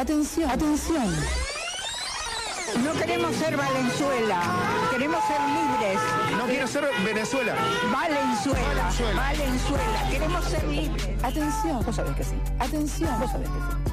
[0.00, 1.14] Atención, atención.
[2.82, 4.40] No queremos ser Valenzuela,
[4.90, 6.00] queremos ser libres.
[6.38, 7.54] No quiero ser Venezuela.
[7.92, 9.14] Valenzuela, Valenzuela.
[9.14, 11.22] Valenzuela, queremos ser libres.
[11.22, 11.84] Atención.
[11.84, 12.34] Vos sabés que sí.
[12.58, 13.20] Atención.
[13.20, 13.89] Vos sabés que sí.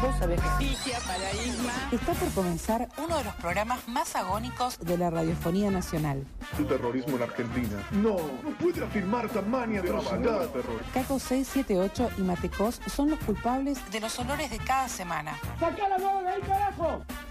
[0.00, 0.68] Vos sabés que sí.
[0.76, 1.72] Justicia para Isma.
[1.90, 6.24] Está por comenzar uno de los programas más agónicos de la radiofonía nacional.
[6.58, 7.82] el terrorismo en Argentina.
[7.92, 10.46] No, no puede afirmar tamaña atrocidad.
[10.48, 10.80] terror.
[10.94, 15.36] Caco 678 y Matecos son los culpables de los olores de cada semana.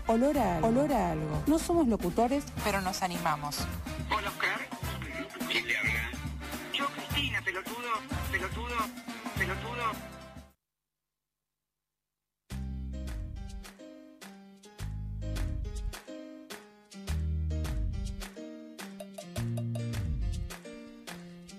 [0.08, 0.68] Olor a algo.
[0.68, 1.44] Olor a algo.
[1.48, 3.60] No somos locutores, pero nos animamos.
[4.10, 4.60] Hola, Oscar.
[5.50, 5.92] ¿Quién le habla?
[6.74, 7.90] Yo, Cristina, pelotudo,
[8.32, 8.76] pelotudo,
[9.38, 10.17] pelotudo.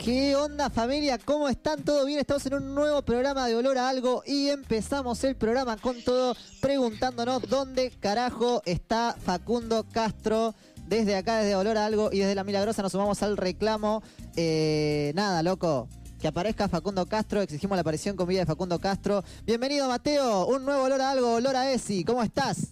[0.09, 1.19] ¿Qué onda familia?
[1.19, 1.85] ¿Cómo están?
[1.85, 2.19] ¿Todo bien?
[2.19, 6.34] Estamos en un nuevo programa de Olor a Algo y empezamos el programa con todo
[6.62, 10.55] preguntándonos dónde carajo está Facundo Castro.
[10.87, 14.03] Desde acá, desde Olor a Algo y desde La Milagrosa nos sumamos al reclamo.
[14.34, 15.91] Eh, nada, loco.
[16.19, 19.22] Que aparezca Facundo Castro, exigimos la aparición con vida de Facundo Castro.
[19.45, 22.69] Bienvenido Mateo, un nuevo Olor a Algo, Olor a Esi, ¿cómo estás?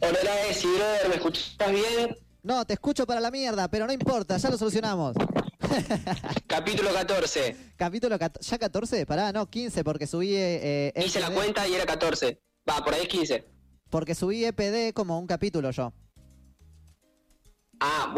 [0.00, 2.29] Hola, Esi, brother, ¿me escuchas bien?
[2.42, 5.14] No, te escucho para la mierda, pero no importa, ya lo solucionamos.
[6.46, 7.56] Capítulo 14.
[7.76, 11.84] Capítulo ya 14, pará, no, 15 porque subí eh, eh, Hice la cuenta y era
[11.84, 12.40] 14.
[12.68, 13.44] Va, por ahí es 15.
[13.90, 15.92] porque subí EPD como un capítulo yo.
[17.80, 18.14] Ah,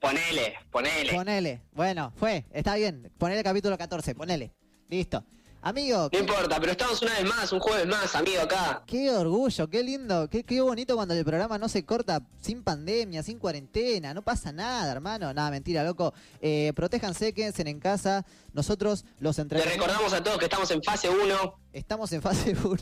[0.00, 1.12] ponele, ponele.
[1.12, 1.62] Ponele.
[1.72, 3.12] Bueno, fue, está bien.
[3.18, 4.52] Ponele capítulo 14, ponele.
[4.88, 5.24] Listo.
[5.60, 8.82] Amigo, No importa, pero estamos una vez más, un jueves más, amigo, acá.
[8.86, 13.24] qué orgullo, qué lindo, qué, qué bonito cuando el programa no se corta sin pandemia,
[13.24, 15.34] sin cuarentena, no pasa nada, hermano.
[15.34, 16.14] Nada, mentira, loco.
[16.40, 18.24] Eh, protéjanse, quédense en casa.
[18.52, 19.72] Nosotros los Le entrenamos.
[19.74, 21.54] recordamos a todos que estamos en fase 1.
[21.72, 22.78] Estamos en fase 1.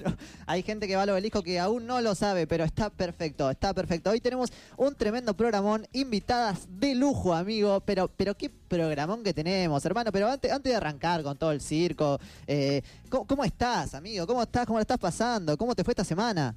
[0.47, 3.74] Hay gente que va al obelisco que aún no lo sabe, pero está perfecto, está
[3.74, 4.11] perfecto.
[4.11, 7.80] Hoy tenemos un tremendo programón, invitadas de lujo, amigo.
[7.80, 10.13] Pero, pero qué programón que tenemos, hermano.
[10.13, 14.27] Pero antes, antes de arrancar con todo el circo, eh, ¿cómo, cómo estás, amigo?
[14.27, 14.67] ¿Cómo estás?
[14.67, 15.57] ¿Cómo la estás pasando?
[15.57, 16.55] ¿Cómo te fue esta semana?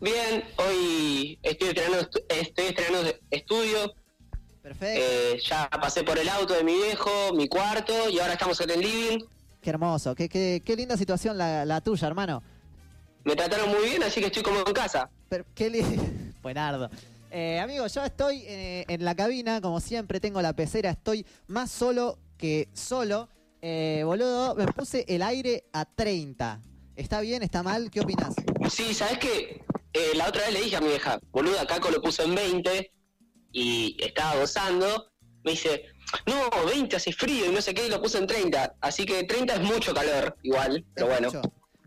[0.00, 3.94] Bien, hoy estoy estrenando, estoy estrenando estudio.
[4.60, 5.00] Perfecto.
[5.00, 8.70] Eh, ya pasé por el auto de mi viejo, mi cuarto, y ahora estamos en
[8.70, 9.24] el living.
[9.64, 12.42] Qué hermoso, qué, qué, qué linda situación la, la tuya, hermano.
[13.24, 15.08] Me trataron muy bien, así que estoy como en casa.
[15.30, 16.02] Pero, qué lindo.
[16.42, 16.90] Buenardo.
[17.30, 21.70] Eh, amigo, yo estoy eh, en la cabina, como siempre, tengo la pecera, estoy más
[21.70, 23.30] solo que solo.
[23.62, 26.60] Eh, boludo, me puse el aire a 30.
[26.94, 27.42] ¿Está bien?
[27.42, 27.90] ¿Está mal?
[27.90, 28.34] ¿Qué opinas?
[28.68, 29.64] Sí, ¿sabes qué?
[29.94, 32.92] Eh, la otra vez le dije a mi vieja, boluda, Caco lo puso en 20
[33.52, 35.10] y estaba gozando.
[35.42, 35.86] Me dice,
[36.26, 38.76] no, 20 hace frío y no sé qué, y lo puso en 30.
[38.80, 41.28] Así que 30 es mucho calor, igual, pero bueno.
[41.28, 41.42] mucho.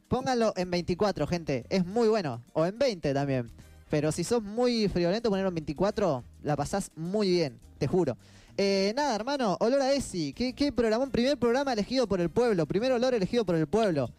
[0.07, 1.65] Pónganlo en 24, gente.
[1.69, 2.43] Es muy bueno.
[2.53, 3.51] O en 20 también.
[3.89, 8.17] Pero si sos muy friolento, ponerlo en 24, la pasás muy bien, te juro.
[8.57, 10.33] Eh, nada, hermano, olor a Esi.
[10.33, 11.11] ¿Qué, qué programón?
[11.11, 12.65] Primer programa elegido por el pueblo.
[12.65, 14.09] Primer olor elegido por el pueblo.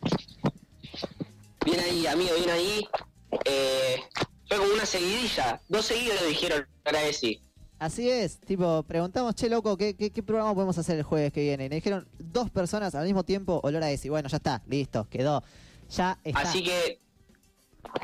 [1.64, 2.88] Bien ahí, amigo, bien ahí.
[3.44, 3.96] Eh,
[4.46, 5.60] fue como una seguidilla.
[5.68, 7.42] Dos seguidos lo dijeron para Esi.
[7.78, 11.42] Así es, tipo, preguntamos, che, loco, ¿qué, qué, qué programa podemos hacer el jueves que
[11.42, 11.66] viene?
[11.66, 14.08] Y me dijeron dos personas al mismo tiempo, olor a Esi.
[14.08, 15.44] Bueno, ya está, listo, quedó.
[15.90, 16.40] Ya está.
[16.40, 16.98] Así que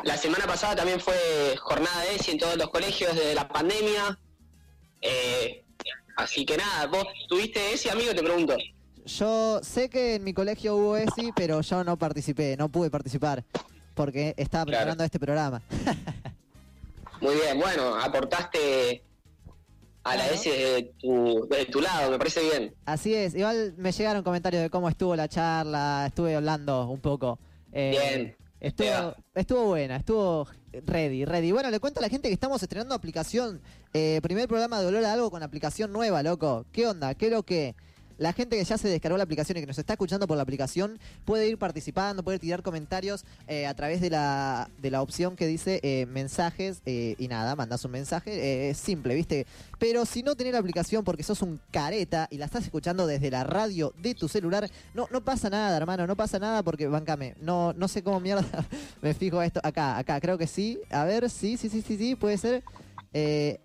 [0.05, 1.17] la semana pasada también fue
[1.61, 4.17] jornada de ESI en todos los colegios desde la pandemia.
[5.01, 5.65] Eh,
[6.17, 8.57] así que nada, vos tuviste ESI, amigo, te pregunto.
[9.07, 13.45] Yo sé que en mi colegio hubo ESI, pero yo no participé, no pude participar,
[13.95, 14.79] porque estaba Claro.
[14.79, 15.63] preparando este programa.
[17.21, 19.03] Muy bien, bueno, aportaste
[20.05, 20.27] a la.
[20.29, 22.75] ESI desde tu, desde tu lado, me parece bien.
[22.85, 27.39] Así es, igual me llegaron comentarios de cómo estuvo la charla, estuve hablando un poco.
[27.73, 28.37] Eh, Bien.
[28.61, 30.47] Estuvo, estuvo buena, estuvo
[30.87, 31.53] ready, ready.
[31.53, 33.61] Bueno, le cuento a la gente que estamos estrenando aplicación.
[33.93, 36.65] eh, primer programa de Olor a Algo con aplicación nueva, loco.
[36.73, 37.15] ¿Qué onda?
[37.15, 37.75] ¿Qué es lo que?
[38.17, 40.43] La gente que ya se descargó la aplicación y que nos está escuchando por la
[40.43, 45.35] aplicación puede ir participando, puede tirar comentarios eh, a través de la, de la opción
[45.37, 48.71] que dice eh, mensajes eh, y nada, mandas un mensaje.
[48.71, 49.47] es simple, ¿viste?
[49.79, 53.31] Pero si no tenés la aplicación porque sos un careta y la estás escuchando desde
[53.31, 57.35] la radio de tu celular, no, no pasa nada, hermano, no pasa nada porque, bancame,
[57.41, 58.45] no, no sé cómo mierda
[59.03, 59.61] me fijo esto.
[59.63, 60.81] Acá, acá, creo que sí.
[60.91, 62.63] A ver, sí, sí, sí, sí, sí, puede ser.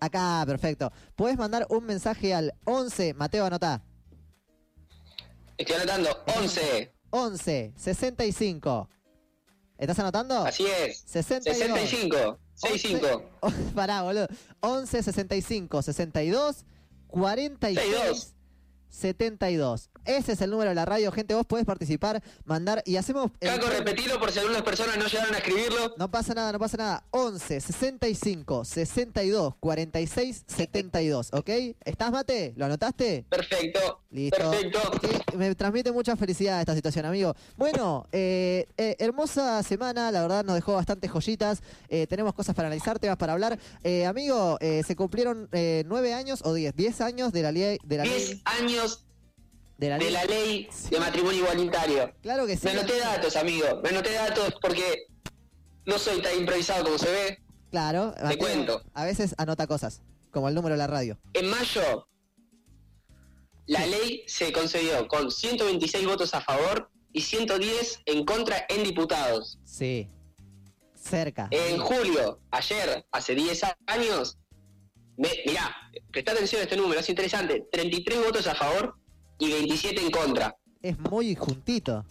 [0.00, 0.92] Acá, perfecto.
[1.16, 3.82] Puedes mandar un mensaje al 11, Mateo, anotá.
[5.60, 8.88] Estoy anotando 11, 11 65.
[9.76, 10.38] ¿Estás anotando?
[10.46, 11.02] así es.
[11.04, 11.54] 62.
[11.68, 13.30] 65, 65.
[13.74, 14.26] Pará, boludo.
[14.60, 16.64] 11 65 62
[17.08, 18.34] 46 62.
[18.90, 19.88] 72.
[20.04, 21.34] Ese es el número de la radio, gente.
[21.34, 23.30] Vos podés participar, mandar y hacemos.
[23.40, 25.94] el- Caco, repetilo por si algunas personas no llegaron a escribirlo.
[25.98, 27.04] No pasa nada, no pasa nada.
[27.10, 31.48] 11 65 62 46 72, ¿ok?
[31.84, 32.54] ¿Estás, Mate?
[32.56, 33.24] ¿Lo anotaste?
[33.28, 34.00] Perfecto.
[34.10, 34.50] Listo.
[34.50, 35.36] Perfecto.
[35.36, 37.34] Me transmite mucha felicidad esta situación, amigo.
[37.56, 41.62] Bueno, eh, eh, hermosa semana, la verdad nos dejó bastantes joyitas.
[41.88, 43.58] Eh, tenemos cosas para analizar, temas para hablar.
[44.08, 45.48] Amigo, se cumplieron
[45.86, 48.79] nueve años o diez, diez años de la ley, de la 10 ley, años
[49.78, 50.12] de la de ley.
[50.12, 52.12] la ley de matrimonio igualitario.
[52.22, 52.64] Claro que sí.
[52.64, 53.80] Me anoté datos, amigo.
[53.82, 55.06] Me anoté datos porque
[55.86, 57.38] no soy tan improvisado como se ve.
[57.70, 58.82] Claro, Mateo, cuento.
[58.94, 61.18] a veces anota cosas, como el número de la radio.
[61.34, 62.08] En mayo,
[63.66, 69.58] la ley se concedió con 126 votos a favor y 110 en contra en diputados.
[69.64, 70.08] Sí.
[70.94, 71.48] Cerca.
[71.52, 74.36] En julio, ayer, hace 10 años,
[75.46, 75.76] mirá,
[76.10, 78.96] presta atención a este número, es interesante, 33 votos a favor
[79.38, 80.56] y 27 en contra.
[80.82, 82.04] Es muy juntito.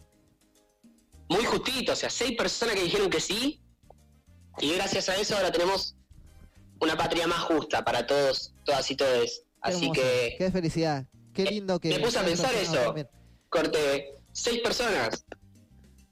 [1.28, 3.62] Muy justito, o sea, 6 personas que dijeron que sí
[4.60, 5.96] y gracias a eso ahora tenemos
[6.82, 9.42] una patria más justa para todos, todas y todos.
[9.42, 11.06] Qué Así que Qué felicidad.
[11.34, 11.90] Qué lindo que.
[11.90, 12.76] me puse a pensar eso.
[12.76, 13.08] también.
[13.50, 15.26] corte, 6 personas,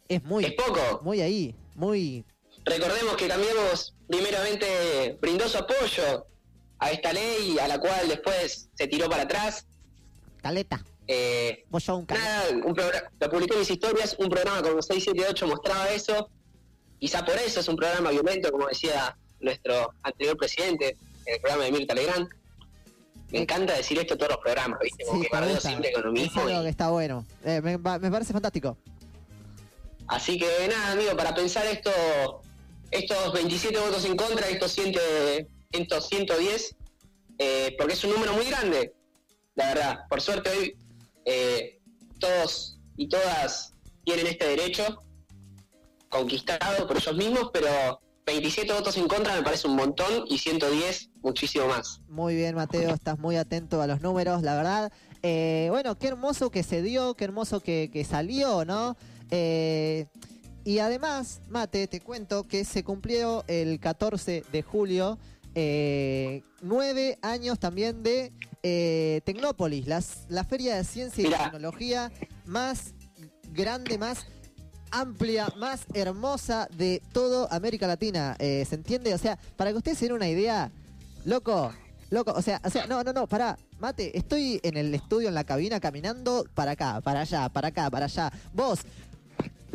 [0.07, 1.01] Es es muy, poco.
[1.03, 1.55] muy ahí.
[1.75, 2.23] Muy.
[2.65, 6.27] Recordemos que Cambiemos primeramente brindó su apoyo
[6.79, 9.65] a esta ley, a la cual después se tiró para atrás.
[10.41, 10.83] Caleta.
[11.07, 12.25] Eh, Vos sos un caleta.
[12.27, 16.29] nada, un programa, lo publiqué en mis historias, un programa como 678 mostraba eso.
[16.99, 21.63] Quizá por eso es un programa violento, como decía nuestro anterior presidente en el programa
[21.65, 22.27] de Mirta Legrand.
[23.31, 25.03] Me encanta decir esto todos los programas, ¿viste?
[25.05, 26.41] Como Sí, que siempre con lo Es mismo.
[26.41, 27.25] algo y- que está bueno.
[27.43, 28.77] Eh, me parece fantástico.
[30.07, 31.91] Así que nada, amigo, para pensar esto,
[32.91, 34.93] estos 27 votos en contra, estos, 100,
[35.71, 36.75] estos 110,
[37.39, 38.93] eh, porque es un número muy grande,
[39.55, 39.99] la verdad.
[40.09, 40.77] Por suerte hoy
[41.25, 41.79] eh,
[42.19, 43.73] todos y todas
[44.03, 45.03] tienen este derecho
[46.09, 51.09] conquistado por ellos mismos, pero 27 votos en contra me parece un montón y 110
[51.21, 52.01] muchísimo más.
[52.09, 52.89] Muy bien, Mateo.
[52.89, 54.91] Estás muy atento a los números, la verdad.
[55.23, 58.97] Eh, bueno, qué hermoso que se dio, qué hermoso que, que salió, ¿no?
[59.31, 60.07] Eh,
[60.63, 65.17] y además, Mate, te cuento que se cumplió el 14 de julio
[65.59, 68.31] eh, nueve años también de
[68.61, 71.45] eh, Tecnópolis, las- la feria de ciencia y Mirá.
[71.45, 72.11] tecnología
[72.45, 72.93] más
[73.53, 74.27] grande, más
[74.91, 78.35] amplia, más hermosa de toda América Latina.
[78.37, 79.15] Eh, ¿Se entiende?
[79.15, 80.71] O sea, para que ustedes se den una idea,
[81.25, 81.73] loco,
[82.11, 85.33] loco, o sea, o sea, no, no, no, pará, mate, estoy en el estudio, en
[85.35, 88.31] la cabina, caminando para acá, para allá, para acá, para allá.
[88.53, 88.79] Vos,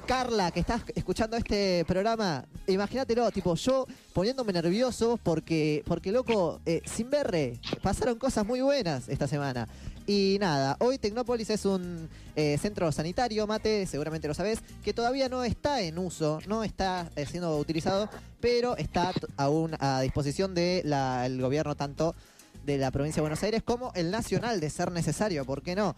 [0.06, 6.82] Carla, que estás escuchando este programa, imagínatelo, tipo, yo poniéndome nervioso porque, porque loco, eh,
[6.84, 9.68] sin verre, pasaron cosas muy buenas esta semana.
[10.06, 15.28] Y nada, hoy Tecnópolis es un eh, centro sanitario, Mate, seguramente lo sabés, que todavía
[15.28, 18.08] no está en uso, no está eh, siendo utilizado,
[18.40, 22.16] pero está aún a disposición del gobierno tanto
[22.64, 25.94] de la provincia de Buenos Aires como el nacional, de ser necesario, ¿por qué no?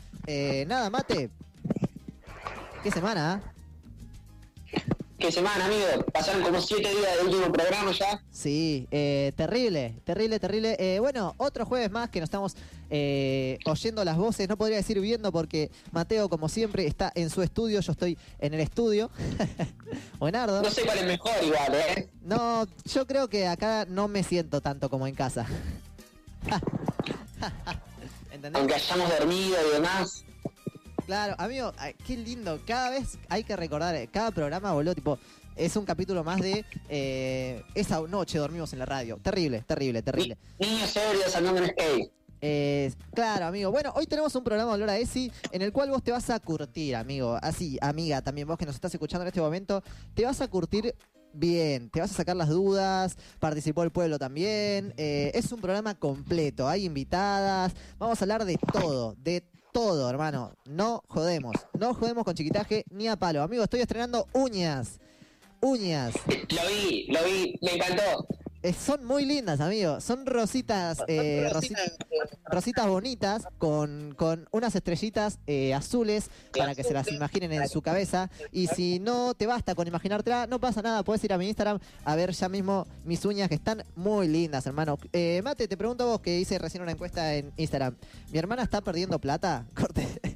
[0.66, 1.30] Nada, Mate.
[2.82, 3.53] ¿Qué semana?
[5.24, 6.04] ¿Qué semana, amigo?
[6.12, 8.22] Pasaron como 7 días del último programa ya.
[8.30, 10.76] Sí, eh, terrible, terrible, terrible.
[10.78, 12.56] Eh, bueno, otro jueves más que nos estamos
[12.90, 17.40] eh, oyendo las voces, no podría decir viendo porque Mateo, como siempre, está en su
[17.40, 19.10] estudio, yo estoy en el estudio.
[20.18, 20.60] Buenardo.
[20.60, 22.08] No sé cuál es mejor igual, ¿eh?
[22.20, 25.46] No, yo creo que acá no me siento tanto como en casa.
[28.30, 28.60] ¿Entendés?
[28.60, 30.24] Aunque hayamos dormido y demás.
[31.06, 32.60] Claro, amigo, ay, qué lindo.
[32.66, 35.18] Cada vez hay que recordar, eh, cada programa, boludo, tipo,
[35.54, 39.18] es un capítulo más de eh, esa noche dormimos en la radio.
[39.22, 40.38] Terrible, terrible, terrible.
[40.58, 42.10] Ni- niños ebrios andando en skate.
[42.40, 43.70] Eh, claro, amigo.
[43.70, 46.28] Bueno, hoy tenemos un programa de Olor a Esi en el cual vos te vas
[46.30, 47.38] a curtir, amigo.
[47.40, 49.82] Así, amiga, también vos que nos estás escuchando en este momento,
[50.14, 50.94] te vas a curtir
[51.32, 54.92] bien, te vas a sacar las dudas, participó el pueblo también.
[54.96, 59.42] eh, es un programa completo, hay invitadas, vamos a hablar de todo, de
[59.74, 60.52] todo, hermano.
[60.66, 63.42] No jodemos, no jodemos con chiquitaje ni a palo.
[63.42, 65.00] Amigo, estoy estrenando uñas.
[65.60, 66.14] Uñas.
[66.28, 68.24] Lo vi, lo vi, me encantó.
[68.64, 70.00] Eh, son muy lindas, amigo.
[70.00, 71.74] Son rositas, eh, rosi-
[72.46, 77.82] rositas bonitas con, con unas estrellitas eh, azules para que se las imaginen en su
[77.82, 78.30] cabeza.
[78.52, 81.02] Y si no te basta con imaginártela, no pasa nada.
[81.04, 84.66] Puedes ir a mi Instagram a ver ya mismo mis uñas que están muy lindas,
[84.66, 84.98] hermano.
[85.12, 87.94] Eh, Mate, te pregunto a vos que hice recién una encuesta en Instagram.
[88.32, 89.66] ¿Mi hermana está perdiendo plata?
[89.74, 90.33] Corte.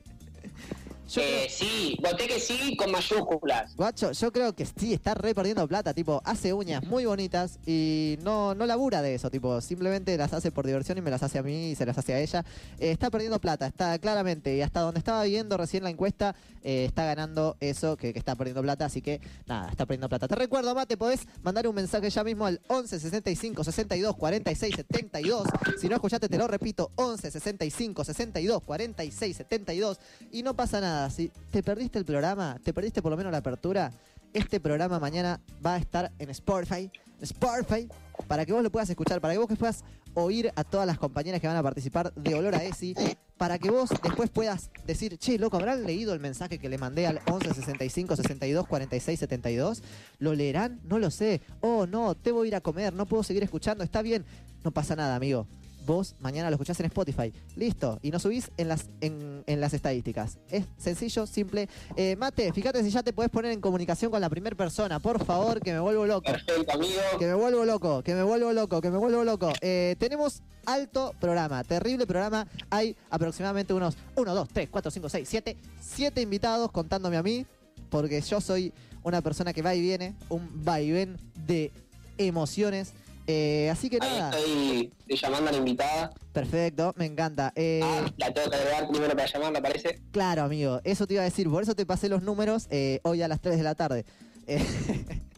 [1.16, 3.74] Eh, creo- sí, voté que sí con mayúsculas.
[3.76, 8.18] Guacho, yo creo que sí, está re perdiendo plata, tipo, hace uñas muy bonitas y
[8.22, 11.38] no, no labura de eso, tipo, simplemente las hace por diversión y me las hace
[11.38, 12.44] a mí y se las hace a ella.
[12.78, 16.84] Eh, está perdiendo plata, está claramente, y hasta donde estaba viendo recién la encuesta, eh,
[16.84, 20.28] está ganando eso, que, que está perdiendo plata, así que nada, está perdiendo plata.
[20.28, 25.46] Te recuerdo, Mate, podés mandar un mensaje ya mismo al 11 65 62 46 72.
[25.80, 29.98] Si no escuchaste, te lo repito, 11 65 62 46 72.
[30.32, 33.38] Y no pasa nada, si te perdiste el programa, te perdiste por lo menos la
[33.38, 33.92] apertura,
[34.32, 36.90] este programa mañana va a estar en Spotify,
[37.20, 37.88] Spotify,
[38.26, 40.98] para que vos lo puedas escuchar, para que vos que puedas oír a todas las
[40.98, 42.94] compañeras que van a participar de Olor a Esi,
[43.36, 47.06] para que vos después puedas decir, che, loco, ¿habrán leído el mensaje que le mandé
[47.06, 49.82] al 11 65 62 46 72?
[50.18, 50.80] ¿Lo leerán?
[50.84, 51.40] No lo sé.
[51.60, 54.24] Oh, no, te voy a ir a comer, no puedo seguir escuchando, está bien.
[54.64, 55.46] No pasa nada, amigo.
[55.88, 57.32] Vos mañana lo escuchás en Spotify.
[57.56, 57.98] Listo.
[58.02, 60.36] Y nos subís en las, en, en las estadísticas.
[60.50, 61.66] Es sencillo, simple.
[61.96, 65.00] Eh, Mate, fíjate si ya te podés poner en comunicación con la primera persona.
[65.00, 66.30] Por favor, que me vuelvo loco.
[66.30, 67.00] Perfecto, amigo.
[67.18, 69.50] Que me vuelvo loco, que me vuelvo loco, que me vuelvo loco.
[69.62, 72.46] Eh, tenemos alto programa, terrible programa.
[72.68, 77.46] Hay aproximadamente unos 1, 2, 3, 4, 5, 6, 7, 7 invitados contándome a mí,
[77.88, 81.16] porque yo soy una persona que va y viene, un vaivén
[81.46, 81.72] de
[82.18, 82.92] emociones.
[83.30, 86.10] Eh, así que Ahí nada, estoy, estoy llamando a la invitada.
[86.32, 87.52] perfecto, me encanta.
[87.54, 90.00] Eh, Ah, la tengo que agregar primero para llamarla, parece.
[90.12, 93.20] Claro, amigo, eso te iba a decir, por eso te pasé los números eh, hoy
[93.20, 94.06] a las 3 de la tarde.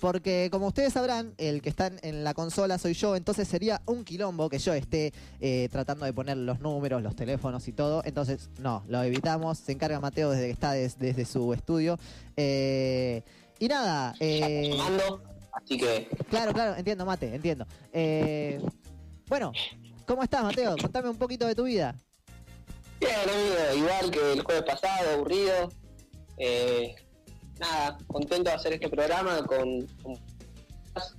[0.00, 4.04] Porque como ustedes sabrán, el que está en- la consola soy yo, entonces sería un
[4.04, 8.02] quilombo que yo esté eh, tratando de poner los números, los teléfonos y todo.
[8.04, 9.56] Entonces, no, lo evitamos.
[9.58, 11.98] Se encarga Mateo desde que está des- desde su estudio.
[12.36, 13.22] Eh,
[13.58, 14.76] y nada, eh.
[15.56, 17.66] Así que, claro, claro, entiendo, Mate, entiendo.
[17.92, 18.60] Eh,
[19.26, 19.52] bueno,
[20.06, 20.76] ¿cómo estás, Mateo?
[20.76, 21.94] Contame un poquito de tu vida.
[23.00, 23.74] bien, amigo.
[23.84, 25.72] Igual que el jueves pasado, aburrido.
[26.36, 26.94] Eh,
[27.58, 30.12] nada, contento de hacer este programa con, con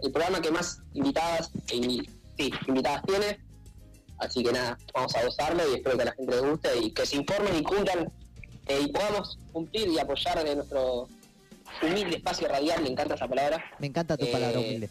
[0.03, 3.39] el programa que más invitadas, e invi- sí, invitadas tiene.
[4.19, 6.91] Así que nada, vamos a gozarlo y espero que a la gente les guste y
[6.91, 8.11] que se informen y cumplan
[8.67, 11.07] eh, y podamos cumplir y apoyar de nuestro
[11.81, 14.89] humilde espacio radial, me encanta esa palabra, Me encanta tu Eh, palabra humilde.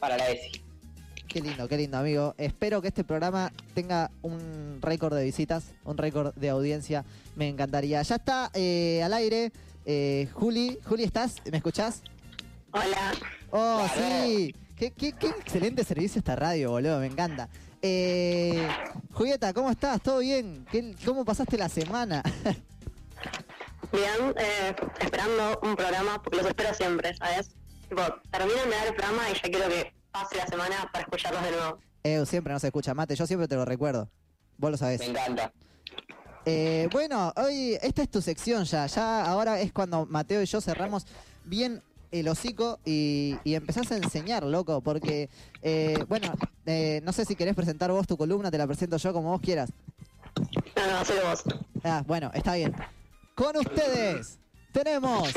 [0.00, 0.60] para la ESI.
[1.28, 2.34] Qué lindo, qué lindo, amigo.
[2.38, 7.04] Espero que este programa tenga un récord de visitas, un récord de audiencia.
[7.34, 8.00] Me encantaría.
[8.02, 9.50] Ya está eh, al aire.
[9.86, 11.36] eh, Juli, Juli, ¿estás?
[11.50, 12.02] ¿Me escuchás?
[12.72, 13.12] Hola,
[13.50, 14.26] Oh, Claro.
[14.26, 14.54] sí.
[14.76, 16.98] Qué, qué- qué excelente servicio esta radio, boludo.
[17.00, 17.48] Me encanta.
[17.82, 18.66] Eh,
[19.12, 20.00] Julieta, ¿cómo estás?
[20.02, 20.64] ¿Todo bien?
[20.72, 22.22] ¿Qué- ¿Cómo pasaste la semana?
[23.96, 27.54] bien, eh, esperando un programa, porque los espero siempre, ¿sabes?
[27.88, 31.42] Tipo, terminan de dar el programa y ya quiero que pase la semana para escucharlos
[31.42, 31.78] de nuevo.
[32.02, 33.16] Eh, siempre no se escucha, Mate.
[33.16, 34.10] Yo siempre te lo recuerdo.
[34.58, 35.00] Vos lo sabés.
[35.00, 35.52] Me encanta.
[36.46, 38.86] Eh, bueno, hoy esta es tu sección ya.
[38.86, 41.06] Ya ahora es cuando Mateo y yo cerramos
[41.44, 41.82] bien
[42.12, 44.80] el hocico y, y empezás a enseñar, loco.
[44.82, 45.30] Porque,
[45.62, 46.34] eh, bueno,
[46.66, 49.40] eh, no sé si querés presentar vos tu columna, te la presento yo como vos
[49.40, 49.70] quieras.
[50.76, 51.42] No, no, soy vos.
[51.82, 52.74] Ah, bueno, está bien.
[53.34, 54.38] Con ustedes
[54.72, 55.28] tenemos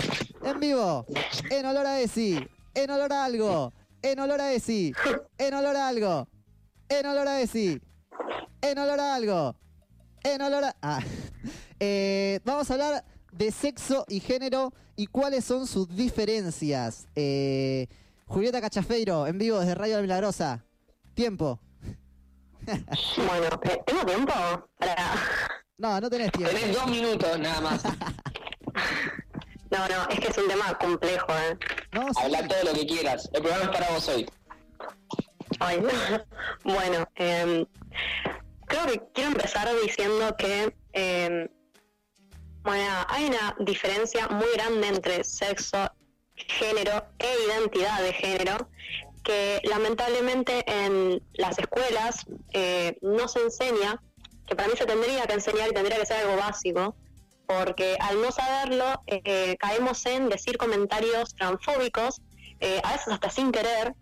[0.44, 1.06] en vivo,
[1.50, 2.38] en olor a Esi,
[2.76, 3.74] en olor a algo,
[4.04, 4.94] en olor a Esi,
[5.38, 6.28] en olor a algo,
[6.90, 7.82] en olor a Esi,
[8.62, 9.56] en olor a algo,
[10.24, 10.76] en olor a...
[10.82, 11.00] Ah.
[11.80, 17.08] Eh, vamos a hablar de sexo y género y cuáles son sus diferencias.
[17.16, 17.88] Eh,
[18.26, 20.66] Julieta Cachafeiro, en vivo desde Radio La Milagrosa.
[21.16, 21.60] Tiempo.
[22.66, 24.34] Bueno, ¿tengo tiempo?
[25.78, 26.54] No, no tenés tiempo.
[26.54, 27.84] Tenés dos minutos nada más.
[29.70, 31.58] No, no, es que es un tema complejo, ¿eh?
[31.92, 32.24] No, sí.
[32.24, 33.30] Habla todo lo que quieras.
[33.34, 34.26] El programa es para vos hoy.
[35.60, 35.82] Ay,
[36.64, 37.66] bueno, eh,
[38.66, 41.50] creo que quiero empezar diciendo que eh,
[42.68, 45.90] bueno, hay una diferencia muy grande entre sexo,
[46.36, 48.70] género e identidad de género
[49.24, 54.02] que lamentablemente en las escuelas eh, no se enseña,
[54.48, 56.96] que para mí se tendría que enseñar y tendría que ser algo básico,
[57.46, 62.22] porque al no saberlo eh, caemos en decir comentarios transfóbicos,
[62.60, 63.94] eh, a veces hasta sin querer,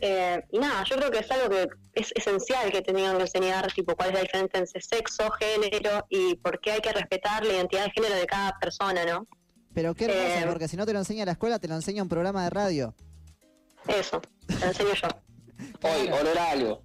[0.00, 3.70] eh, y nada, yo creo que es algo que es esencial que tengan que enseñar,
[3.72, 7.52] tipo, cuál es la diferencia entre sexo, género y por qué hay que respetar la
[7.52, 9.26] identidad de género de cada persona, ¿no?
[9.74, 12.02] Pero qué hermoso, Eh, porque si no te lo enseña la escuela, te lo enseña
[12.02, 12.94] un programa de radio.
[13.86, 15.08] Eso, te lo enseño yo.
[15.82, 16.82] Hoy, olor a algo.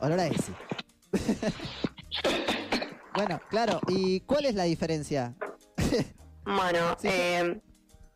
[0.00, 0.52] Olor a ese.
[3.14, 3.80] bueno, claro.
[3.88, 5.34] ¿Y cuál es la diferencia?
[6.44, 7.06] Bueno, Sí.
[7.08, 7.60] eh,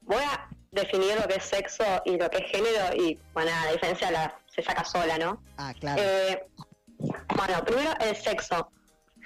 [0.01, 3.71] voy a definir lo que es sexo y lo que es género y, bueno, la
[3.73, 5.41] diferencia la, se saca sola, ¿no?
[5.57, 6.03] Ah, claro.
[6.03, 6.45] Eh,
[7.37, 8.69] bueno, primero el sexo.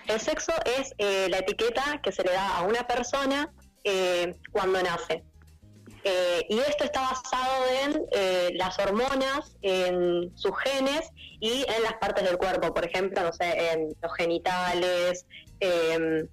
[0.07, 3.51] El sexo es eh, la etiqueta que se le da a una persona
[3.85, 5.25] eh, cuando nace.
[6.03, 11.95] Eh, y esto está basado en eh, las hormonas, en sus genes y en las
[11.95, 15.27] partes del cuerpo, por ejemplo, no sé, en los genitales,
[15.61, 16.27] em,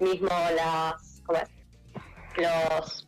[0.00, 1.48] mismo las, ¿cómo es?
[2.36, 3.06] los,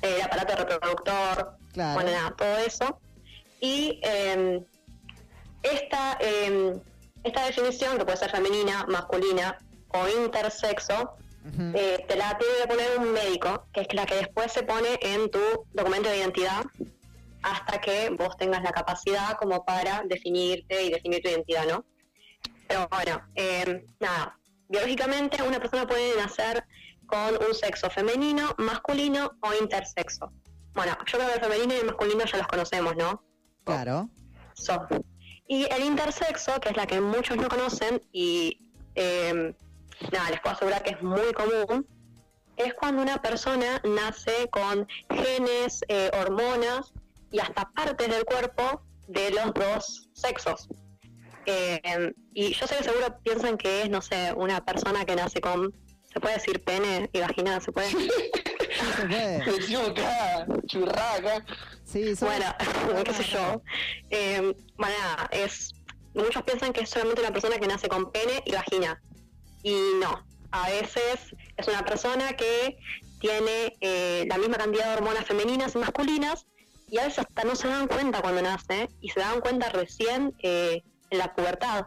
[0.00, 1.94] el aparato reproductor, Claro.
[1.94, 2.98] bueno, nada, todo eso.
[3.60, 4.64] Y em,
[5.62, 6.80] esta, em,
[7.22, 12.98] esta definición, que puede ser femenina, masculina o intersexo, Eh, te la tiene que poner
[12.98, 15.40] un médico, que es la que después se pone en tu
[15.72, 16.64] documento de identidad
[17.42, 21.84] hasta que vos tengas la capacidad como para definirte y definir tu identidad, ¿no?
[22.68, 26.64] Pero bueno, eh, nada, biológicamente una persona puede nacer
[27.06, 30.32] con un sexo femenino, masculino o intersexo.
[30.74, 33.22] Bueno, yo creo que el femenino y el masculino ya los conocemos, ¿no?
[33.64, 34.08] Claro.
[34.54, 34.86] So.
[35.48, 39.54] Y el intersexo, que es la que muchos no conocen y eh,
[40.10, 41.86] nada, les puedo asegurar que es muy común,
[42.56, 46.92] es cuando una persona nace con genes, eh, hormonas
[47.30, 50.68] y hasta partes del cuerpo de los dos sexos.
[51.46, 55.40] Eh, y yo sé que seguro piensan que es, no sé, una persona que nace
[55.40, 55.72] con,
[56.12, 57.90] se puede decir pene y vagina, se puede.
[58.72, 59.38] Sí, se puede.
[59.38, 61.44] Me equivocaba, churraca.
[61.84, 62.46] Sí, Bueno,
[63.04, 63.62] qué sé yo.
[64.10, 65.74] Eh, bueno, nada, es,
[66.14, 69.00] muchos piensan que es solamente una persona que nace con pene y vagina.
[69.62, 72.78] Y no, a veces es una persona que
[73.20, 76.46] tiene eh, la misma cantidad de hormonas femeninas y masculinas
[76.88, 80.34] y a veces hasta no se dan cuenta cuando nace y se dan cuenta recién
[80.42, 81.86] eh, en la pubertad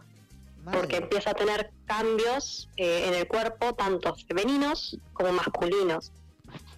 [0.63, 0.79] Madre.
[0.79, 6.11] porque empieza a tener cambios eh, en el cuerpo, tanto femeninos como masculinos.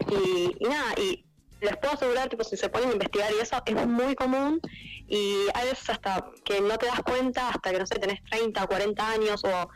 [0.09, 1.23] Y, y nada, y
[1.61, 4.59] les puedo asegurar, tipo, si se ponen a investigar y eso, es muy común
[5.07, 8.63] y hay veces hasta que no te das cuenta, hasta que, no sé, tenés 30
[8.63, 9.69] o 40 años o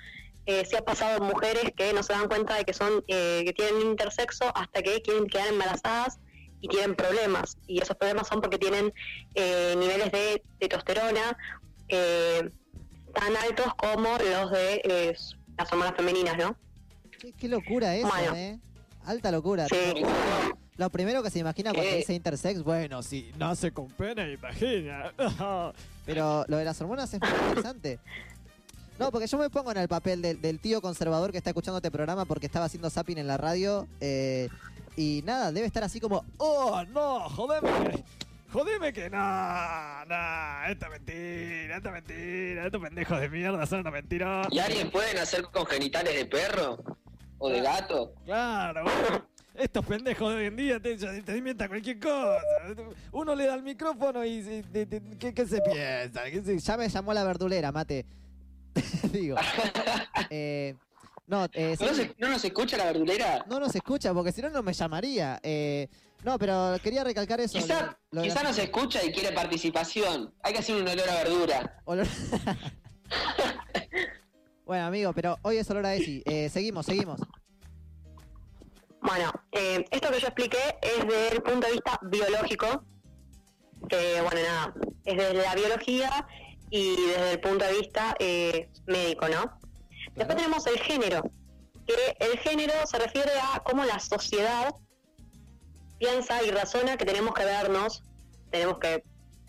[0.45, 3.53] eh, si ha pasado mujeres que no se dan cuenta de que son eh, que
[3.53, 6.19] tienen intersexo hasta que quieren quedar embarazadas
[6.61, 8.93] y tienen problemas y esos problemas son porque tienen
[9.35, 11.37] eh, niveles de testosterona
[11.89, 12.49] eh,
[13.13, 15.15] tan altos como los de eh,
[15.57, 16.55] las hormonas femeninas, ¿no?
[17.19, 18.35] Qué, qué locura eso, Bueno.
[18.35, 18.59] ¿eh?
[19.05, 19.67] Alta locura.
[19.67, 20.03] Sí.
[20.77, 25.11] Lo primero que se imagina cuando dice intersex, bueno, sí, nace con pene, imagina.
[26.05, 27.99] Pero lo de las hormonas es muy interesante.
[29.01, 31.77] No, porque yo me pongo en el papel del, del tío conservador que está escuchando
[31.79, 33.87] este programa porque estaba haciendo zapping en la radio.
[33.99, 34.47] eh,
[34.95, 38.03] y nada, debe estar así como, oh, no, jodeme.
[38.51, 43.79] Jodeme que no, no, esta es mentira, esta es mentira, estos pendejos de mierda son
[43.79, 44.47] una mentira.
[44.51, 46.77] ¿Y alguien puede nacer con genitales de perro?
[47.39, 48.13] ¿O de gato?
[48.25, 52.37] Claro, bueno, estos pendejos de hoy en día te, te inventan cualquier cosa.
[53.13, 54.63] Uno le da el micrófono y,
[55.17, 56.23] ¿qué, qué se piensa?
[56.29, 58.05] ¿Qué se- ya me llamó la verdulera, mate.
[59.11, 59.35] Digo.
[60.29, 60.75] Eh,
[61.27, 63.45] no, eh, ¿No, sí, se- ¿No nos escucha la verdulera?
[63.47, 65.39] no nos escucha porque si no, no me llamaría.
[65.43, 65.87] Eh,
[66.23, 67.57] no, pero quería recalcar eso.
[67.57, 70.33] Quizá, lo- lo quizá la- nos escucha y quiere participación.
[70.43, 71.81] Hay que hacer un olor a verdura.
[71.85, 72.07] olor-
[74.65, 76.21] bueno, amigo, pero hoy es olor a Esi.
[76.25, 77.19] Eh, seguimos, seguimos.
[79.01, 82.85] Bueno, eh, esto que yo expliqué es desde el punto de vista biológico,
[83.89, 84.73] que bueno, nada,
[85.05, 86.27] es desde la biología
[86.71, 89.59] y desde el punto de vista eh, médico, ¿no?
[90.15, 91.21] Después tenemos el género,
[91.85, 94.73] que el género se refiere a cómo la sociedad
[95.99, 98.03] piensa y razona que tenemos que vernos,
[98.49, 99.03] tenemos que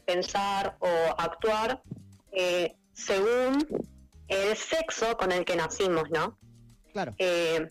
[0.04, 1.80] pensar o actuar
[2.32, 3.66] eh, según
[4.28, 6.38] el sexo con el que nacimos, ¿no?
[6.92, 7.14] Claro.
[7.18, 7.68] Eh,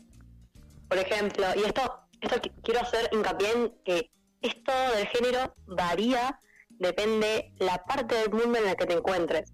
[0.88, 4.10] por ejemplo, y esto, esto qui- quiero hacer hincapié en que
[4.42, 6.40] esto del género varía,
[6.82, 9.54] depende la parte del mundo en la que te encuentres.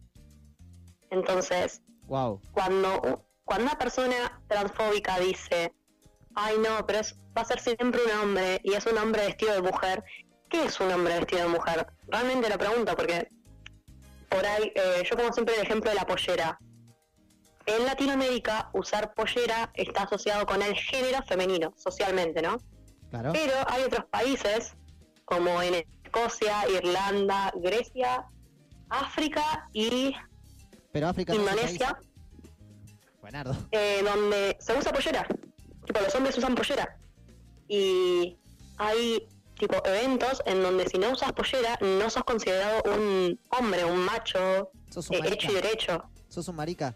[1.09, 2.41] Entonces, Wow.
[2.53, 5.73] cuando, cuando una persona transfóbica dice,
[6.35, 9.53] ay no, pero es, va a ser siempre un hombre y es un hombre vestido
[9.53, 10.03] de mujer,
[10.49, 11.87] ¿qué es un hombre vestido de mujer?
[12.07, 13.29] Realmente lo pregunto porque
[14.29, 16.57] por ahí, eh, yo como siempre el ejemplo de la pollera.
[17.65, 22.57] En Latinoamérica usar pollera está asociado con el género femenino, socialmente, ¿no?
[23.09, 23.31] Claro.
[23.33, 24.75] Pero hay otros países,
[25.25, 25.75] como en
[26.11, 28.25] Escocia, Irlanda, Grecia,
[28.89, 30.15] África y
[30.91, 31.99] Pero África Indonesia.
[33.21, 33.55] Buenardo.
[33.71, 35.27] eh, donde se usa pollera.
[35.85, 36.97] Tipo, los hombres usan pollera.
[37.67, 38.37] Y
[38.77, 39.27] hay
[39.59, 44.71] tipo eventos en donde si no usas pollera no sos considerado un hombre, un macho,
[44.89, 46.03] Sos un eh, hecho y derecho.
[46.29, 46.95] Sos un marica.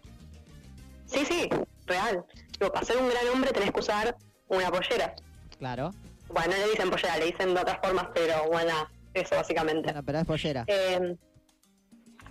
[1.06, 1.50] Sí, sí,
[1.86, 2.24] real.
[2.52, 4.16] Tipo, para ser un gran hombre tenés que usar
[4.48, 5.14] una pollera.
[5.60, 5.92] Claro.
[6.30, 9.84] Bueno, no le dicen pollera, le dicen de otras formas, pero bueno, eso básicamente.
[9.84, 10.64] Bueno, pero es pollera.
[10.68, 11.16] Eh,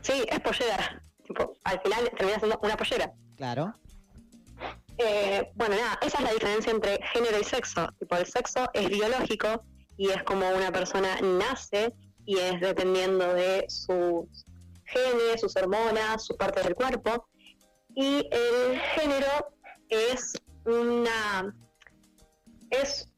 [0.02, 1.02] sí, es pollera.
[1.26, 3.12] Tipo, al final termina siendo una pollera.
[3.36, 3.74] Claro.
[4.98, 7.88] Eh, bueno, nada, esa es la diferencia entre género y sexo.
[7.98, 9.64] Tipo, el sexo es biológico
[9.96, 11.94] y es como una persona nace
[12.26, 14.44] y es dependiendo de sus
[14.84, 17.28] genes, sus hormonas, sus partes del cuerpo.
[17.94, 19.54] Y el género
[19.88, 21.54] es una
[22.70, 23.08] es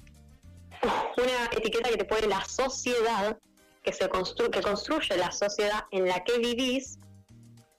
[1.17, 3.39] una etiqueta que te pone la sociedad
[3.83, 6.99] que se constru que construye la sociedad en la que vivís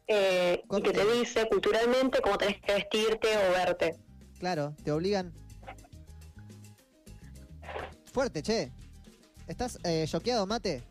[0.08, 3.96] eh, y que te dice culturalmente cómo tenés que vestirte o verte.
[4.40, 5.34] Claro, te obligan.
[8.12, 8.72] Fuerte, che.
[9.48, 10.84] ¿Estás eh, choqueado, mate?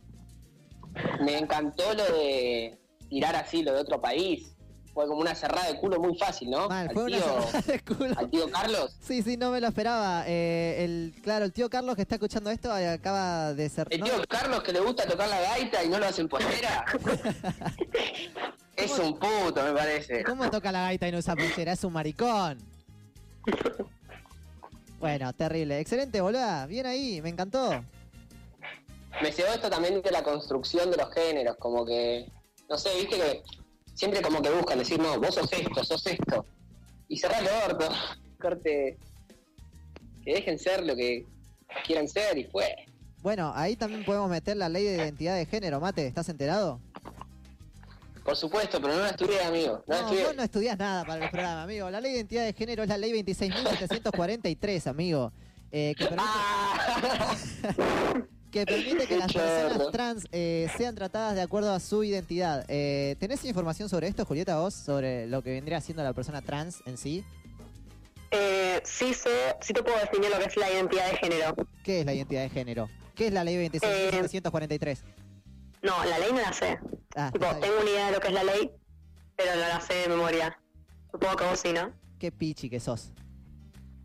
[1.20, 4.54] Me encantó lo de tirar así lo de otro país.
[4.94, 6.68] Fue como una cerrada de culo muy fácil, ¿no?
[6.68, 8.14] Mal, al, fue una tío, cerrada de culo.
[8.18, 8.96] al tío Carlos.
[9.00, 10.24] Sí, sí, no me lo esperaba.
[10.26, 13.86] Eh, el, claro, el tío Carlos que está escuchando esto eh, acaba de ser.
[13.90, 14.06] El ¿no?
[14.06, 16.84] tío Carlos que le gusta tocar la gaita y no lo hace en pollera.
[18.76, 20.24] es un puto, me parece.
[20.24, 21.72] ¿Cómo toca la gaita y no usa pulsera?
[21.72, 22.58] Es un maricón.
[25.00, 25.80] Bueno, terrible.
[25.80, 26.66] Excelente, boluda.
[26.66, 27.82] Bien ahí, me encantó.
[29.20, 32.30] Me cebó esto también de la construcción de los géneros, como que,
[32.68, 33.42] no sé, viste que
[33.94, 36.44] siempre como que buscan decir, no, vos sos esto, sos esto.
[37.08, 37.88] Y cerrar el orto,
[38.40, 38.96] corte,
[40.24, 41.26] que dejen ser lo que
[41.86, 42.74] quieran ser y fue.
[43.22, 46.06] Bueno, ahí también podemos meter la ley de identidad de género, mate.
[46.06, 46.80] ¿Estás enterado?
[48.24, 49.82] Por supuesto, pero no la estudié, amigo.
[49.86, 50.24] No, la No, estudié.
[50.26, 51.90] vos no estudias nada para el programa, amigo.
[51.90, 55.32] La ley de identidad de género es la ley 26.743, amigo.
[55.72, 57.36] Eh, que permite, Ah.
[58.52, 62.64] que permite que las personas trans eh, sean tratadas de acuerdo a su identidad.
[62.68, 64.74] Eh, ¿Tenés información sobre esto, Julieta, vos?
[64.74, 67.24] Sobre lo que vendría siendo la persona trans en sí.
[68.30, 71.54] Eh, sí sé, sí te puedo definir lo que es la identidad de género.
[71.82, 72.90] ¿Qué es la identidad de género?
[73.14, 74.98] ¿Qué es la ley 26.743?
[75.82, 76.78] No, la ley no la sé.
[77.16, 78.70] Ah, Tipo, tengo una idea de lo que es la ley,
[79.34, 80.58] pero no la sé de memoria.
[81.10, 81.92] Supongo que vos sí, ¿no?
[82.18, 83.12] Qué pichi que sos.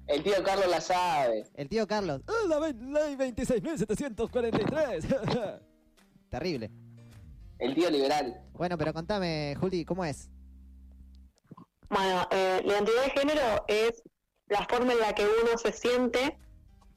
[0.07, 1.43] El tío Carlos la sabe.
[1.55, 2.21] El tío Carlos.
[2.27, 5.05] "Ah, la ley 26.743.
[6.29, 6.69] Terrible.
[7.59, 8.41] El tío liberal.
[8.53, 10.29] Bueno, pero contame, Juli, ¿cómo es?
[11.89, 14.03] Bueno, eh, la identidad de género es
[14.47, 16.37] la forma en la que uno se siente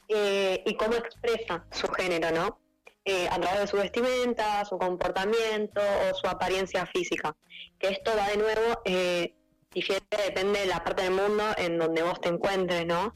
[0.09, 2.59] eh, y cómo expresa su género, ¿no?
[3.05, 7.35] Eh, a través de su vestimenta, su comportamiento o su apariencia física.
[7.79, 9.35] Que esto va de nuevo, eh,
[9.73, 13.15] difiere, depende de la parte del mundo en donde vos te encuentres, ¿no?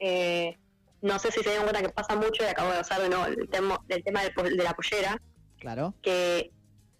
[0.00, 0.56] Eh,
[1.02, 3.26] no sé si se dieron cuenta que pasa mucho, y acabo de usar de nuevo
[3.26, 5.20] el tema, del tema del de la pollera,
[5.58, 5.94] Claro.
[6.02, 6.50] que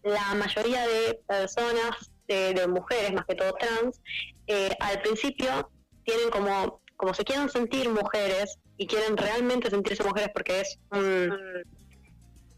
[0.02, 4.00] la mayoría de personas, de, de mujeres más que todo trans,
[4.46, 5.70] eh, al principio
[6.04, 11.32] tienen como, como se quieren sentir mujeres y quieren realmente sentirse mujeres porque es un...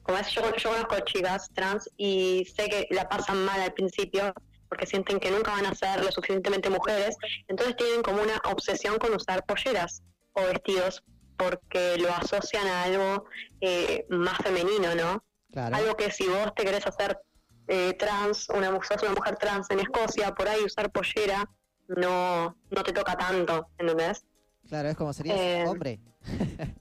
[0.02, 4.34] Como es, yo, yo conozco chicas trans y sé que la pasan mal al principio
[4.74, 8.98] porque sienten que nunca van a ser lo suficientemente mujeres, entonces tienen como una obsesión
[8.98, 11.04] con usar polleras o vestidos
[11.36, 13.24] porque lo asocian a algo
[13.60, 15.24] eh, más femenino, ¿no?
[15.52, 15.76] Claro.
[15.76, 17.20] Algo que si vos te querés hacer
[17.68, 21.48] eh, trans, una, sos una mujer trans en Escocia, por ahí usar pollera
[21.86, 24.24] no, no te toca tanto, ¿entendés?
[24.68, 26.00] Claro, es como serías Eh, hombre.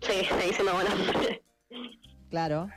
[0.00, 0.90] Sí, se dice no, bueno.
[2.30, 2.68] Claro.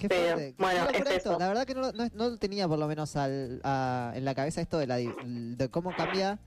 [0.00, 0.54] Qué fuerte.
[0.58, 1.38] Bueno, es esto.
[1.38, 4.60] La verdad que no, no, no tenía por lo menos al, a- en la cabeza
[4.60, 6.38] esto de, la, de cómo cambia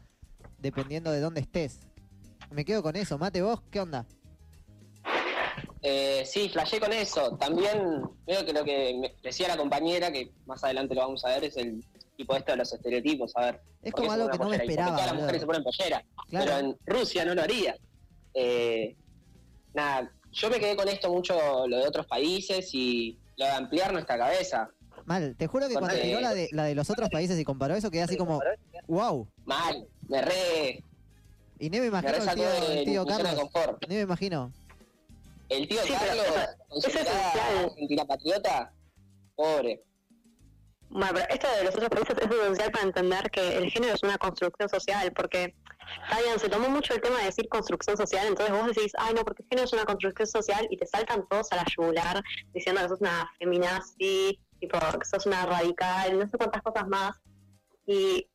[0.59, 1.79] dependiendo de dónde estés.
[2.51, 3.17] Me quedo con eso.
[3.17, 4.05] Mate, vos, ¿qué onda?
[5.81, 7.35] Eh, sí, flashé con eso.
[7.37, 11.29] También veo que lo que me decía la compañera, que más adelante lo vamos a
[11.29, 11.83] ver, es el
[12.15, 13.33] tipo esto de los estereotipos.
[13.35, 14.91] A ver, Es ¿por qué como algo que no me esperaba.
[14.95, 16.05] Todas las mujeres se ponen pollera.
[16.29, 16.45] Claro.
[16.45, 17.75] Pero en Rusia no lo haría.
[18.33, 18.95] Eh,
[19.73, 23.93] nada, yo me quedé con esto mucho, lo de otros países y lo de ampliar
[23.93, 24.69] nuestra cabeza.
[25.05, 27.75] Mal, te juro que cuando tiró la de, la de los otros países y comparó
[27.75, 28.41] eso, quedé así como,
[28.87, 29.27] wow.
[29.45, 30.83] Mal, me re,
[31.59, 33.49] Y ni me me imagino re el tío, el Carlos.
[33.87, 34.51] Ni me imagino.
[35.49, 36.25] El tío Sí, Carlos,
[36.69, 38.73] con su es patriota,
[39.35, 39.83] pobre.
[40.95, 44.03] Bueno, pero esto de los otros países es esencial para entender que el género es
[44.03, 45.55] una construcción social, porque,
[46.23, 49.23] bien, se tomó mucho el tema de decir construcción social, entonces vos decís, ay no,
[49.23, 52.21] porque el género es una construcción social, y te saltan todos a la yugular
[52.53, 57.19] diciendo que sos una feminazi, tipo, que sos una radical, no sé cuántas cosas más.
[57.87, 58.27] Y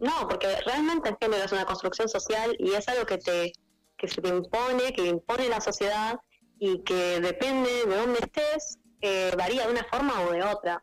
[0.00, 3.52] no, porque realmente el género es una construcción social y es algo que te
[3.96, 6.18] que se te impone, que impone la sociedad
[6.58, 10.82] y que depende de dónde estés, eh, varía de una forma o de otra.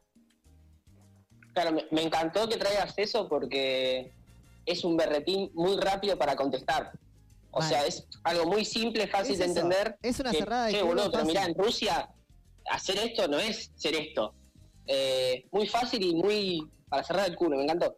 [1.57, 4.11] Claro, me, me encantó que traigas eso porque
[4.63, 6.91] es un berretín muy rápido para contestar.
[7.49, 9.97] O sea, es algo muy simple, fácil Es de entender.
[10.03, 12.09] es una que, cerrada de che, culo boludo, pero mirá, en Rusia
[12.69, 14.35] hacer esto no es ser esto.
[14.85, 17.97] Eh, muy fácil y muy para cerrar el culo, me encantó.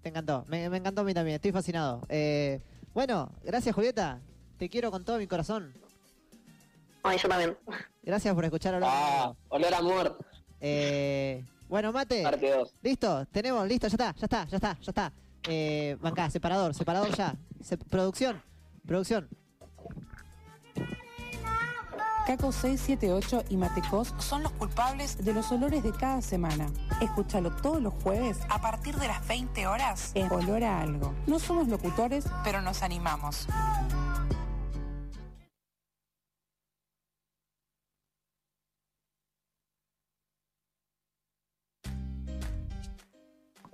[0.00, 0.44] Te encantó.
[0.46, 1.34] Me, me encantó a mí también.
[1.34, 2.02] Estoy fascinado.
[2.08, 2.60] Eh,
[2.94, 4.20] Bueno, gracias Julieta.
[4.58, 5.74] Te quiero con todo mi corazón.
[7.02, 7.56] Ay, yo también.
[8.04, 10.18] Gracias por escuchar Olor a Ah, olor amor,
[10.60, 12.22] Eh, bueno, Mate.
[12.22, 12.74] parte 2.
[12.82, 15.12] Listo, tenemos, listo, ya está, ya está, ya está, ya está.
[15.48, 17.34] Eh, bancá, separador, separador ya.
[17.62, 18.42] Se- producción,
[18.86, 19.26] producción.
[22.26, 26.66] Caco 678 y Matecos son los culpables de los olores de cada semana.
[27.00, 31.14] Escúchalo todos los jueves a partir de las 20 horas en Olor a Algo.
[31.26, 33.48] No somos locutores, pero nos animamos.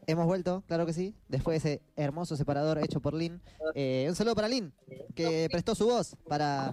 [0.08, 3.42] Hemos vuelto, claro que sí, después de ese hermoso separador hecho por Lin.
[3.74, 4.72] Eh, un saludo para Lin,
[5.14, 6.72] que prestó su voz para,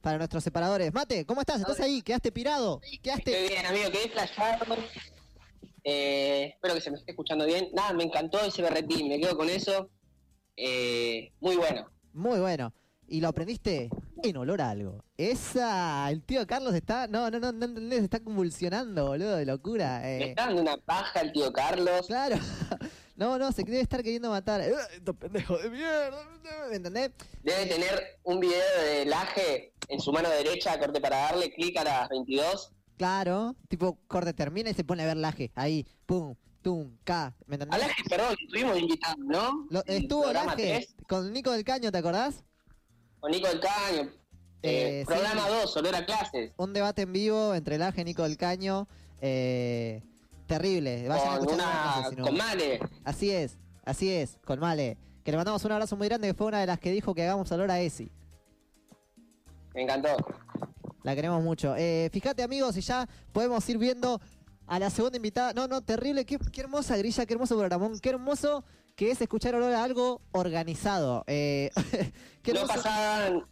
[0.00, 0.94] para nuestros separadores.
[0.94, 1.60] Mate, ¿cómo estás?
[1.60, 2.00] ¿Estás ahí?
[2.00, 2.80] ¿Quedaste pirado?
[3.02, 3.42] ¿Quedaste?
[3.42, 4.76] Estoy bien, amigo, quedé flashado.
[5.82, 7.70] Eh, espero que se me esté escuchando bien.
[7.72, 9.90] Nada, me encantó ese berretín, me quedo con eso.
[10.56, 11.90] Eh, muy bueno.
[12.12, 12.72] Muy bueno.
[13.08, 13.90] Y lo aprendiste
[14.22, 15.04] en olor a algo.
[15.16, 20.00] Esa, el tío Carlos está, no, no, no, no entendés, está convulsionando, boludo, de locura.
[20.02, 22.06] Me Eh, está dando una paja el tío Carlos.
[22.06, 22.36] claro.
[23.16, 24.60] No, no, se debe estar queriendo matar.
[24.60, 26.22] Eh, Estos pendejos de mierda.
[26.68, 27.12] ¿Me entendés?
[27.42, 31.84] Debe tener un video de Laje en su mano derecha, corte para darle clic a
[31.84, 32.72] las 22.
[32.98, 33.56] Claro.
[33.68, 35.50] Tipo, corte termina y se pone a ver laje.
[35.54, 37.34] Ahí, pum, tum, K.
[37.46, 37.80] ¿Me A entendés?
[37.88, 39.66] Laje, perdón, lo tuvimos invitado, ¿no?
[39.70, 42.44] Lo- estuvo laje 3, con Nico del Caño, ¿te acordás?
[43.26, 44.02] Con Nico del Caño.
[44.62, 45.06] Eh, Eh, sí.
[45.06, 46.52] programa 2, olor a clases.
[46.58, 48.86] Un debate en vivo entre Laje y Nico del Caño.
[49.20, 50.00] Eh,
[50.46, 51.08] terrible.
[51.08, 52.22] Vayan a Con escuchar una.
[52.22, 52.78] con Male.
[53.02, 54.96] Así es, así es, con Male.
[55.24, 57.24] Que le mandamos un abrazo muy grande, que fue una de las que dijo que
[57.24, 58.12] hagamos olor a Esi.
[59.74, 60.16] Me encantó.
[61.02, 61.74] La queremos mucho.
[61.76, 64.20] Eh, fíjate, amigos, y ya podemos ir viendo
[64.68, 65.52] a la segunda invitada.
[65.52, 66.24] No, no, terrible.
[66.24, 67.98] Qué, qué hermosa grilla, qué hermoso programón.
[67.98, 68.62] Qué hermoso
[68.96, 71.22] que es escuchar olor a algo organizado.
[71.26, 71.70] Eh,
[72.42, 73.44] qué No pasaban.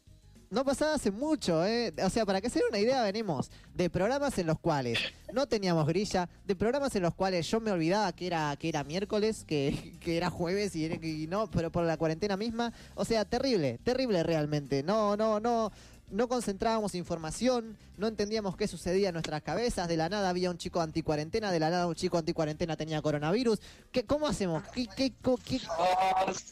[0.51, 1.93] No pasaba hace mucho, ¿eh?
[2.05, 5.01] O sea, para que se den una idea, venimos de programas en los cuales
[5.33, 8.85] no teníamos grilla, de programas en los cuales yo me olvidaba que era, que era
[8.85, 12.73] miércoles, que, que era jueves y no, pero por la cuarentena misma.
[12.95, 14.85] O sea, terrible, terrible realmente.
[14.85, 15.73] No, no, no.
[16.11, 19.89] No concentrábamos información, no entendíamos qué sucedía en nuestras cabezas.
[19.89, 23.59] De la nada había un chico anticuarentena, de la nada un chico anticuarentena tenía coronavirus.
[23.91, 24.63] ¿Qué, ¿Cómo hacemos?
[24.75, 25.61] ¿Qué, qué, co- qué-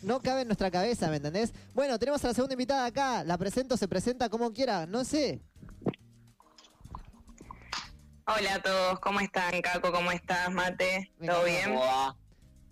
[0.02, 1.52] no cabe en nuestra cabeza, ¿me entendés?
[1.74, 3.22] Bueno, tenemos a la segunda invitada acá.
[3.24, 4.86] La presento, se presenta como quiera.
[4.86, 5.40] No sé.
[8.26, 9.92] Hola a todos, ¿cómo están, Caco?
[9.92, 11.12] ¿Cómo estás, Mate?
[11.24, 11.64] ¿Todo bien?
[11.66, 12.16] ¿cómo va?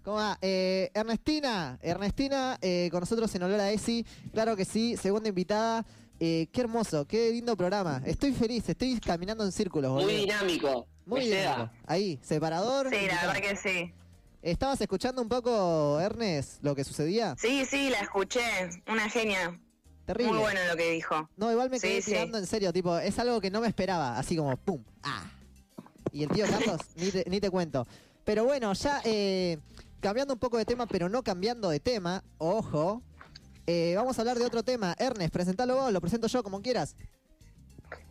[0.03, 0.39] ¿Cómo va?
[0.41, 1.79] Eh, Ernestina.
[1.83, 4.07] Ernestina, eh, con nosotros en Olor a Esi.
[4.33, 5.85] Claro que sí, segunda invitada.
[6.23, 8.03] Eh, qué hermoso, qué lindo programa.
[8.05, 10.07] Estoy feliz, estoy caminando en círculos, boludo.
[10.07, 10.87] Muy dinámico.
[11.07, 11.73] Muy llega.
[11.87, 12.91] Ahí, separador.
[12.91, 13.93] Sí, la verdad que sí.
[14.43, 17.35] ¿Estabas escuchando un poco, Ernest, lo que sucedía?
[17.39, 18.41] Sí, sí, la escuché.
[18.87, 19.59] Una genia.
[20.05, 20.33] Terrible.
[20.33, 21.29] Muy bueno lo que dijo.
[21.37, 22.11] No, igual me Sí, quedé sí.
[22.13, 25.25] tirando en serio, tipo, es algo que no me esperaba, así como pum, ah.
[26.13, 27.87] Y el tío Carlos, ni, te, ni te cuento.
[28.25, 29.59] Pero bueno, ya eh,
[30.01, 33.03] cambiando un poco de tema, pero no cambiando de tema, ojo,
[33.71, 34.95] eh, vamos a hablar de otro tema.
[34.99, 36.97] Ernest, presentalo vos, lo presento yo como quieras.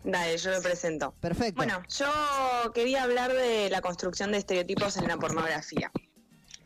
[0.03, 1.13] Dale, yo lo presento.
[1.19, 1.57] Perfecto.
[1.57, 5.91] Bueno, yo quería hablar de la construcción de estereotipos en la pornografía.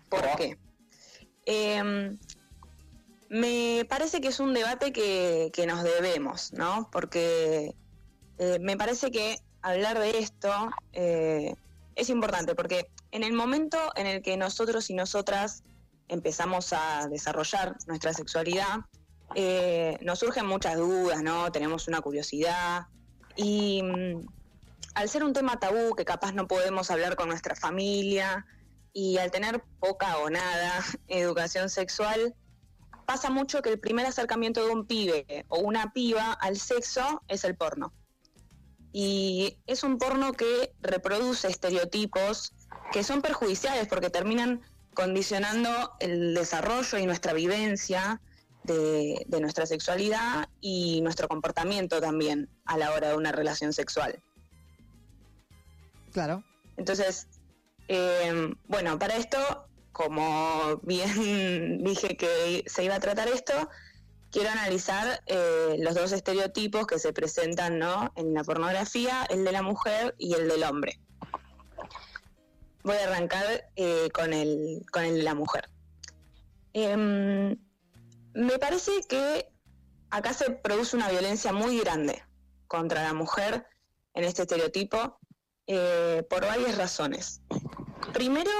[0.09, 0.57] ¿Por qué?
[1.45, 2.17] Eh,
[3.29, 6.89] me parece que es un debate que, que nos debemos, ¿no?
[6.91, 7.73] Porque
[8.37, 10.51] eh, me parece que hablar de esto
[10.91, 11.55] eh,
[11.95, 15.63] es importante, porque en el momento en el que nosotros y nosotras
[16.07, 18.79] empezamos a desarrollar nuestra sexualidad,
[19.35, 21.51] eh, nos surgen muchas dudas, ¿no?
[21.51, 22.87] Tenemos una curiosidad
[23.35, 24.27] y mm,
[24.95, 28.45] al ser un tema tabú que capaz no podemos hablar con nuestra familia
[28.93, 32.35] y al tener poca o nada educación sexual,
[33.05, 37.43] pasa mucho que el primer acercamiento de un pibe o una piba al sexo es
[37.43, 37.93] el porno.
[38.95, 42.53] Y es un porno que reproduce estereotipos
[42.91, 44.61] que son perjudiciales porque terminan
[44.93, 48.21] condicionando el desarrollo y nuestra vivencia
[48.63, 54.21] de, de nuestra sexualidad y nuestro comportamiento también a la hora de una relación sexual.
[56.11, 56.43] Claro.
[56.77, 57.27] Entonces,
[57.87, 59.37] eh, bueno, para esto,
[59.91, 63.53] como bien dije que se iba a tratar esto,
[64.31, 68.11] quiero analizar eh, los dos estereotipos que se presentan ¿no?
[68.15, 70.99] en la pornografía, el de la mujer y el del hombre.
[72.83, 75.69] Voy a arrancar eh, con, el, con de la mujer.
[76.73, 77.57] Em,
[78.33, 79.47] me parece que
[80.09, 82.23] acá se produce una violencia muy grande
[82.67, 83.65] contra la mujer
[84.15, 85.19] en este estereotipo
[85.67, 87.41] eh, por varias razones.
[88.13, 88.51] Primero,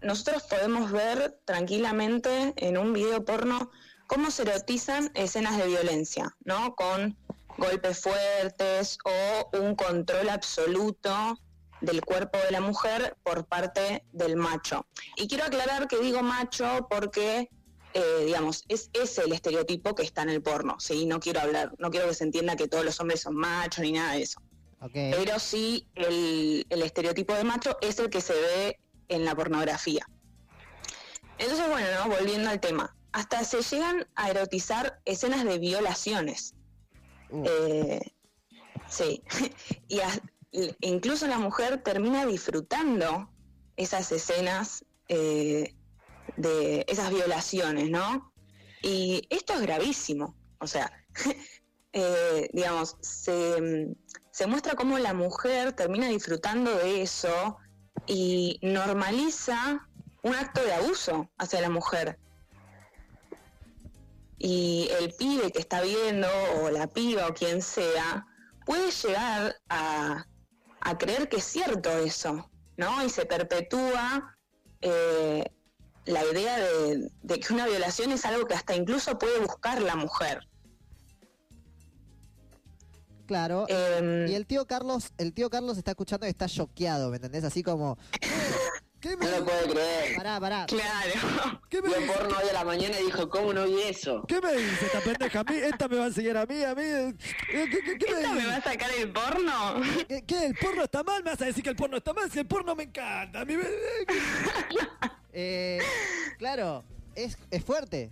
[0.00, 3.70] nosotros podemos ver tranquilamente en un video porno
[4.06, 6.74] cómo se erotizan escenas de violencia, ¿no?
[6.74, 7.16] Con
[7.58, 11.38] golpes fuertes o un control absoluto
[11.80, 14.86] del cuerpo de la mujer por parte del macho.
[15.16, 17.48] Y quiero aclarar que digo macho porque,
[17.94, 21.06] eh, digamos, es ese el estereotipo que está en el porno, ¿sí?
[21.06, 23.92] No quiero hablar, no quiero que se entienda que todos los hombres son machos ni
[23.92, 24.40] nada de eso.
[24.80, 24.92] Ok.
[24.92, 30.06] Pero sí, el, el estereotipo de macho es el que se ve en la pornografía.
[31.38, 32.14] Entonces, bueno, ¿no?
[32.16, 32.94] volviendo al tema.
[33.12, 36.54] Hasta se llegan a erotizar escenas de violaciones.
[37.30, 38.00] Uh, Eh,
[38.88, 39.22] sí.
[39.88, 40.20] y a-
[40.80, 43.30] incluso la mujer termina disfrutando
[43.76, 45.74] esas escenas eh,
[46.36, 48.32] de esas violaciones, ¿no?
[48.82, 50.34] Y esto es gravísimo.
[50.58, 50.90] O sea,
[51.92, 53.94] eh, digamos, se,
[54.30, 57.58] se muestra cómo la mujer termina disfrutando de eso
[58.06, 59.88] y normaliza
[60.22, 62.18] un acto de abuso hacia la mujer.
[64.38, 66.28] Y el pibe que está viendo,
[66.60, 68.26] o la piba, o quien sea,
[68.66, 70.26] puede llegar a,
[70.86, 73.04] a creer que es cierto eso, ¿no?
[73.04, 74.36] Y se perpetúa
[74.80, 75.44] eh,
[76.04, 79.96] la idea de, de que una violación es algo que hasta incluso puede buscar la
[79.96, 80.40] mujer.
[83.26, 83.66] claro.
[83.68, 87.42] Em, Y el tío Carlos, el tío Carlos está escuchando y está choqueado, ¿me entendés?
[87.42, 87.98] Así como.
[89.06, 90.16] ¿Qué me No lo puede creer.
[90.16, 90.66] Pará, pará.
[90.66, 91.60] claro.
[91.70, 94.24] ¿Qué me, Vio porno hoy a la mañana y dijo, ¿cómo no vi eso?
[94.26, 95.40] ¿Qué me dice esta pendeja?
[95.40, 96.82] A mí, esta me va a enseñar a mí, a mí.
[97.48, 99.80] ¿Qué, qué- qué me ¿Esta me va a sacar el porno?
[100.08, 101.22] ¿Qué, qué, ¿El porno está mal?
[101.22, 102.28] ¿Me vas a decir que el porno está mal?
[102.32, 103.42] Si el porno me encanta.
[103.42, 103.64] A mí me-
[105.38, 105.78] Eh,
[106.38, 106.82] claro,
[107.14, 108.10] es, es fuerte.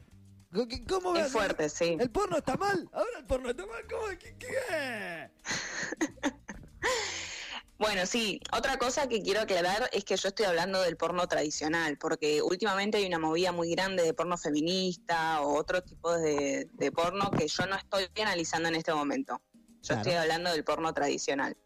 [0.53, 1.97] ¿Cómo- ¿Cómo me Es fuerte, sí.
[1.99, 2.89] ¿El porno está mal?
[2.93, 3.83] Ahora el porno está mal.
[3.91, 4.07] ¿Cómo?
[4.19, 4.37] ¿Qué?
[4.39, 5.31] qué?
[7.77, 11.99] Bueno, sí, otra cosa que quiero aclarar es que yo estoy hablando del porno tradicional,
[11.99, 16.93] porque últimamente hay una movida muy grande de porno feminista o otro tipo de, de
[16.93, 19.41] porno que yo no estoy analizando en este momento.
[19.83, 20.01] Yo Claro.
[20.03, 21.57] estoy hablando del porno tradicional.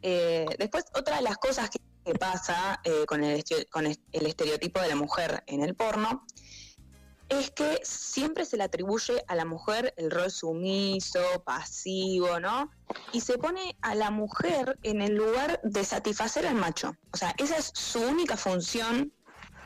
[0.00, 4.80] Eh, después, otra de las cosas que, que pasa eh, con, el, con el estereotipo
[4.80, 6.26] de la mujer en el porno
[7.38, 12.70] es que siempre se le atribuye a la mujer el rol sumiso, pasivo, ¿no?
[13.12, 16.96] y se pone a la mujer en el lugar de satisfacer al macho.
[17.12, 19.12] O sea, esa es su única función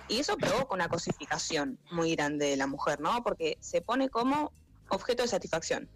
[0.08, 3.22] y eso provoca una cosificación muy grande de la mujer, ¿no?
[3.22, 4.52] Porque se pone como
[4.88, 5.88] objeto de satisfacción.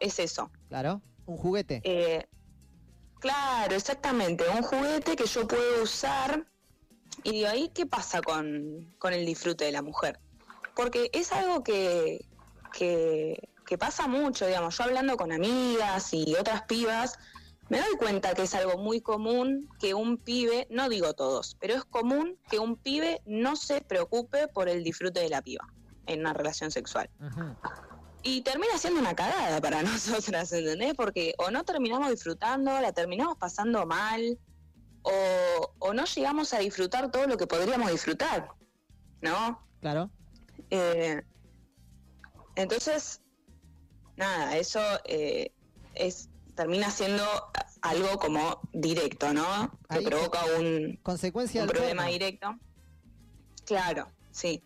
[0.00, 0.50] Es eso.
[0.68, 1.80] Claro, un juguete.
[1.84, 2.26] Eh,
[3.18, 4.44] claro, exactamente.
[4.48, 6.46] Un juguete que yo puedo usar
[7.22, 10.20] y digo, ahí, ¿qué pasa con, con el disfrute de la mujer?
[10.76, 12.24] Porque es algo que,
[12.72, 14.76] que, que pasa mucho, digamos.
[14.76, 17.18] Yo hablando con amigas y otras pibas,
[17.68, 21.74] me doy cuenta que es algo muy común que un pibe, no digo todos, pero
[21.74, 25.66] es común que un pibe no se preocupe por el disfrute de la piba
[26.06, 27.10] en una relación sexual.
[28.22, 30.94] Y termina siendo una cagada para nosotras, ¿entendés?
[30.94, 34.38] Porque o no terminamos disfrutando, la terminamos pasando mal,
[35.02, 38.48] o, o no llegamos a disfrutar todo lo que podríamos disfrutar,
[39.22, 39.66] ¿no?
[39.80, 40.10] Claro.
[40.70, 41.22] Eh,
[42.56, 43.20] entonces,
[44.16, 45.52] nada, eso eh,
[45.94, 47.22] es termina siendo
[47.82, 49.78] algo como directo, ¿no?
[49.90, 52.58] Que Ahí- provoca un, Consecuencia un problema directo.
[53.66, 54.62] Claro, sí.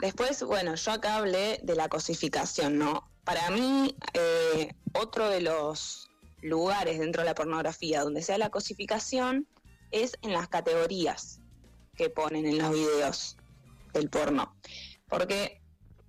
[0.00, 3.08] Después, bueno, yo acá hablé de la cosificación, ¿no?
[3.24, 6.08] Para mí, eh, otro de los
[6.40, 9.46] lugares dentro de la pornografía donde sea la cosificación
[9.90, 11.40] es en las categorías
[11.94, 13.36] que ponen en los videos
[13.92, 14.56] del porno.
[15.12, 15.60] Porque,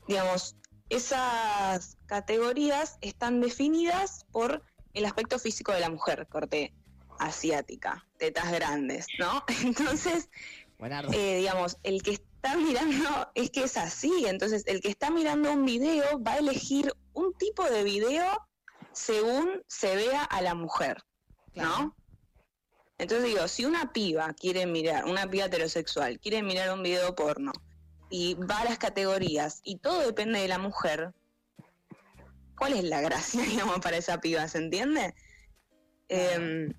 [0.08, 0.56] digamos,
[0.88, 4.64] esas categorías están definidas por
[4.94, 6.74] el aspecto físico de la mujer, corte
[7.20, 9.44] asiática, tetas grandes, ¿no?
[9.66, 10.30] Entonces,
[11.12, 15.52] eh, digamos, el que está mirando es que es así, entonces el que está mirando
[15.52, 18.26] un video va a elegir un tipo de video
[18.94, 21.04] según se vea a la mujer,
[21.56, 21.94] ¿no?
[22.98, 27.52] Entonces digo, si una piba quiere mirar, una piba heterosexual, quiere mirar un video porno
[28.16, 31.16] y va a las categorías y todo depende de la mujer,
[32.56, 34.48] ¿cuál es la gracia, digamos, para esa piba?
[34.48, 35.16] ¿Se entiende?
[36.10, 36.72] Em,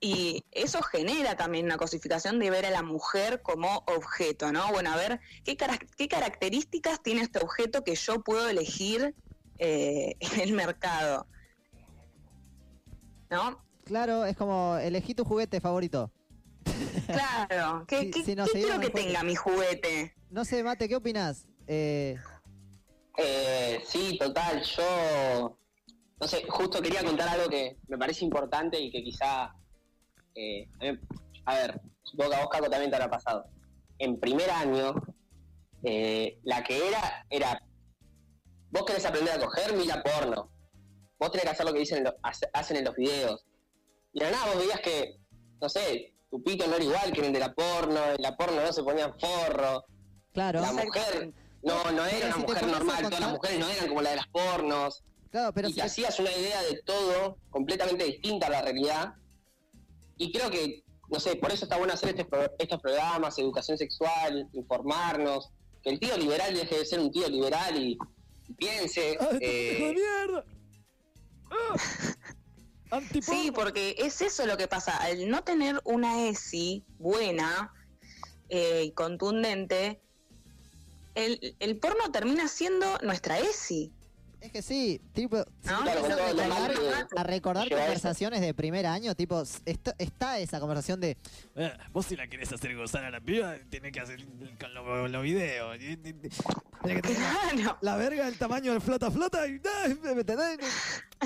[0.00, 4.72] y eso genera también una cosificación de ver a la mujer como objeto, ¿no?
[4.72, 9.14] Bueno, a ver, ¿qué, cara- qué características tiene este objeto que yo puedo elegir
[9.58, 11.26] eh, en el mercado?
[13.28, 13.62] ¿No?
[13.84, 16.10] Claro, es como elegí tu juguete favorito.
[17.06, 20.14] Claro, ¿qué, seguimos quiero que tenga mi juguete?
[20.30, 21.46] No sé, Mate, ¿qué opinas?
[21.66, 22.16] Eh,
[23.18, 25.58] Eh, sí, total, yo,
[26.20, 29.54] no sé, justo quería contar algo que me parece importante y que quizá,
[30.34, 30.98] eh, a mí-
[31.46, 33.46] a ver, supongo que a vos, Caco, también te habrá pasado.
[33.98, 34.94] En primer año,
[35.88, 37.62] Eh, la que era, era,
[38.70, 40.50] vos querés aprender a coger, mira porno.
[41.18, 43.46] Vos tenés que hacer lo que dicen en lo- hace- hacen en los videos.
[44.12, 45.18] Y de la nada vos veías que,
[45.60, 48.62] no sé, tu pito no era igual que el de la porno, en la porno
[48.62, 49.84] no se ponían forro.
[50.32, 50.60] Claro.
[50.60, 53.88] La mujer no, no Pero era una si mujer normal, todas las mujeres no eran
[53.88, 55.02] como la de las pornos.
[55.30, 59.14] Claro, pero y si te hacías una idea de todo completamente distinta a la realidad.
[60.18, 63.76] Y creo que, no sé, por eso está bueno hacer este pro- estos programas, educación
[63.76, 65.50] sexual, informarnos,
[65.82, 67.98] que el tío liberal deje de ser un tío liberal y,
[68.48, 69.16] y piense.
[69.20, 70.44] ¡Ah, eh, hijo de mierda!
[73.20, 74.96] Sí, porque es eso lo que pasa.
[74.96, 77.72] Al no tener una ESI buena
[78.48, 80.00] eh, y contundente,
[81.14, 83.92] el, el porno termina siendo nuestra ESI.
[84.46, 87.76] Es que sí, tipo, si No, Claro, recordar, a recordar eso.
[87.76, 91.16] conversaciones de primer año, tipo, está, está esa conversación de,
[91.56, 94.24] Eh, vos si la querés hacer gozar a la piba, tenés que hacer
[94.60, 94.72] con
[95.12, 95.76] los videos.
[96.84, 97.78] La- Claro.
[97.80, 99.60] la verga del tamaño del flota flota y...
[100.04, 100.58] ¿me entendés?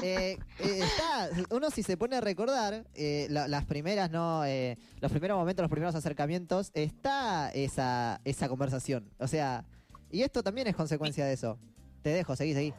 [0.03, 4.79] eh, eh, está, uno si se pone a recordar eh, la- las primeras, no, eh,
[5.01, 9.11] los primeros momentos, los primeros acercamientos, está esa, esa conversación.
[9.19, 9.67] O sea,
[10.11, 11.59] y esto también es consecuencia de eso.
[12.01, 12.73] Te dejo, seguí, seguí.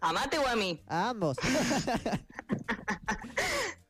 [0.00, 0.82] ¿Amate o a mí?
[0.88, 1.36] A ambos.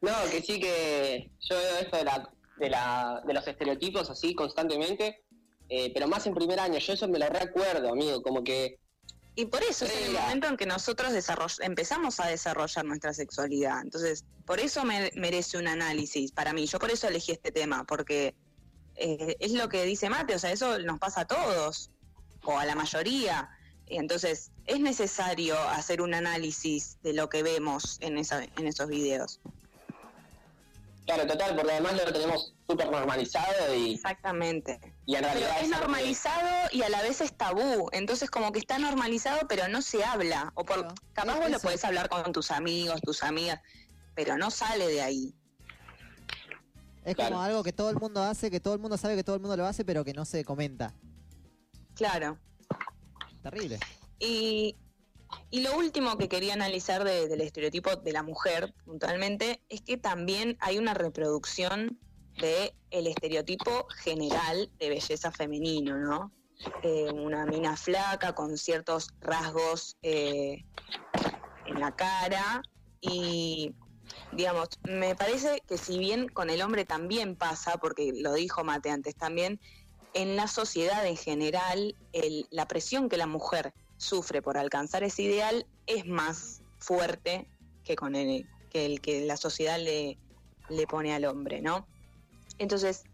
[0.00, 4.34] No, que sí que yo veo esto de, la, de, la, de los estereotipos así
[4.34, 5.22] constantemente,
[5.68, 6.78] eh, pero más en primer año.
[6.78, 8.78] Yo eso me lo recuerdo, amigo, como que
[9.36, 13.80] Y por eso es el momento en que nosotros desarroll- empezamos a desarrollar nuestra sexualidad.
[13.82, 16.66] Entonces, por eso me- merece un análisis para mí.
[16.66, 18.34] Yo por eso elegí este tema, porque
[18.96, 21.90] eh, es lo que dice Mate, o sea, eso nos pasa a todos,
[22.44, 23.48] o a la mayoría.
[23.86, 28.88] Y entonces, es necesario hacer un análisis de lo que vemos en, esa, en esos
[28.88, 29.40] videos.
[31.04, 34.78] Claro, total, porque además lo tenemos súper normalizado y, Exactamente.
[35.04, 35.50] y en Pero realidad...
[35.56, 37.88] es algo que- normalizado y a la vez es tabú.
[37.92, 40.52] Entonces como que está normalizado, pero no se habla.
[40.54, 40.94] O por, Claro.
[41.12, 43.60] capaz Es vos lo podés hablar con tus amigos, tus amigas,
[44.14, 45.34] pero no sale de ahí.
[47.04, 47.32] Es Claro.
[47.32, 49.40] como algo que todo el mundo hace, que todo el mundo sabe que todo el
[49.42, 50.94] mundo lo hace, pero que no se comenta.
[51.96, 52.38] Claro.
[53.42, 53.80] Terrible.
[54.22, 54.76] Y,
[55.50, 59.96] y lo último que quería analizar de- del estereotipo de la mujer, puntualmente, es que
[59.96, 61.98] también hay una reproducción
[62.40, 66.32] de estereotipo general de belleza femenino, ¿no?
[66.84, 70.64] Eh, una mina flaca con ciertos rasgos eh,
[71.66, 72.62] en la cara
[73.00, 73.74] y
[74.30, 78.90] digamos, me parece que si bien con el hombre también pasa, porque lo dijo Mate
[78.90, 79.60] antes también,
[80.14, 81.96] en la sociedad en general,
[82.50, 87.48] la presión que la mujer sufre por alcanzar ese ideal es más fuerte
[87.84, 90.18] que con el que, la sociedad le,
[90.88, 91.86] pone al hombre, ¿no?
[92.58, 93.04] Entonces,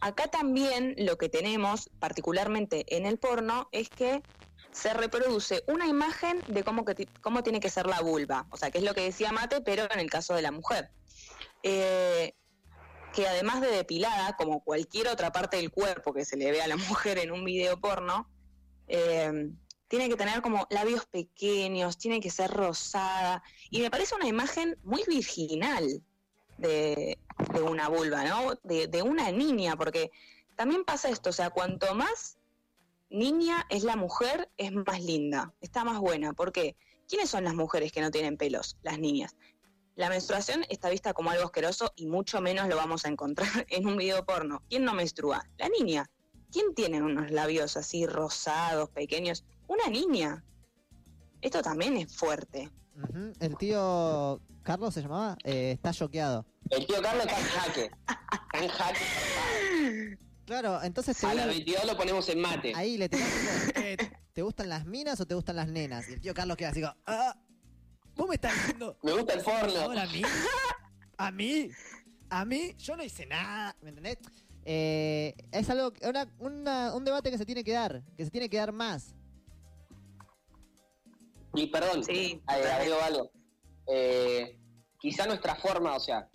[0.00, 4.22] acá también lo que tenemos, particularmente en el porno, es que
[4.70, 8.84] se reproduce una imagen de cómo tiene que ser la vulva, o sea, que es
[8.84, 10.90] lo que decía Mate, pero en el caso de la mujer.
[11.62, 12.34] Eh,
[13.12, 16.68] que además de depilada, como cualquier otra parte del cuerpo que se le ve a
[16.68, 18.28] la mujer en un video porno,
[18.86, 19.50] eh,
[19.88, 24.78] tiene que tener como labios pequeños, tiene que ser rosada, y me parece una imagen
[24.82, 26.02] muy virginal
[26.58, 27.18] de,
[27.62, 28.54] una vulva, ¿no?
[28.62, 30.10] De, de una niña, porque
[30.56, 32.38] también pasa esto, o sea, cuanto más
[33.10, 36.32] niña es la mujer, es más linda, está más buena.
[36.32, 36.76] ¿Por qué?
[37.08, 38.76] ¿Quiénes son las mujeres que no tienen pelos?
[38.82, 39.36] Las niñas.
[39.96, 43.86] La menstruación está vista como algo asqueroso y mucho menos lo vamos a encontrar en
[43.86, 44.62] un video porno.
[44.68, 45.48] ¿Quién no menstrua?
[45.56, 46.10] La niña.
[46.52, 49.44] ¿Quién tiene unos labios así rosados, pequeños?
[49.68, 50.42] Una niña.
[51.40, 52.68] Esto también es fuerte.
[53.40, 56.44] El tío Carlos se llamaba, eh, está choqueado.
[56.70, 57.90] El tío Carlos está en jaque.
[58.52, 60.18] Está en jaque.
[60.44, 62.72] Claro, entonces A la vuelve- 22 lo ponemos en mate.
[62.74, 63.28] ahí le tenés
[63.76, 63.96] eh,
[64.32, 66.08] ¿te gustan las minas o te gustan las nenas?
[66.08, 67.36] Y el tío Carlos queda así como, Ah,
[68.16, 68.98] vos me estás diciendo...
[69.02, 69.80] Me gusta el porno.
[69.80, 70.22] ¿Ahora a mí?
[71.18, 71.70] ¿A mí?
[72.30, 72.74] ¿A mí?
[72.78, 73.76] Yo no hice nada.
[73.82, 74.18] ¿me entendés?
[74.64, 78.30] Eh, es algo, que- una- una- un debate que se tiene que dar, que se
[78.30, 79.14] tiene que dar más.
[81.58, 83.30] Y perdón, Sí, eh, agrego algo.
[83.88, 84.58] Eh,
[85.00, 86.28] quizá nuestra forma, o sea,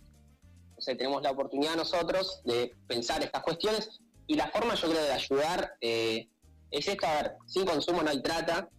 [0.77, 5.03] o sea, tenemos la oportunidad nosotros de pensar estas cuestiones y la forma yo creo
[5.03, 6.27] de ayudar eh,
[6.71, 8.69] es esto, a ver, sin consumo no hay trata,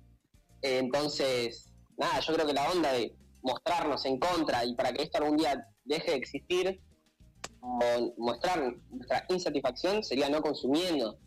[0.63, 1.69] Eh, entonces,
[1.99, 5.37] nada, yo creo que la onda de mostrarnos en contra y para que esto algún
[5.37, 6.81] día deje de existir,
[7.61, 11.19] o mostrar nuestra insatisfacción sería no consumiendo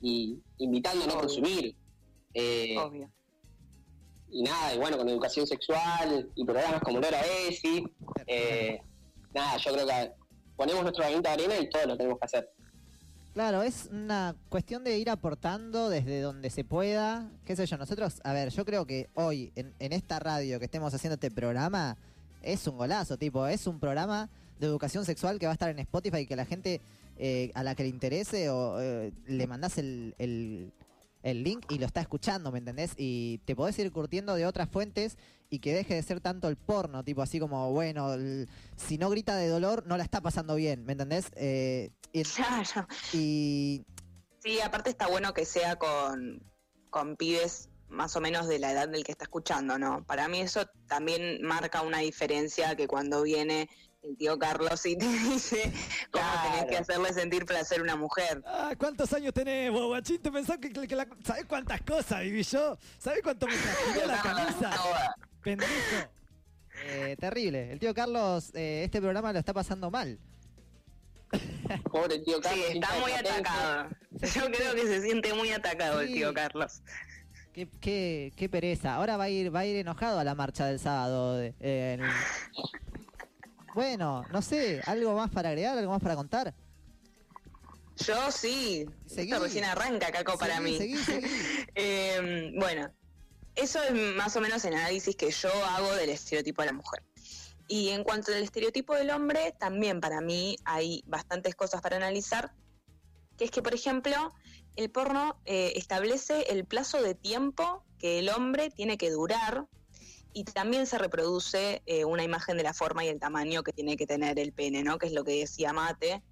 [0.00, 1.20] y invitando a no Obvio.
[1.22, 1.76] consumir.
[2.34, 3.10] Eh, Obvio.
[4.30, 7.84] Y nada, y bueno, con educación sexual y programas como Lora ESI,
[8.26, 8.80] eh,
[9.34, 10.12] nada, yo creo que
[10.56, 12.50] ponemos nuestro granito de arena y todo lo tenemos que hacer.
[13.34, 17.30] Claro, es una cuestión de ir aportando desde donde se pueda.
[17.44, 20.64] Qué sé yo, nosotros, a ver, yo creo que hoy en, en esta radio que
[20.64, 21.96] estemos haciendo este programa
[22.42, 25.78] es un golazo, tipo, es un programa de educación sexual que va a estar en
[25.78, 26.80] Spotify y que la gente
[27.16, 30.72] eh, a la que le interese o eh, le mandás el, el-
[31.22, 32.92] el link y lo está escuchando, ¿me entendés?
[32.96, 35.18] Y te podés ir curtiendo de otras fuentes
[35.50, 39.10] y que deje de ser tanto el porno, tipo así como, bueno, el- si no
[39.10, 41.26] grita de dolor, no la está pasando bien, ¿me entendés?
[41.36, 42.86] Eh, y, Claro.
[43.12, 43.84] y
[44.40, 46.42] Sí, aparte está bueno que sea con,
[46.90, 50.04] con pibes más o menos de la edad del que está escuchando, ¿no?
[50.04, 53.68] Para mí eso también marca una diferencia que cuando viene
[54.08, 55.72] el tío Carlos y te dice
[56.10, 58.42] cómo tenés que hacerle sentir placer a una mujer.
[58.46, 60.20] Ah, ¿cuántos años tenés, vos, guachín?
[60.20, 62.78] ¿Te pensás que, que la- ¿Sabés cuántas cosas viví yo?
[62.98, 64.70] ¿Sabés cuánto me transpiró la camisa?
[65.42, 65.72] Pendejo.
[66.84, 67.72] Eh, terrible.
[67.72, 70.18] El tío Carlos, eh, este programa lo está pasando mal.
[71.90, 72.66] Pobre tío Sí, Carlos.
[72.70, 73.88] está muy atacado.
[74.12, 76.80] Yo creo que se siente muy atacado el tío Carlos.
[77.52, 78.94] Qué, qué, qué pereza.
[78.94, 81.36] Ahora va a ir, va a ir enojado a la marcha del sábado.
[81.36, 82.06] de- eh, en-
[83.74, 86.54] Bueno, no sé, algo más para agregar, algo más para contar.
[87.96, 88.86] Yo sí.
[89.06, 89.32] Seguí.
[89.32, 90.76] Esto recién arranca, Caco, para mí.
[90.76, 90.96] seguí.
[91.74, 92.90] Eh, bueno,
[93.54, 97.02] eso es más o menos el análisis que yo hago del estereotipo de la mujer.
[97.66, 102.52] Y en cuanto al estereotipo del hombre, también para mí hay bastantes cosas para analizar,
[103.36, 104.32] que es que, por ejemplo,
[104.76, 109.66] el porno eh, establece el plazo de tiempo que el hombre tiene que durar
[110.32, 113.96] y también se reproduce eh, una imagen de la forma y el tamaño que tiene
[113.96, 114.98] que tener el pene, ¿no?
[114.98, 116.22] Que es lo que decía Mate,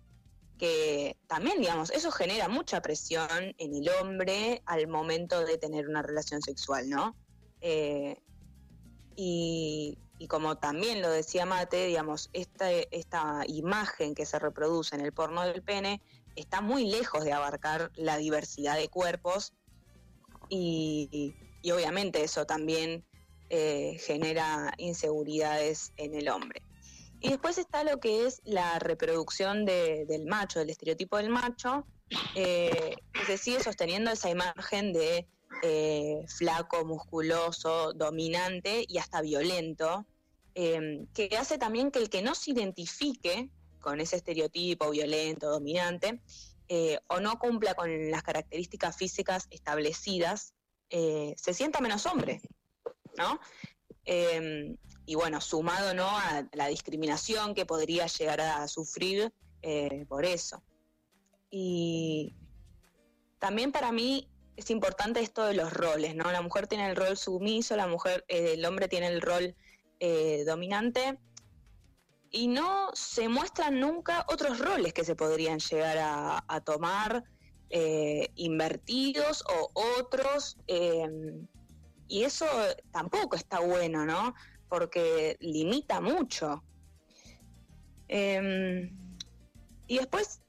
[0.58, 3.28] que también, digamos, eso genera mucha presión
[3.58, 7.16] en el hombre al momento de tener una relación sexual, ¿no?
[7.60, 8.16] Eh,
[9.16, 15.00] y, y como también lo decía Mate, digamos, esta, esta imagen que se reproduce en
[15.02, 16.02] el porno del pene
[16.36, 19.52] está muy lejos de abarcar la diversidad de cuerpos
[20.48, 23.04] y, y- y obviamente eso también
[23.50, 26.62] eh, genera inseguridades en el hombre.
[27.20, 31.86] Y después está lo que es la reproducción de- del macho, del estereotipo del macho,
[32.34, 35.26] eh, que se sigue sosteniendo esa imagen de
[35.62, 40.04] eh, flaco, musculoso, dominante y hasta violento,
[40.54, 43.48] que hace también que el que no se identifique
[43.80, 46.20] con ese estereotipo violento, dominante,
[47.08, 50.52] o no cumpla con las características físicas establecidas,
[50.90, 52.40] se sienta menos hombre,
[53.16, 53.40] ¿no?
[54.04, 56.08] Eh, y bueno, sumado ¿no?
[56.08, 60.62] a la discriminación que podría llegar a sufrir eh, por eso.
[61.50, 62.34] Y
[63.38, 66.30] también para mí es importante esto de los roles, ¿no?
[66.32, 69.54] La mujer tiene el rol sumiso, la mujer, eh, el hombre tiene el rol
[70.00, 71.18] eh, dominante
[72.30, 77.24] y no se muestran nunca otros roles que se podrían llegar a, tomar
[78.36, 81.08] invertidos o otros eh,
[82.08, 82.46] y eso
[82.90, 84.34] tampoco está bueno, ¿no?
[84.68, 86.62] Porque limita mucho.
[88.08, 88.90] Eh,
[89.86, 90.42] y después,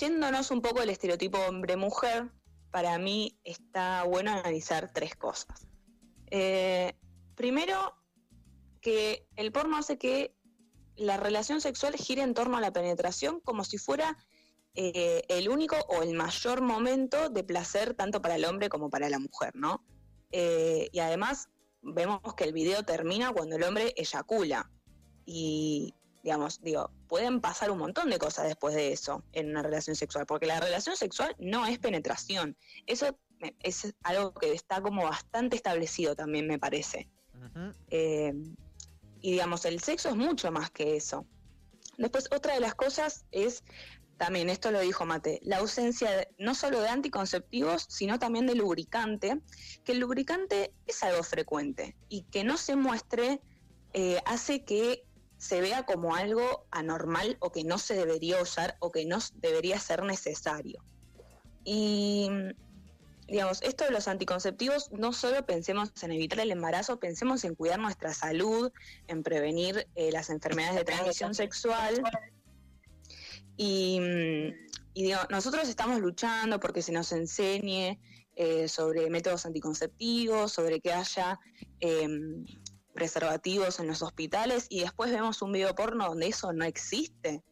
[0.00, 2.30] yéndonos un poco del estereotipo hombre-mujer,
[2.70, 5.66] para mí está bueno analizar tres cosas.
[6.30, 6.94] Eh,
[7.34, 7.94] primero,
[8.80, 10.34] que el porno hace que
[10.96, 14.16] la relación sexual gire en torno a la penetración como si fuera
[14.76, 19.08] eh, el único o el mayor momento de placer tanto para el hombre como para
[19.08, 19.82] la mujer, ¿no?
[20.32, 21.48] Eh, y además
[21.80, 24.70] vemos que el video termina cuando el hombre eyacula.
[25.24, 29.96] Y, digamos, digo, pueden pasar un montón de cosas después de eso en una relación
[29.96, 32.56] sexual, porque la relación sexual no es penetración.
[32.86, 33.18] Eso
[33.60, 37.08] es algo que está como bastante establecido también, me parece.
[37.90, 38.34] Eh,
[39.20, 41.26] y digamos, el sexo es mucho más que eso.
[41.96, 43.64] Después, otra de las cosas es,
[44.16, 48.54] también esto lo dijo Mate, la ausencia de- no solo de anticonceptivos, sino también de
[48.54, 49.40] lubricante,
[49.84, 53.40] que el lubricante es algo frecuente y que no se muestre
[53.92, 55.04] eh, hace que
[55.38, 59.78] se vea como algo anormal o que no se debería usar o que no debería
[59.78, 60.82] ser necesario.
[61.64, 62.28] Y
[63.28, 67.78] digamos, esto de los anticonceptivos, no solo pensemos en evitar el embarazo, pensemos en cuidar
[67.78, 68.70] nuestra salud,
[69.08, 72.02] en prevenir eh, las enfermedades de transmisión sexual.
[73.56, 77.98] Y, mm, y digo, nosotros estamos luchando porque se nos enseñe
[78.34, 81.38] eh, sobre métodos anticonceptivos, sobre que haya
[81.80, 82.44] em,
[82.94, 87.42] preservativos en los hospitales y después vemos un video porno donde eso no existe.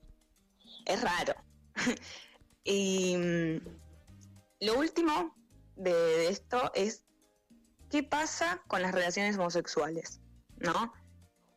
[0.86, 1.34] Es raro.
[2.64, 3.60] y mm,
[4.60, 5.34] lo último
[5.76, 7.04] de, de esto es
[7.90, 10.20] qué pasa con las relaciones homosexuales,
[10.58, 10.92] ¿no?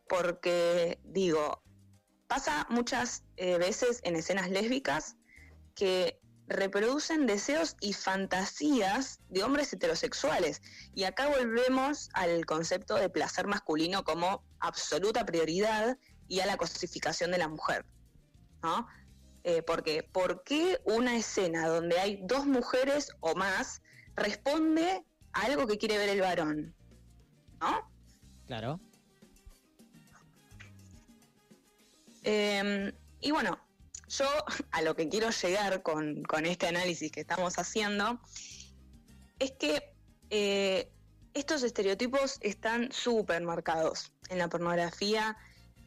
[0.07, 1.63] Porque digo,
[2.27, 5.15] pasa muchas eh, veces en escenas lésbicas
[5.75, 10.61] que reproducen deseos y fantasías de hombres heterosexuales.
[10.93, 15.97] Y acá volvemos al concepto de placer masculino como absoluta prioridad
[16.27, 17.85] y a la cosificación de la mujer.
[18.63, 18.87] ¿no?
[19.43, 23.81] Eh, porque, ¿por qué una escena donde hay dos mujeres o más
[24.15, 26.75] responde a algo que quiere ver el varón?
[27.59, 27.89] ¿No?
[28.45, 28.79] Claro.
[32.29, 33.57] Eh, y bueno,
[34.09, 34.25] yo
[34.71, 38.19] a lo que quiero llegar con, con este análisis que estamos haciendo
[39.39, 39.95] es que
[40.29, 40.91] eh,
[41.33, 45.37] estos estereotipos están súper marcados en la pornografía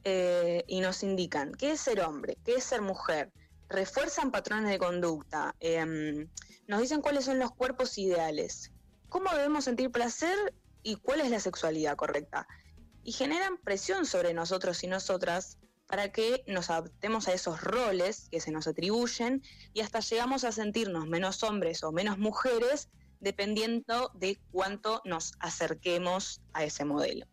[0.05, 3.31] eh, y nos indican qué es ser hombre, qué es ser mujer,
[3.69, 6.27] refuerzan patrones de conducta, em,
[6.69, 8.73] nos dicen cuáles son los cuerpos ideales,
[9.11, 12.49] cómo debemos sentir placer y cuál es la sexualidad correcta.
[13.05, 15.59] Y generan presión sobre nosotros y nosotras
[15.91, 19.43] para que nos adaptemos a esos roles que se nos atribuyen
[19.75, 22.89] y hasta llegamos a sentirnos menos hombres o menos mujeres
[23.19, 27.27] dependiendo de cuánto nos acerquemos a ese modelo.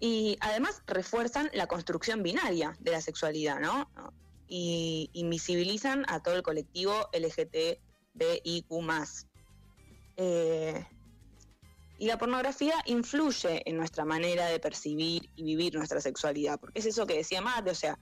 [0.00, 3.90] Y además refuerzan la construcción binaria de la sexualidad, ¿no?
[4.48, 8.72] Y invisibilizan a todo el colectivo LGTBIQ.
[12.00, 16.86] Y la pornografía influye en nuestra manera de percibir y vivir nuestra sexualidad, porque es
[16.86, 17.98] eso que decía Mate, o sea,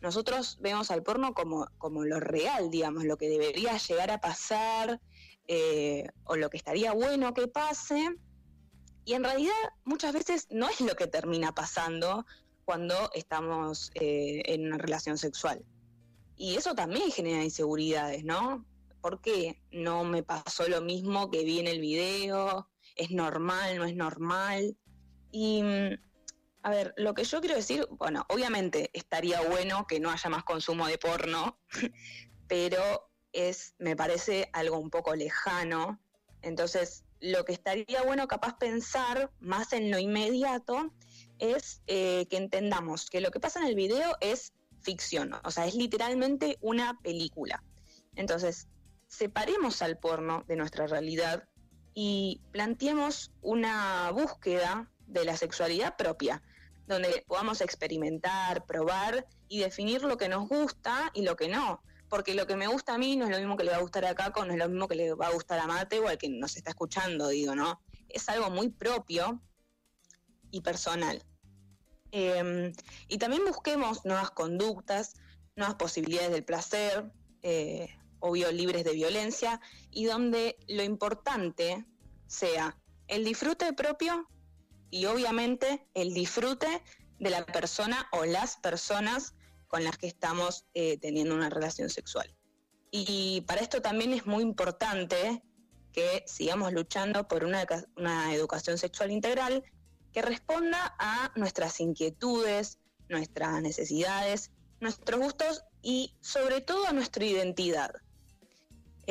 [0.00, 5.02] nosotros vemos al porno como, como lo real, digamos, lo que debería llegar a pasar
[5.48, 8.16] eh, o lo que estaría bueno que pase.
[9.04, 9.52] Y en realidad
[9.84, 12.24] muchas veces no es lo que termina pasando
[12.64, 15.62] cuando estamos eh, en una relación sexual.
[16.36, 18.64] Y eso también genera inseguridades, ¿no?
[19.02, 22.71] ¿Por qué no me pasó lo mismo que vi en el video?
[22.96, 23.76] ¿Es normal?
[23.76, 24.76] ¿No es normal?
[25.30, 25.98] Y, mm,
[26.62, 30.44] a ver, lo que yo quiero decir, bueno, obviamente estaría bueno que no haya más
[30.44, 31.58] consumo de porno,
[32.48, 36.00] pero es, me parece algo un poco lejano.
[36.42, 40.92] Entonces, lo que estaría bueno capaz pensar más en lo inmediato
[41.38, 45.66] es eh, que entendamos que lo que pasa en el video es ficción, o sea,
[45.66, 47.62] es literalmente una película.
[48.16, 48.68] Entonces,
[49.08, 51.48] separemos al porno de nuestra realidad
[51.94, 56.42] y planteemos una búsqueda de la sexualidad propia,
[56.86, 61.82] donde podamos experimentar, probar y definir lo que nos gusta y lo que no.
[62.08, 63.82] Porque lo que me gusta a mí no es lo mismo que le va a
[63.82, 66.08] gustar a Caco, no es lo mismo que le va a gustar a Mate o
[66.08, 67.80] al que nos está escuchando, digo, ¿no?
[68.08, 69.40] Es algo muy propio
[70.50, 71.22] y personal.
[72.10, 72.72] Eh,
[73.08, 75.14] y también busquemos nuevas conductas,
[75.56, 77.10] nuevas posibilidades del placer,
[77.42, 77.88] eh,
[78.22, 79.60] obvio libres de violencia,
[79.90, 81.84] y donde lo importante
[82.26, 84.26] sea el disfrute propio
[84.90, 86.82] y obviamente el disfrute
[87.18, 89.34] de la persona o las personas
[89.68, 92.34] con las que estamos eh, teniendo una relación sexual.
[92.90, 95.42] Y para esto también es muy importante
[95.92, 97.66] que sigamos luchando por una,
[97.96, 99.64] una educación sexual integral
[100.12, 104.50] que responda a nuestras inquietudes, nuestras necesidades,
[104.80, 107.92] nuestros gustos y sobre todo a nuestra identidad.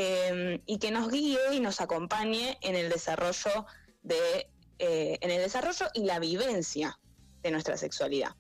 [0.04, 3.68] Em, y que nos guíe y nos acompañe en el desarrollo
[4.02, 4.50] de
[4.80, 7.00] eh, en el desarrollo y la vivencia
[7.44, 8.36] de nuestra sexualidad.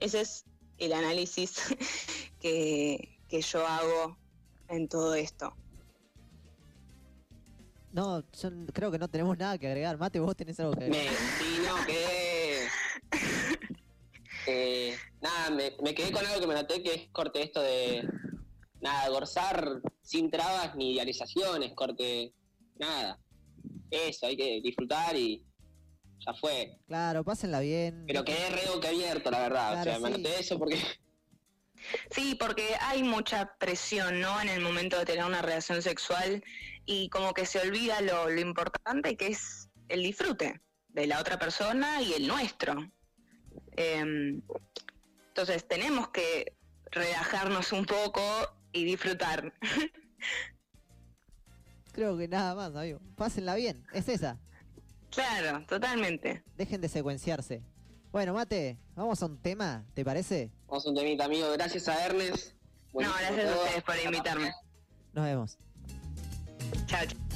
[0.00, 0.46] Ese es
[0.78, 1.60] el análisis
[2.40, 4.18] que, que yo hago
[4.68, 5.54] en todo esto.
[7.92, 9.96] No, yo creo que no tenemos nada que agregar.
[9.96, 11.04] Mate, vos tenés algo que agregar.
[11.04, 12.68] Me, sí, no, que...
[14.48, 18.08] eh, nada, me, me, quedé con algo que me noté que es corte esto de
[18.80, 22.32] nada, gorzar sin trabas ni idealizaciones, corte,
[22.78, 23.18] nada.
[23.90, 25.44] Eso, hay que disfrutar y
[26.24, 26.78] ya fue.
[26.86, 28.04] Claro, pásenla bien.
[28.06, 29.80] Pero quedé re que abierto, la verdad.
[29.80, 30.76] o sea, me anoté eso porque.
[32.10, 34.40] Sí, porque hay mucha presión, ¿no?
[34.40, 36.42] En el momento de tener una relación sexual
[36.84, 41.38] y como que se olvida lo, lo importante que es el disfrute de la otra
[41.38, 42.74] persona y el nuestro.
[43.76, 44.40] Eh,
[45.28, 46.56] entonces tenemos que
[46.90, 48.22] relajarnos un poco
[48.72, 49.52] y disfrutar.
[51.92, 53.00] Creo que nada más, amigo.
[53.16, 54.38] Pásenla bien, es esa.
[55.10, 56.44] Claro, totalmente.
[56.56, 57.62] Dejen de secuenciarse.
[58.12, 60.50] Bueno, Mate, vamos a un tema, ¿te parece?
[60.66, 61.50] Vamos a un temita, amigo.
[61.52, 62.54] Gracias a Ernest.
[62.92, 64.52] no, gracias a ustedes por invitarme.
[65.12, 65.58] Nos vemos.
[66.86, 67.27] Chao.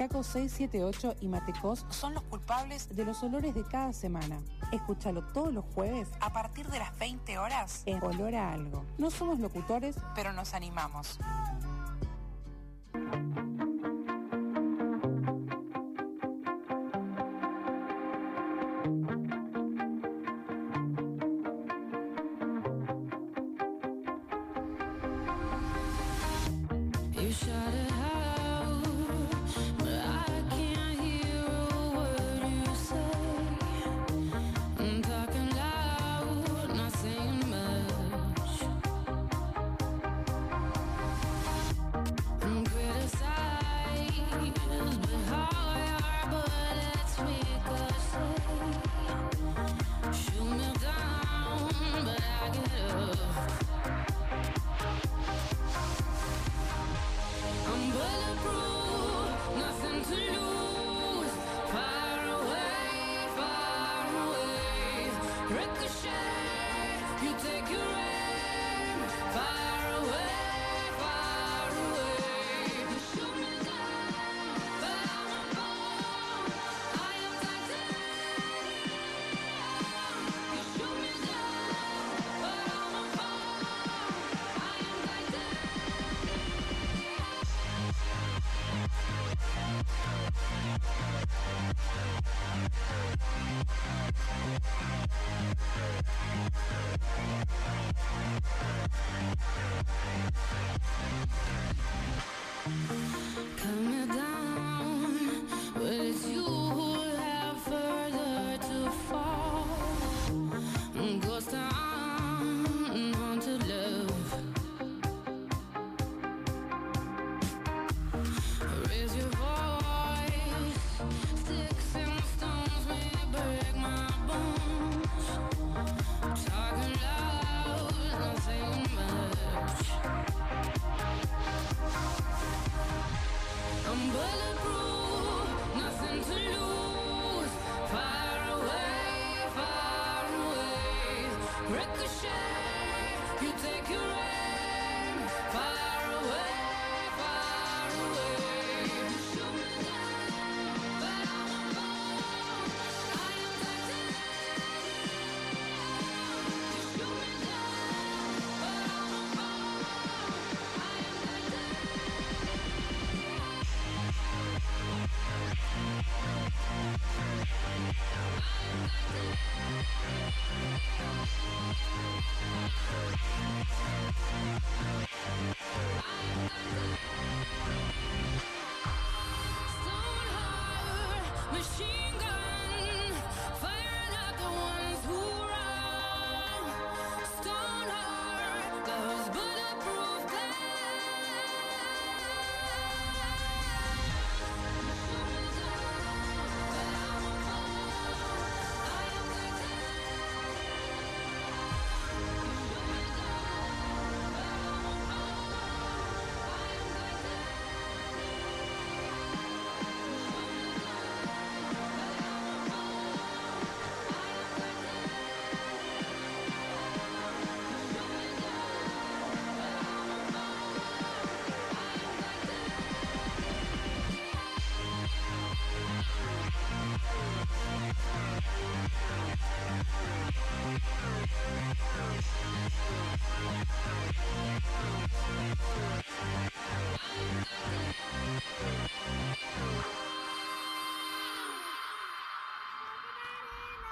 [0.00, 4.40] Caco 678 y Matecos son los culpables de los olores de cada semana.
[4.72, 8.82] Escúchalo todos los jueves a partir de las 20 horas en Olor a Algo.
[8.96, 11.18] No somos locutores, pero nos animamos.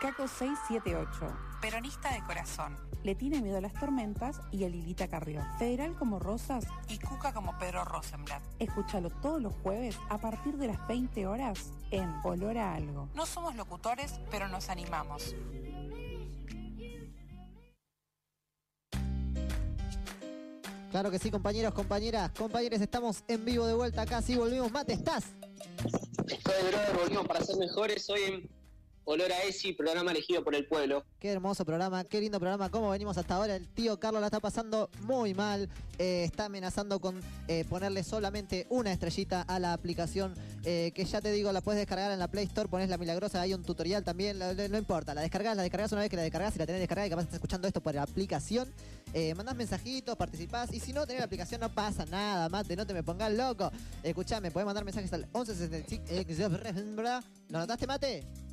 [0.08, 2.74] Caco 678, peronista de corazón.
[3.04, 5.44] Le tiene miedo a las tormentas y a Lilita Carrió.
[5.58, 8.42] Federal como Rosas y Cuca como Pedro Rosenblatt.
[8.58, 13.10] Escúchalo todos los jueves a partir de las 20 horas en Olor a Algo.
[13.14, 15.34] No somos locutores, pero nos animamos.
[20.90, 24.72] Claro que sí, compañeros, compañeras, compañeros, estamos en vivo de vuelta acá, sí, volvimos.
[24.72, 25.24] Mate, ¿estás?
[26.26, 28.08] Estoy, brother, volvimos para ser mejores.
[28.08, 28.57] Hoy en
[29.10, 31.02] Olor a Esi, programa elegido por el pueblo.
[31.18, 32.70] Qué hermoso programa, qué lindo programa.
[32.70, 33.56] ¿Cómo venimos hasta ahora?
[33.56, 35.70] El tío Carlos la está pasando muy mal.
[35.96, 40.34] eh, está amenazando con eh, ponerle solamente una estrellita a la aplicación.
[40.62, 42.68] eh, que ya te digo, la puedes descargar en la Play Store.
[42.68, 44.38] Pones la milagrosa, hay un tutorial también.
[44.38, 47.06] no importa, la descargas, la descargas una vez que la descargas y la tenés descargada
[47.06, 48.70] y capaz estás escuchando esto por la aplicación.
[49.34, 50.70] Mandás mensajitos, participás.
[50.74, 53.72] Y si no tenés la aplicación, no pasa nada, mate, no te me pongas loco.
[54.02, 56.04] Escuchame, podés mandar mensajes al 1165.
[56.10, 58.47] eh, ¿Lo notaste, mate?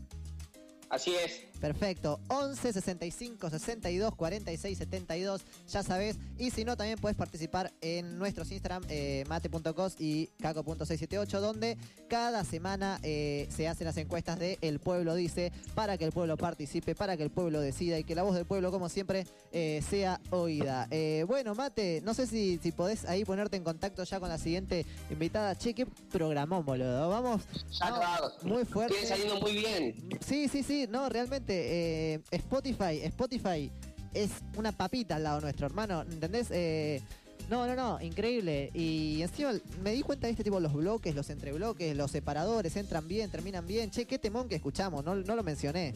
[0.95, 1.43] Así es.
[1.66, 2.20] Perfecto.
[2.28, 5.41] 11 65 62 46 72.
[5.72, 6.16] Ya sabes.
[6.38, 12.43] Y si no, también puedes participar en nuestros Instagram, eh, mate.cos y caco.678, donde cada
[12.43, 16.93] semana eh, se hacen las encuestas de El Pueblo Dice, para que el pueblo participe,
[16.93, 20.22] para que el pueblo decida y que la voz del pueblo, como siempre, eh, sea
[20.30, 20.88] oída.
[20.91, 24.38] Eh, bueno, Mate, no sé si, si podés ahí ponerte en contacto ya con la
[24.38, 25.55] siguiente invitada.
[25.57, 27.09] Che, qué programón, boludo.
[27.09, 27.41] Vamos.
[27.72, 28.93] Ya no, muy fuerte.
[28.93, 29.95] Viene saliendo muy bien.
[30.20, 33.71] Sí, sí, sí, no, realmente, eh, Spotify, Spotify
[34.13, 36.47] es una papita al lado nuestro, hermano, ¿entendés?
[36.51, 37.01] Eh,
[37.49, 38.71] no, no, no, increíble.
[38.73, 39.51] Y encima
[39.83, 43.67] me di cuenta de este tipo, los bloques, los entrebloques, los separadores, entran bien, terminan
[43.67, 43.91] bien.
[43.91, 45.93] Che, qué temón que escuchamos, no, no lo mencioné.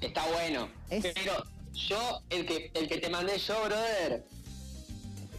[0.00, 0.68] Está bueno.
[0.88, 1.44] Es- Pero
[1.74, 4.24] yo, el que, el que te mandé yo, brother,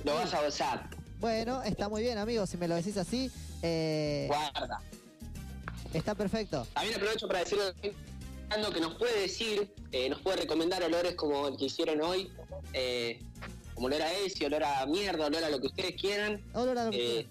[0.04, 0.90] lo vas a gozar.
[1.20, 3.30] Bueno, está muy bien, amigos, si me lo decís así,
[3.62, 4.82] eh, Guarda.
[5.94, 6.66] está perfecto.
[6.74, 7.64] También aprovecho para decirle
[8.74, 12.32] que nos puede decir, eh, nos puede recomendar olores como el que hicieron hoy,
[12.74, 13.20] eh,
[13.74, 16.86] como olor a ese, olor a mierda, olor a lo que ustedes quieran, Olor a
[16.86, 17.28] lo que eh,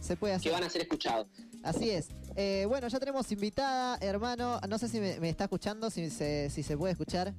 [0.00, 0.52] se puede que hacer.
[0.52, 1.26] van a ser escuchados.
[1.62, 2.08] Así es.
[2.36, 4.60] Eh, bueno, ya tenemos invitada, hermano.
[4.68, 7.32] No sé si me, me está escuchando, si se, si se puede escuchar.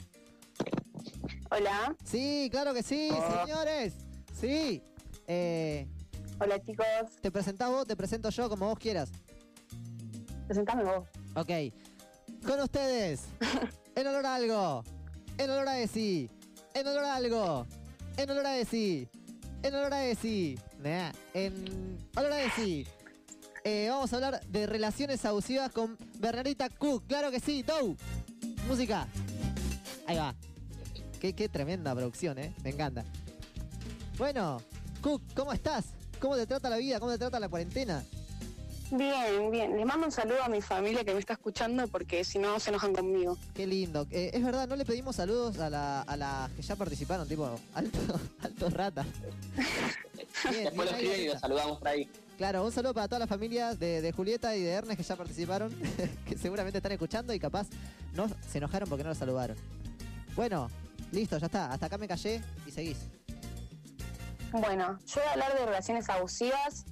[1.49, 3.09] Hola, Sí, claro que sí,
[3.41, 3.93] señores.
[4.39, 4.81] Sí.
[5.27, 5.87] Eh,
[6.39, 6.85] hola chicos,
[7.21, 7.87] ¿Te presentás vos?
[7.87, 9.09] Te presento yo, como vos quieras.
[10.47, 11.07] presentame vos.
[11.35, 11.49] Ok.
[12.45, 13.21] Con ustedes.
[13.95, 14.83] En olor a algo.
[15.37, 16.29] En olor a Esi.
[16.73, 17.65] En olor a algo.
[18.17, 19.07] En olor a Esi.
[19.61, 20.59] En olor a Esi.
[21.33, 22.85] En olor a Esi.
[23.63, 27.05] Eh, vamos a hablar de relaciones abusivas con Bernardita Cook.
[27.07, 27.95] Claro que sí, Dow.
[28.67, 29.07] Música.
[30.05, 30.35] Ahí va.
[31.21, 32.53] Qué, qué tremenda producción, ¿eh?
[32.61, 33.05] Me encanta.
[34.17, 34.61] Bueno,
[35.01, 35.85] Cook, ¿cómo estás?
[36.19, 36.99] ¿Cómo te trata la vida?
[36.99, 38.03] ¿Cómo te trata la cuarentena?
[38.91, 39.75] Bien, bien.
[39.75, 42.69] Les mando un saludo a mi familia que me está escuchando porque si no se
[42.69, 43.37] enojan conmigo.
[43.53, 44.05] Qué lindo.
[44.11, 47.59] Eh, es verdad, no le pedimos saludos a, la- a las que ya participaron, tipo,
[47.73, 47.99] alto,
[48.41, 49.03] alto rata.
[50.49, 51.33] Bien, Después bien lo ahí, escriben y Gatita.
[51.33, 52.09] lo saludamos por ahí.
[52.37, 55.15] Claro, un saludo para todas las familias de, de Julieta y de Ernest que ya
[55.15, 55.73] participaron,
[56.27, 57.67] que seguramente están escuchando y capaz
[58.13, 59.57] no se enojaron porque no los saludaron.
[60.35, 60.69] Bueno,
[61.11, 61.71] listo, ya está.
[61.71, 62.97] Hasta acá me callé y seguís.
[64.51, 66.85] Bueno, yo voy a hablar de relaciones abusivas,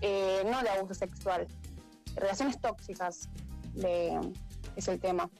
[0.00, 1.46] eh, no de abuso sexual.
[2.14, 3.28] Relaciones tóxicas
[4.76, 5.30] es el tema.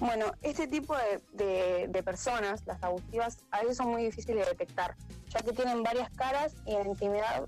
[0.00, 0.94] Bueno, este tipo
[1.32, 4.96] de, personas, las abusivas, a veces son muy difíciles de detectar,
[5.28, 7.46] ya que tienen varias caras y en intimidad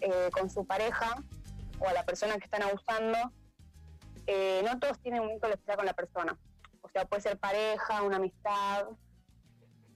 [0.00, 1.24] eh, con su pareja
[1.78, 3.16] o a la persona que están abusando,
[4.26, 6.38] eh, no todos tienen un vínculo especial con la persona.
[6.82, 8.88] O sea, puede ser pareja, una amistad,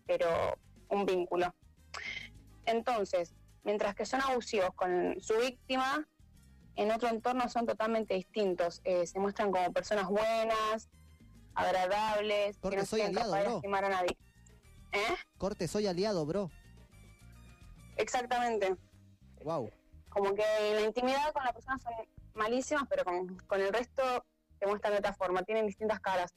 [0.07, 0.29] pero
[0.89, 1.55] un vínculo.
[2.65, 3.35] Entonces,
[3.65, 6.07] mientras que son abusivos con su víctima,
[6.77, 8.81] en otro entorno son totalmente distintos.
[8.85, 10.89] Eh, se muestran como personas buenas,
[11.55, 13.53] agradables, Corte, que no soy aliado, de bro.
[13.53, 14.17] lastimar a nadie.
[14.93, 15.15] ¿Eh?
[15.39, 16.51] Corte, soy aliado, bro.
[17.97, 18.75] Exactamente.
[19.45, 19.71] Wow.
[20.09, 21.93] Como que en la intimidad con la persona son
[22.35, 24.03] malísimas, pero con, con el resto
[24.59, 26.33] se muestran de otra forma, tienen distintas caras.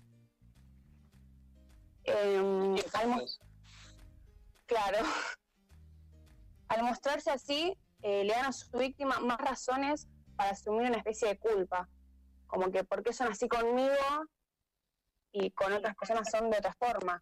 [2.03, 2.75] Eh,
[4.65, 5.05] claro.
[6.67, 11.29] Al mostrarse así, eh, le dan a su víctima más razones para asumir una especie
[11.29, 11.89] de culpa.
[12.47, 13.95] Como que, ¿por qué son así conmigo?
[15.31, 17.21] Y con otras personas son de otra forma.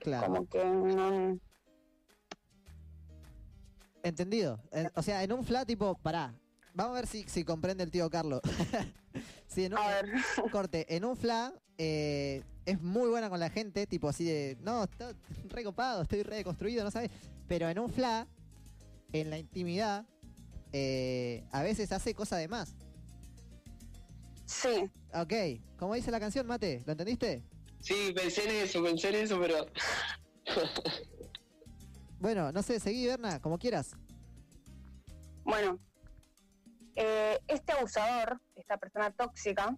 [0.00, 0.26] Claro.
[0.26, 1.38] Como que no,
[4.02, 4.60] Entendido.
[4.94, 6.34] O sea, en un flat tipo, pará.
[6.74, 8.40] Vamos a ver si, si comprende el tío Carlos.
[9.48, 10.06] sí, en un, A ver.
[10.52, 14.84] corte, en un flat eh, es muy buena con la gente, tipo así de, no,
[14.84, 15.14] estoy
[15.48, 17.10] re copado, estoy re construido, no sabes.
[17.48, 18.28] Pero en un flat,
[19.12, 20.06] en la intimidad,
[20.72, 22.74] eh, a veces hace cosa de más.
[24.44, 24.90] Sí.
[25.14, 25.32] Ok,
[25.78, 27.42] como dice la canción, Mate, ¿lo entendiste?
[27.80, 29.66] Sí, pensé en eso, pensé en eso, pero.
[32.20, 33.96] Bueno, no sé, seguí, Berna, como quieras.
[35.44, 35.78] Bueno,
[36.96, 39.76] eh, este abusador, esta persona tóxica,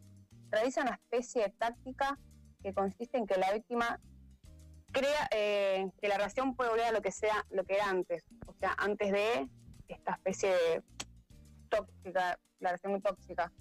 [0.49, 2.19] realiza una especie de táctica
[2.63, 4.01] que consiste en que la víctima
[4.93, 8.25] crea eh, que la relación puede volver a lo que sea, lo que era antes.
[8.47, 9.49] O sea, antes de
[9.89, 10.83] esta especie de
[11.69, 13.53] tóxica, la relación muy tóxica.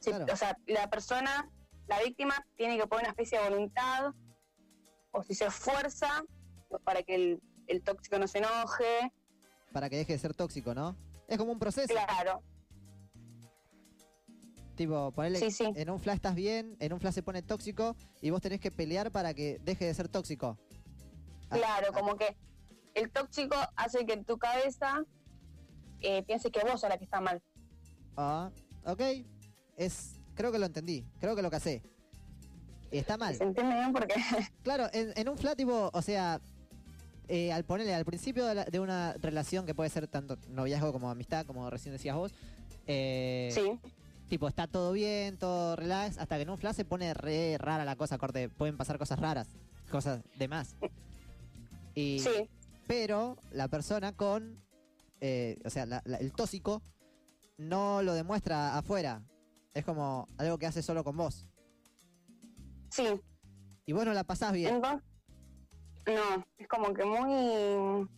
[0.00, 0.32] Sí, Claro.
[0.32, 1.50] O sea, la persona,
[1.86, 4.12] la víctima, tiene que poner una especie de voluntad,
[5.12, 6.24] o si se esfuerza
[6.84, 9.12] para que el, el tóxico no se enoje.
[9.72, 10.96] Para que deje de ser tóxico, ¿no?
[11.28, 11.92] Es como un proceso.
[11.92, 12.42] Claro,
[14.80, 15.70] Tipo, ponele, Sí, sí.
[15.76, 18.70] en un flash estás bien, en un flash se pone tóxico y vos tenés que
[18.70, 20.56] pelear para que deje de ser tóxico.
[21.50, 22.34] Ah, claro, ah, como que
[22.94, 25.04] el tóxico hace que en tu cabeza
[26.00, 27.42] eh, piense que vos sos la que está mal.
[28.16, 28.50] Ah,
[28.86, 29.02] ok.
[29.76, 31.82] Es, creo que lo entendí, creo que lo casé.
[32.90, 33.34] Y está mal.
[33.36, 33.92] ¿Se entiende bien?
[33.92, 34.14] Porque
[34.62, 36.40] Claro, en, en un flat tipo, o sea,
[37.28, 40.90] eh, al ponerle al principio de, la- de una relación que puede ser tanto noviazgo
[40.90, 42.32] como amistad, como recién decías vos,
[42.86, 43.78] eh, sí,
[44.30, 47.84] tipo, está todo bien, todo relax, hasta que en un flash se pone re rara
[47.84, 49.48] la cosa, corte, pueden pasar cosas raras,
[49.90, 50.76] cosas de más.
[51.94, 52.48] Y, sí,
[52.86, 54.58] Pero la persona con,
[55.20, 56.80] eh, o sea, la- la- el tóxico
[57.58, 59.22] no lo demuestra afuera.
[59.74, 61.46] Es como algo que hace solo con vos.
[62.90, 63.04] sí.
[63.86, 64.76] Y vos no la pasás bien.
[64.76, 65.02] Entonces,
[66.06, 68.08] no, es como que muy,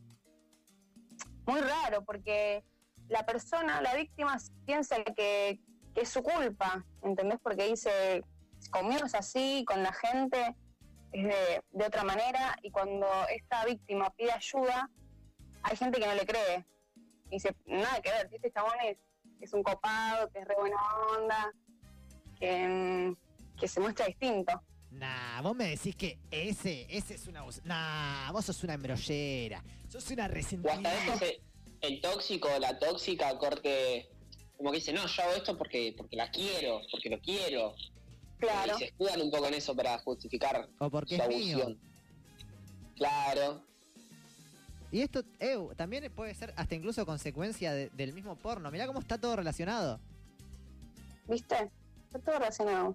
[1.46, 2.62] muy raro porque
[3.08, 4.36] la persona, la víctima,
[4.66, 5.60] piensa que,
[5.94, 7.38] que es su culpa, ¿entendés?
[7.42, 8.22] Porque dice,
[8.70, 10.54] conmigo es así, con la gente
[11.12, 14.88] es de, de otra manera y cuando esta víctima pide ayuda,
[15.62, 16.66] hay gente que no le cree.
[17.26, 18.98] Y dice, nada que ver, si este chabón es,
[19.40, 20.76] es un copado, que es re buena
[21.18, 21.52] onda,
[22.38, 24.52] que, mm, que se muestra distinto.
[24.90, 27.44] Nah, vos me decís que ese, ese es una...
[27.64, 29.62] Nah, vos sos una embrollera.
[29.88, 30.90] Sos una O hasta resentida.
[30.90, 31.22] veces
[31.80, 34.10] el, el tóxico o la tóxica corte.
[34.62, 37.74] Como que dice, no, yo hago esto porque, porque la quiero, porque lo quiero.
[38.38, 38.74] Claro.
[38.76, 41.56] Y se escudan un poco en eso para justificar O porque su es mío.
[41.56, 41.78] abusión.
[42.96, 43.60] Claro.
[44.92, 48.70] Y esto eh, también puede ser hasta incluso consecuencia de- del mismo porno.
[48.70, 49.98] Mirá cómo está todo relacionado.
[51.26, 51.68] ¿Viste?
[52.04, 52.94] Está todo relacionado.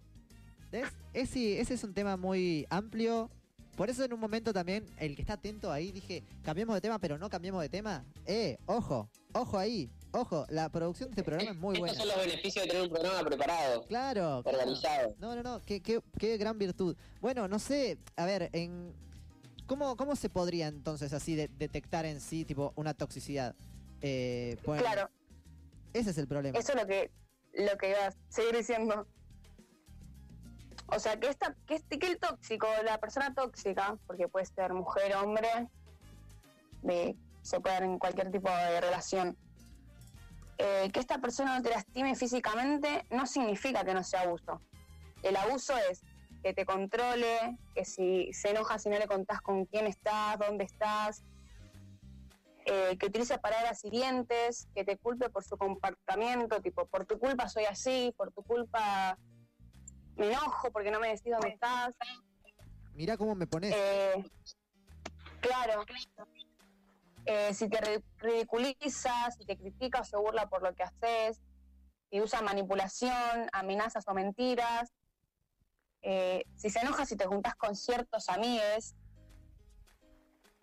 [0.71, 0.87] ¿Ves?
[1.13, 3.29] Ese, ese es un tema muy amplio.
[3.75, 6.97] Por eso en un momento también, el que está atento ahí, dije, cambiemos de tema,
[6.97, 8.05] pero no cambiemos de tema.
[8.25, 11.95] Eh, ojo, ojo ahí, ojo, la producción de este programa es muy Estos buena.
[11.99, 14.57] son los beneficios de tener un programa preparado, Claro, claro.
[14.59, 15.15] organizado.
[15.19, 16.95] No, no, no, qué, qué, qué gran virtud.
[17.21, 18.93] Bueno, no sé, a ver, en
[19.65, 23.55] ¿cómo, cómo se podría entonces así de- detectar en sí, tipo, una toxicidad?
[24.01, 25.09] Eh, pues, Claro,
[25.93, 26.57] Ese es el problema.
[26.57, 27.11] eso es lo que,
[27.53, 29.07] lo que iba a seguir diciendo.
[30.89, 34.73] O sea, que, esta, que, este, que el tóxico, la persona tóxica, porque puede ser
[34.73, 35.67] mujer, hombre,
[36.81, 39.35] de, se puede dar en cualquier tipo de relación,
[40.57, 44.61] eh, que esta persona no te lastime físicamente no significa que no sea abuso.
[45.23, 46.01] El abuso es
[46.41, 50.63] que te controle, que si se enoja si no le contás con quién estás, dónde
[50.63, 51.23] estás,
[52.65, 57.47] eh, que utilice palabras hirientes, que te culpe por su comportamiento, tipo, por tu culpa
[57.47, 59.17] soy así, por tu culpa
[60.17, 61.95] me enojo porque no me decís dónde estás.
[62.95, 63.73] Mirá cómo me pones.
[63.75, 64.23] Eh,
[65.39, 65.85] claro.
[67.29, 71.41] Eh, si te ri- ridiculiza, si te critica o se burla por lo que haces,
[72.09, 74.93] si usa manipulación, amenazas o mentiras,
[76.01, 78.95] eh, si se enoja si te juntas con ciertos amigos,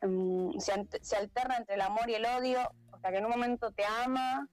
[0.00, 2.60] mm, se, alterna entre el amor y el odio,
[2.92, 4.48] o sea que en un momento te ama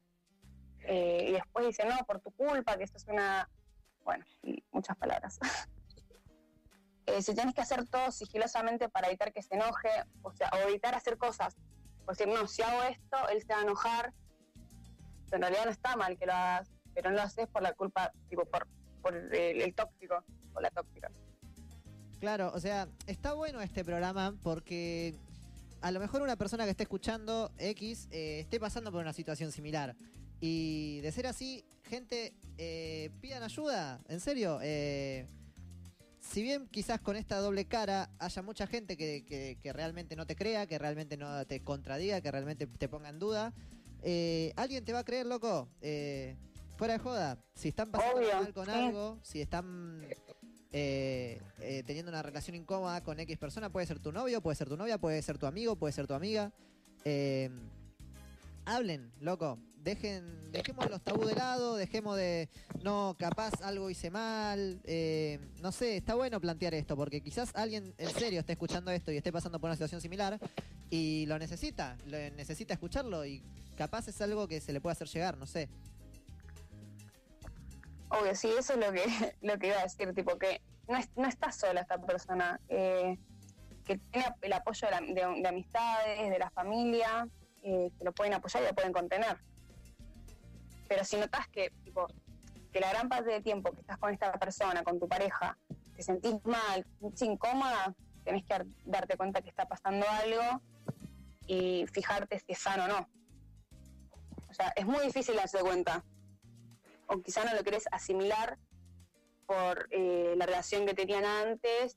[0.82, 3.50] eh, y después dice no, por tu culpa, que esto es una...
[4.04, 4.26] Bueno,
[4.72, 5.40] muchas palabras.
[7.20, 9.90] Si tienes que hacer todo sigilosamente para evitar que se enoje,
[10.22, 11.58] o sea, o evitar hacer cosas,
[12.12, 14.14] por decir, no, si hago esto, él se va a enojar,
[15.32, 18.12] en realidad no está mal que lo hagas, pero no lo haces por la culpa,
[18.30, 20.22] tipo, por, el tóxico
[20.54, 21.10] o la tóxica.
[22.20, 25.16] Claro, o sea, está bueno este programa porque
[25.80, 29.54] a lo mejor una persona que esté escuchando X eh, esté pasando por una situación
[29.54, 29.96] similar.
[30.42, 34.60] Y de ser así, gente, eh, pidan ayuda, en serio.
[34.62, 35.28] eh,
[36.32, 40.26] si bien quizás con esta doble cara haya mucha gente que, que- que realmente no
[40.26, 43.54] te crea, que realmente no te contradiga, que realmente te ponga en duda,
[44.04, 45.68] eh, alguien te va a creer, loco.
[45.82, 46.36] Eh,
[46.78, 47.38] fuera de joda.
[47.54, 50.02] Si están pasando Obvio, mal con algo, si están
[50.72, 54.70] eh, eh, teniendo una relación incómoda con X persona, puede ser tu novio, puede ser
[54.70, 56.52] tu novia, puede ser tu amigo, puede ser tu amiga.
[57.04, 57.50] Eh,
[58.66, 59.60] hablen, loco.
[59.84, 62.50] Dejen, dejemos los tabú de lado, dejemos de,
[62.84, 67.94] no, capaz algo hice mal, eh, no sé, está bueno plantear esto, porque quizás alguien
[67.98, 70.40] en serio esté escuchando esto y esté pasando por una situación similar
[70.90, 73.42] y lo necesita, lo necesita escucharlo y
[73.78, 75.68] capaz es algo que se le puede hacer llegar, no sé.
[78.10, 79.04] Obvio, sí, eso es lo que,
[79.42, 83.18] lo que iba a decir, tipo que no, es- no está sola esta persona, eh,
[83.86, 85.02] que tiene el apoyo de, la-
[85.32, 87.28] de- de amistades, de la familia,
[87.64, 89.38] eh, que lo pueden apoyar y lo pueden contener.
[90.92, 92.06] Pero si notas que, tipo,
[92.74, 95.58] que la gran parte del tiempo que estás con esta persona, con tu pareja,
[95.96, 100.62] te sentís mal, sentís incómoda, tenés que dar- darte cuenta que está pasando algo
[101.48, 103.10] y fijarte si es sano o no.
[104.50, 106.04] O sea, es muy difícil darse cuenta
[107.08, 108.60] o quizá no lo querés asimilar
[109.46, 111.96] por eh, la relación que tenían antes,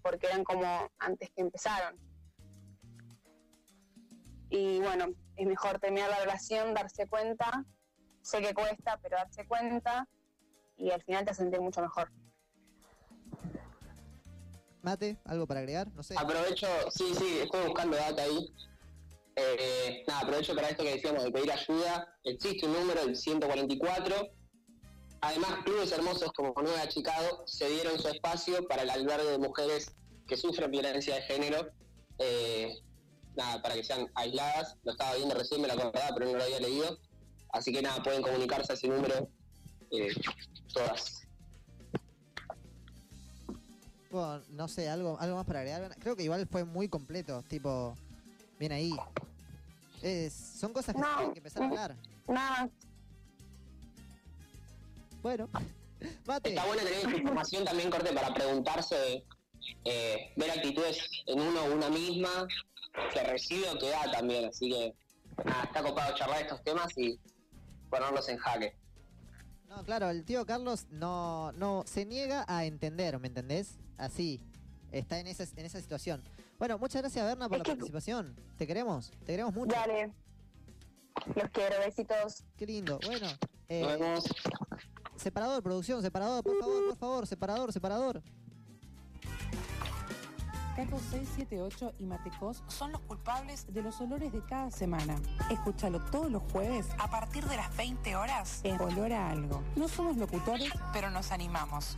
[0.00, 1.98] porque eran como antes que empezaron.
[4.48, 7.66] Y bueno, es mejor terminar la relación, darse cuenta,
[8.26, 10.08] sé que cuesta, pero darse cuenta
[10.76, 12.10] y al final te sentir mucho mejor.
[14.82, 15.88] Mate, ¿algo para agregar?
[15.92, 16.14] No sé.
[16.18, 18.52] Aprovecho, sí, sí, estoy buscando data ahí.
[19.36, 22.16] Eh, nada, aprovecho para esto que decíamos de pedir ayuda.
[22.24, 24.28] Existe un número, el 144.
[25.20, 29.94] Además, clubes hermosos como Nueva Chicago se dieron su espacio para el albergue de mujeres
[30.26, 31.68] que sufren violencia de género.
[32.18, 32.74] Eh,
[33.36, 34.76] nada, para que sean aisladas.
[34.84, 36.98] Lo estaba viendo recién, me lo acordaba, pero no lo había leído.
[37.56, 39.28] Así que nada, pueden comunicarse a ese número
[39.90, 40.08] eh,
[40.74, 41.22] todas.
[44.10, 45.96] Bueno, no sé, algo, algo más para agregar.
[45.98, 47.96] Creo que igual fue muy completo, tipo,
[48.58, 48.94] bien ahí.
[50.02, 51.16] Es, son cosas que No.
[51.16, 51.96] tienen que empezar a hablar.
[52.28, 52.68] Nada,
[55.22, 55.48] Bueno,
[56.26, 56.50] Mate.
[56.50, 59.24] Está bueno tener información también, Corte, para preguntarse,
[59.84, 62.46] eh, ver actitudes en uno o una misma,
[63.14, 64.44] que recibe o que da también.
[64.44, 64.94] Así que,
[65.44, 67.18] nada, está copado charlar estos temas y
[67.90, 68.74] ponerlos en jaque.
[69.68, 73.78] No, claro, el tío Carlos no, no se niega a entender, ¿me entendés?
[73.98, 74.40] Así,
[74.92, 76.22] está en esa, en esa situación.
[76.58, 78.36] Bueno, muchas gracias, Berna, por Es la que- participación.
[78.56, 79.74] Te queremos, te queremos mucho.
[79.74, 80.12] dale.
[81.34, 82.44] Los quiero, besitos.
[82.56, 82.98] Qué lindo.
[83.06, 83.26] Bueno,
[83.68, 84.24] eh, Nos vemos.
[85.16, 88.22] separador, producción, separador, por favor, por favor, separador, separador.
[90.76, 95.16] Caco 678 y Matecos son los culpables de los olores de cada semana.
[95.50, 99.62] Escúchalo todos los jueves a partir de las 20 horas en Olor a Algo.
[99.74, 101.96] No somos locutores, pero nos animamos.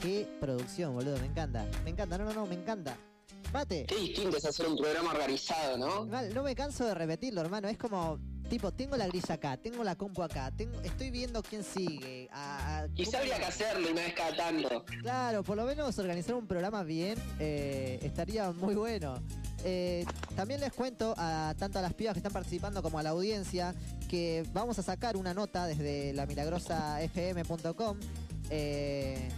[0.00, 1.66] Qué producción, boludo, me encanta.
[1.82, 2.96] Me encanta, no, no, no, me encanta.
[3.52, 3.84] Mate.
[3.86, 6.04] Qué distinto es hacer un programa organizado, ¿no?
[6.04, 7.66] No me canso de repetirlo, hermano.
[7.66, 11.62] Es como, tipo, tengo la grilla acá, tengo la compu acá, tengo, estoy viendo quién
[11.64, 12.28] sigue.
[12.32, 14.84] a- a- Quizá habría que hacerlo una vez cada tanto.
[15.02, 19.22] Claro, por lo menos organizar un programa bien eh, estaría muy bueno.
[19.64, 20.04] Eh,
[20.36, 23.74] también les cuento a tanto a las pibas que están participando como a la audiencia
[24.08, 27.98] que vamos a sacar una nota desde la milagrosafm.com
[28.50, 29.28] eh,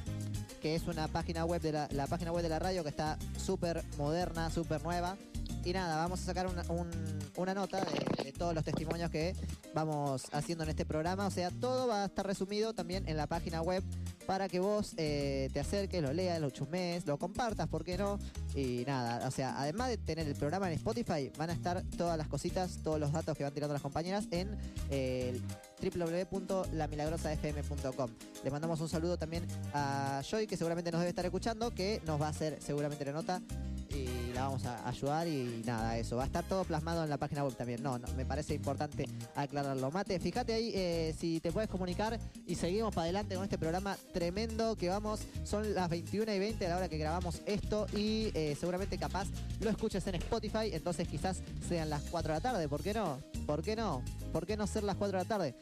[0.61, 3.19] que es una página web de la, la página web de la radio que está
[3.39, 5.17] súper moderna, súper nueva.
[5.65, 6.89] Y nada, vamos a sacar una, un-
[7.37, 9.35] una nota de, todos los testimonios que
[9.75, 11.27] vamos haciendo en este programa.
[11.27, 13.85] O sea, todo va a estar resumido también en la página web
[14.27, 18.19] para que vos eh, te acerques, lo leas, lo chusmes, lo compartas, ¿por qué no?
[18.55, 22.17] Y nada, o sea, además de tener el programa en Spotify, van a estar todas
[22.17, 24.57] las cositas, todos los datos que van tirando las compañeras en
[24.91, 25.39] eh,
[25.83, 28.11] www.lamilagrosafm.com.
[28.45, 32.19] Les mandamos un saludo también a Joy, que seguramente nos debe estar escuchando, que nos
[32.21, 33.43] va a hacer seguramente la nota
[34.45, 36.17] vamos a ayudar y nada, eso.
[36.17, 37.83] Va a estar todo plasmado en la página web también.
[37.83, 39.91] No, no, me parece importante aclararlo.
[39.91, 43.97] Mate, fíjate ahí eh, si te puedes comunicar y seguimos para adelante con este programa
[44.13, 45.21] tremendo que vamos.
[45.45, 49.29] Son las 21 y 20 a la hora que grabamos esto y eh, seguramente capaz
[49.61, 52.69] lo escuches en Spotify, entonces quizás sean las 4 de la tarde.
[52.69, 53.19] ¿Por qué no?
[53.47, 54.03] ¿Por qué no?
[54.33, 55.55] ¿Por qué no ser las 4 de la tarde?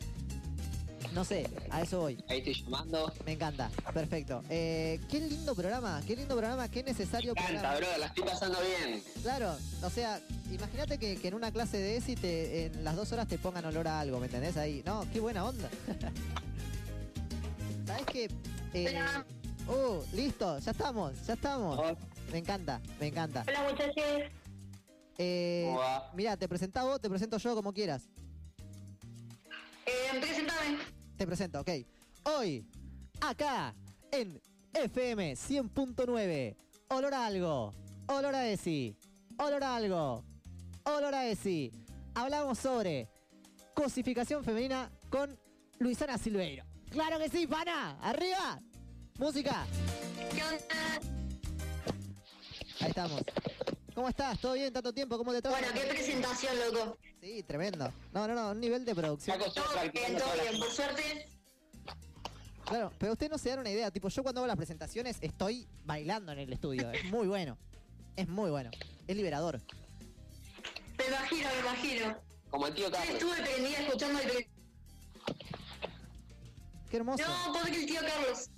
[1.13, 2.23] No sé, a eso voy.
[2.29, 3.13] Ahí estoy llamando.
[3.25, 4.43] Me encanta, perfecto.
[4.51, 7.79] Eh, qué lindo programa, qué lindo programa, qué necesario Me encanta, programa.
[7.79, 9.03] bro, la estoy pasando bien.
[9.23, 10.21] Claro, o sea,
[10.51, 13.65] imagínate que, que en una clase de ESI te, en las dos horas te pongan
[13.65, 14.57] olor a algo, ¿me entendés?
[14.57, 15.69] Ahí, no, qué buena onda.
[17.87, 18.29] ¿Sabes qué?
[18.75, 18.99] Eh,
[19.67, 21.81] uh, listo, ya estamos, ya estamos.
[22.31, 23.45] Me encanta, me encanta.
[23.49, 24.31] Hola muchachos.
[25.17, 26.11] Eh, ¿Cómo va?
[26.15, 28.03] mira, te presentás vos, te presento yo como quieras.
[29.89, 30.79] Eh, presentame.
[31.17, 31.71] Te presento, ok.
[32.25, 32.67] Hoy,
[33.23, 33.75] acá,
[34.13, 34.39] en
[34.75, 36.57] FM 100.9,
[36.89, 37.73] olor a algo,
[38.07, 38.95] olor a ESI,
[39.39, 40.25] olor a algo,
[40.85, 41.73] olor a ESI.
[42.15, 43.09] Hablamos sobre
[43.73, 45.39] cosificación femenina con
[45.79, 46.65] Luisana Silveiro.
[46.91, 47.99] ¡Claro que sí, pana!
[48.03, 48.61] ¡Arriba!
[49.19, 49.67] ¡Música!
[50.35, 51.01] ¿Qué onda?
[52.81, 53.23] Ahí estamos.
[53.99, 54.39] ¿Cómo estás?
[54.39, 54.73] ¿Todo bien?
[54.73, 55.19] ¿Tanto tiempo?
[55.19, 55.59] ¿Cómo te trata?
[55.59, 56.99] Bueno, qué presentación, loco.
[57.21, 57.93] Sí, tremendo.
[58.13, 59.37] No, no, no, un nivel de producción.
[59.41, 60.61] Todo bien, todo bien.
[60.61, 61.29] Por suerte,
[62.65, 63.91] Claro, pero ustedes no se dan una idea.
[63.91, 66.93] Tipo, yo cuando hago las presentaciones estoy bailando en el estudio.
[66.93, 67.59] Es muy bueno.
[68.15, 68.71] Es muy bueno.
[69.09, 69.61] Es liberador.
[70.97, 72.17] me imagino, me imagino.
[72.51, 73.15] Como el tío Yo Carlos.
[73.15, 74.47] estuve prendida escuchando el...
[76.89, 77.25] Qué hermoso.
[77.27, 78.51] No, pobre el tío Carlos.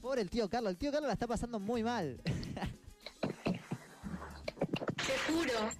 [0.00, 0.72] Pobre el tío Carlos.
[0.72, 2.20] El tío Carlos la está pasando muy mal.
[5.08, 5.70] Te juro.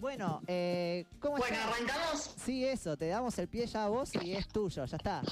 [0.00, 1.72] Bueno, eh, ¿cómo Bueno, estás?
[1.72, 2.34] ¿arrancamos?
[2.44, 2.96] Sí, eso.
[2.96, 4.84] Te damos el pie ya a vos y es tuyo.
[4.84, 5.22] Ya está.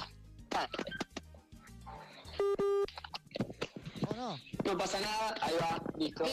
[4.09, 4.39] ¿O no?
[4.65, 6.25] No pasa nada, ahí va, listo.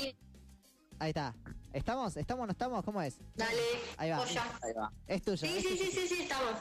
[1.00, 1.34] Ahí está.
[1.74, 2.16] ¿Estamos?
[2.18, 2.86] ¿Estamos o no estamos?
[2.86, 3.18] ¿Cómo es?
[3.34, 3.58] Dale,
[3.98, 4.24] Ahí va.
[4.62, 4.92] Ahí va.
[5.08, 5.38] Es tuyo.
[5.38, 5.86] Sí, es sí, tuyo.
[5.86, 6.54] sí, sí, sí, estamos.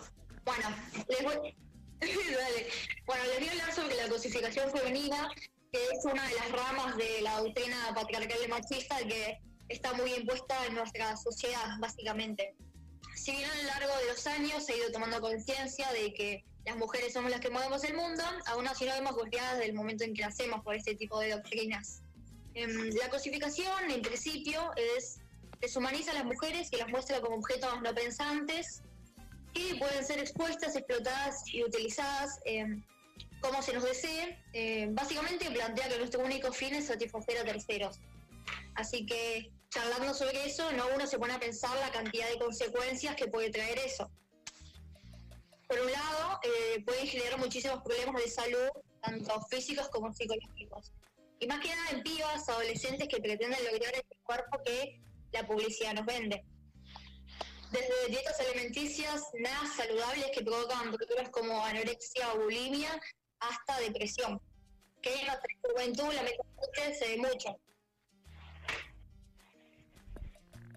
[0.45, 0.69] Bueno,
[1.07, 1.55] les voy...
[2.01, 2.67] Dale.
[3.05, 5.29] Bueno, les voy a hablar sobre la cosificación femenina,
[5.71, 10.13] que es una de las ramas de la doctrina patriarcal y machista que está muy
[10.15, 12.55] impuesta en nuestra sociedad, básicamente.
[13.15, 16.45] Si bien a lo largo de los años se ha ido tomando conciencia de que
[16.65, 19.75] las mujeres somos las que movemos el mundo, aún así no vemos golpeadas desde el
[19.75, 22.03] momento en que nacemos por este tipo de doctrinas.
[22.55, 25.21] Em, la cosificación, en principio, es
[25.61, 28.83] deshumaniza a las mujeres y las muestra como objetos no pensantes
[29.55, 32.85] que pueden ser expuestas, explotadas y utilizadas em,
[33.41, 34.39] como se nos desee.
[34.53, 37.99] Em, básicamente plantea que nuestro único fin es satisfacer a terceros.
[38.75, 43.17] Así que charlando sobre eso, no uno se pone a pensar la cantidad de consecuencias
[43.17, 44.11] que puede traer eso.
[45.69, 48.69] Por un lado, eh, puede generar muchísimos problemas de salud,
[49.03, 50.93] tanto físicos como psicológicos.
[51.41, 55.01] Y más que nada en pibas, adolescentes que pretenden lograr el cuerpo que
[55.33, 56.43] la publicidad nos vende.
[57.71, 62.99] Desde dietas alimenticias nada saludables que provocan problemas como anorexia o bulimia
[63.41, 64.41] hasta depresión,
[65.03, 67.61] que en nuestra juventud lamentablemente se ve mucho.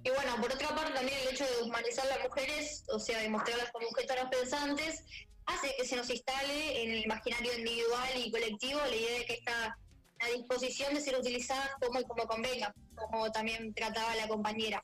[0.04, 3.30] Y bueno, por otra parte también el hecho de humanizar las mujeres, o sea, de
[3.30, 5.04] mostrarlas como objetos pensantes,
[5.46, 9.34] hace que se nos instale en el imaginario individual y colectivo la idea de que
[9.34, 9.78] está
[10.20, 14.84] a disposición de ser utilizadas como y como convenga, como también trataba la compañera.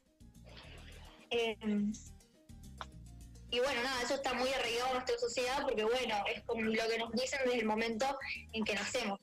[1.29, 1.57] Eh,
[3.49, 6.87] y bueno, nada, eso está muy arraigado en nuestra sociedad porque bueno, es como lo
[6.87, 8.05] que nos dicen desde el momento
[8.51, 9.19] en que nacemos.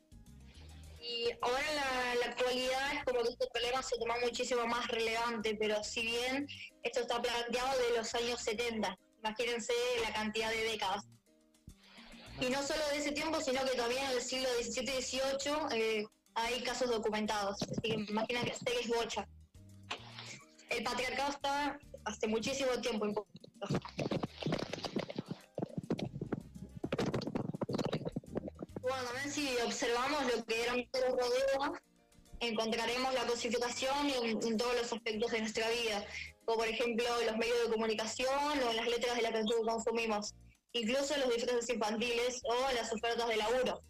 [1.06, 1.60] Y ahora
[2.12, 6.00] en la, actualidad es como que este problema se toma muchísimo más relevante, pero si
[6.00, 6.46] bien
[6.82, 11.04] esto está planteado de los años 70, imagínense la cantidad de décadas.
[12.40, 16.08] Y no solo de ese tiempo, sino que también en el siglo XVII y XVIII
[16.34, 17.62] hay casos documentados.
[17.62, 19.28] Así que imagínate que es bocha.
[20.70, 23.34] El patriarcado está hace muchísimo tiempo impuesto.
[29.02, 31.82] También si observamos lo que era nos rodea,
[32.40, 36.04] encontraremos la cosificación en, en todos los aspectos de nuestra vida,
[36.44, 40.34] como por ejemplo los medios de comunicación o las letras de la que consumimos,
[40.72, 43.80] incluso los disfraces infantiles o las ofertas de laburo.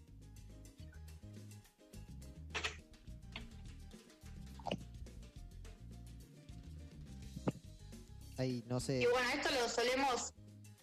[8.36, 9.00] Ahí, no sé.
[9.00, 10.32] Y bueno, esto lo solemos,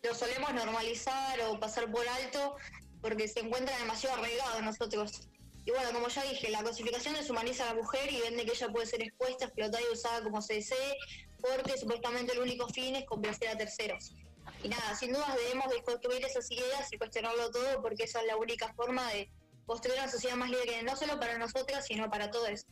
[0.03, 2.55] lo solemos normalizar o pasar por alto
[3.01, 5.27] porque se encuentra demasiado arraigado en nosotros.
[5.65, 8.69] Y bueno, como ya dije, la cosificación deshumaniza a la mujer y vende que ella
[8.69, 10.97] puede ser expuesta, explotada y usada como se desee,
[11.39, 14.15] porque supuestamente el único fin es complacer a terceros.
[14.63, 18.37] Y nada, sin dudas debemos desconstruir esas ideas y cuestionarlo todo, porque esa es la
[18.37, 19.29] única forma de
[19.65, 22.65] construir una sociedad más libre, no solo para nosotras, sino para todos.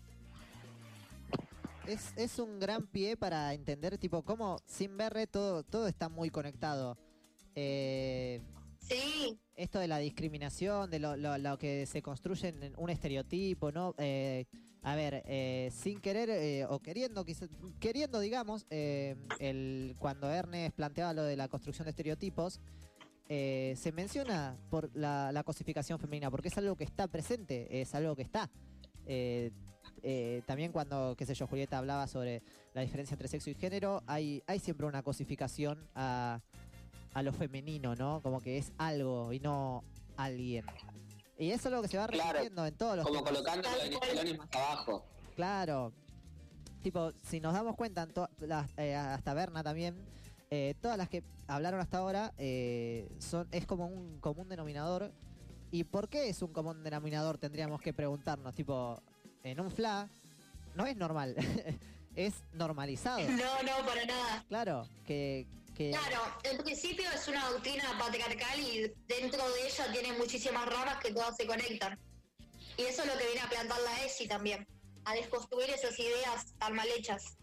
[1.86, 6.30] Es, es un gran pie para entender, tipo, cómo sin ver todo, todo está muy
[6.30, 6.98] conectado.
[7.56, 8.42] Eh,
[9.56, 13.94] Esto de la discriminación, de lo, que se construye en un estereotipo, ¿no?
[13.98, 14.46] Eh,
[14.82, 17.26] a ver, eh, sin querer eh, o queriendo,
[17.80, 22.62] queriendo, digamos, el, cuando Ernest planteaba lo de la construcción de estereotipos,
[23.28, 28.24] se menciona por la, cosificación femenina, porque es algo que está presente, es algo que
[28.24, 28.50] está.
[30.48, 32.42] También cuando, qué sé yo, Julieta hablaba sobre
[32.74, 36.42] la diferencia entre sexo y género, hay, hay siempre una cosificación a,
[37.14, 38.22] a lo femenino, ¿no?
[38.22, 39.84] Como que es algo y no
[40.18, 40.66] alguien.
[41.38, 43.32] Y eso es lo que se va Claro, repitiendo en todos los Como temas.
[43.32, 45.06] colocándolo en escalones más abajo.
[45.36, 45.94] Claro.
[46.82, 49.96] Tipo, si nos damos cuenta, en las- eh, hasta Berna también,
[50.50, 55.12] eh, todas las que hablaron hasta ahora eh, son es como un común denominador.
[55.72, 57.38] ¿Y por qué es un común denominador?
[57.38, 58.54] Tendríamos que preguntarnos.
[58.56, 59.02] Tipo,
[59.44, 60.10] en un FLA
[60.76, 61.36] no es normal,
[62.16, 63.20] es normalizado.
[63.30, 64.46] no, no, para nada.
[64.48, 65.48] Claro, que...
[65.80, 70.98] que Claro, en principio es una doctrina patriarcal y dentro de ella tiene muchísimas ramas
[71.00, 71.98] que todas se conectan.
[72.78, 74.68] Y eso es lo que viene a plantar la ESI también,
[75.06, 77.38] a desconstruir esas ideas tan mal hechas.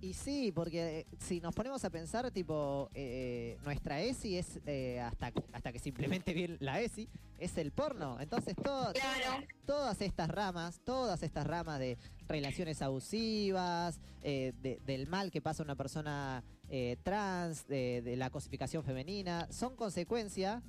[0.00, 5.00] Y sí, porque eh, si nos ponemos a pensar, tipo, eh, nuestra ESI es, eh,
[5.00, 7.08] hasta, hasta que simplemente bien la ESI,
[7.38, 8.20] es el porno.
[8.20, 9.44] Entonces, todo, Claro.
[9.66, 15.62] todas estas ramas, todas estas ramas de relaciones abusivas, eh, de- del mal que pasa
[15.62, 20.62] a una persona eh, trans, de, de la cosificación femenina, son consecuencia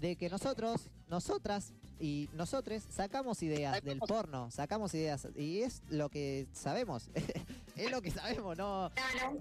[0.00, 6.08] de que nosotros, nosotras y nosotres sacamos ideas del porno, sacamos ideas y es lo
[6.08, 7.08] que sabemos,
[7.76, 8.90] es lo que sabemos, no,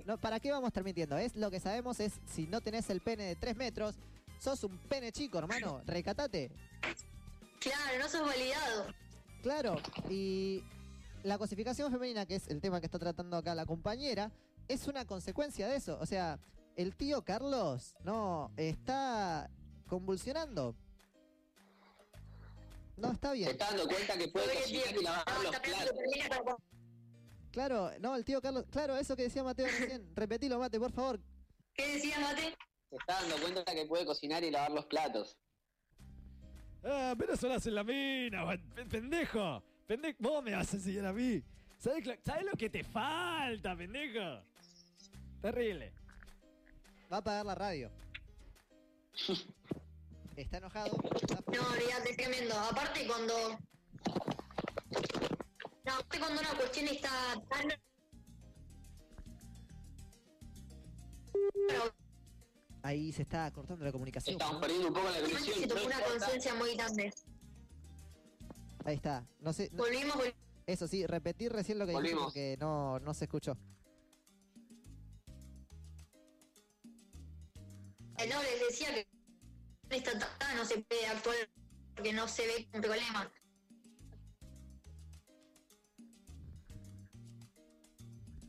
[0.05, 1.17] no, ¿para qué vamos a estar mintiendo?
[1.17, 3.95] Es lo que sabemos es si no tenés el pene de 3 metros,
[4.39, 6.51] sos un pene chico, hermano, recatate.
[7.59, 8.85] Claro, no sos validado.
[9.41, 9.77] Claro,
[10.09, 10.63] y
[11.23, 14.31] la cosificación femenina, que es el tema que está tratando acá la compañera,
[14.67, 15.97] es una consecuencia de eso.
[15.99, 16.39] O sea,
[16.75, 19.49] el tío Carlos no está
[19.87, 20.75] convulsionando.
[22.97, 23.49] No está Se bien.
[23.49, 26.55] está dando cuenta que puede cocinar y lavar los platos.
[27.51, 28.65] Claro, no, el tío Carlos.
[28.69, 30.11] Claro, eso que decía Mateo recién.
[30.15, 31.19] Repetilo, Mate, por favor.
[31.73, 32.55] ¿Qué decías, Mate?
[32.89, 35.37] Se está dando cuenta que puede cocinar y lavar los platos.
[36.83, 38.45] Ah, pero eso lo hace la mina,
[38.89, 39.63] pendejo.
[39.87, 41.43] Pendejo, vos me vas a enseñar a mí.
[41.77, 44.41] ¿Sabes, lo- sabés lo que te falta, pendejo?
[45.41, 45.91] Terrible.
[47.11, 47.91] Va a apagar la radio.
[50.35, 50.95] Está enojado.
[51.53, 52.55] No, olvídate, tremendo.
[52.59, 53.33] Aparte cuando...
[55.85, 57.09] No, aparte cuando una cuestión está
[57.49, 57.69] tan...
[62.81, 64.33] Ahí se está cortando la comunicación.
[64.33, 65.69] Estamos perdiendo un poco la Se conexión.
[65.69, 67.13] tomó no una conciencia muy grande.
[68.85, 69.25] Ahí está.
[69.39, 69.69] No sé.
[69.71, 70.33] no- Volvimos, vol-
[70.65, 72.25] Eso sí, repetir recién lo que dijiste Volvimos.
[72.33, 73.57] porque no, no se escuchó.
[78.17, 79.07] eh, no, les decía que
[79.95, 81.35] esta tata no se puede actuar
[81.95, 83.31] porque no se ve un problema.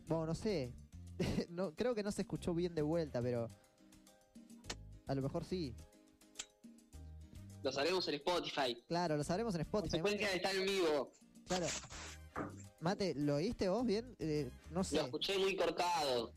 [0.07, 0.73] Bueno, no sé.
[1.49, 3.51] no, creo que no se escuchó bien de vuelta, pero.
[5.07, 5.75] A lo mejor sí.
[7.65, 8.85] Lo haremos en Spotify.
[8.87, 9.99] Claro, lo sabremos en Spotify.
[9.99, 11.13] Consecuencia de estar en vivo.
[11.49, 11.67] Claro.
[12.81, 14.15] Mate, ¿lo oíste vos bien?
[14.19, 15.01] Eh, no Lo sé.
[15.01, 16.35] escuché muy cortado.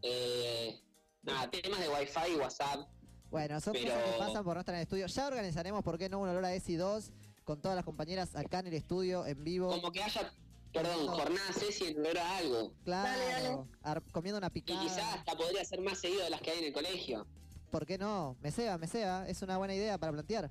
[0.00, 0.80] Eh,
[1.22, 2.88] nada, temas de Wi-Fi y WhatsApp.
[3.30, 5.06] Bueno, son Pero- cosas que pasan por no estar en el estudio.
[5.06, 6.20] Ya organizaremos, ¿por qué no?
[6.20, 7.10] Una hora ESI 2
[7.44, 9.68] con todas las compañeras acá en el estudio, en vivo.
[9.68, 10.32] Como que haya,
[10.72, 12.72] perdón, jornada Ceci en honor a algo.
[12.84, 13.68] Claro.
[13.82, 14.80] ar- comiendo una Y picada.
[14.82, 17.26] quizás hasta podría ser más seguido de las que hay en el colegio.
[17.70, 18.36] ¿Por qué no?
[18.40, 19.28] Me ceba, me ceba.
[19.28, 20.50] Es una buena idea para plantear.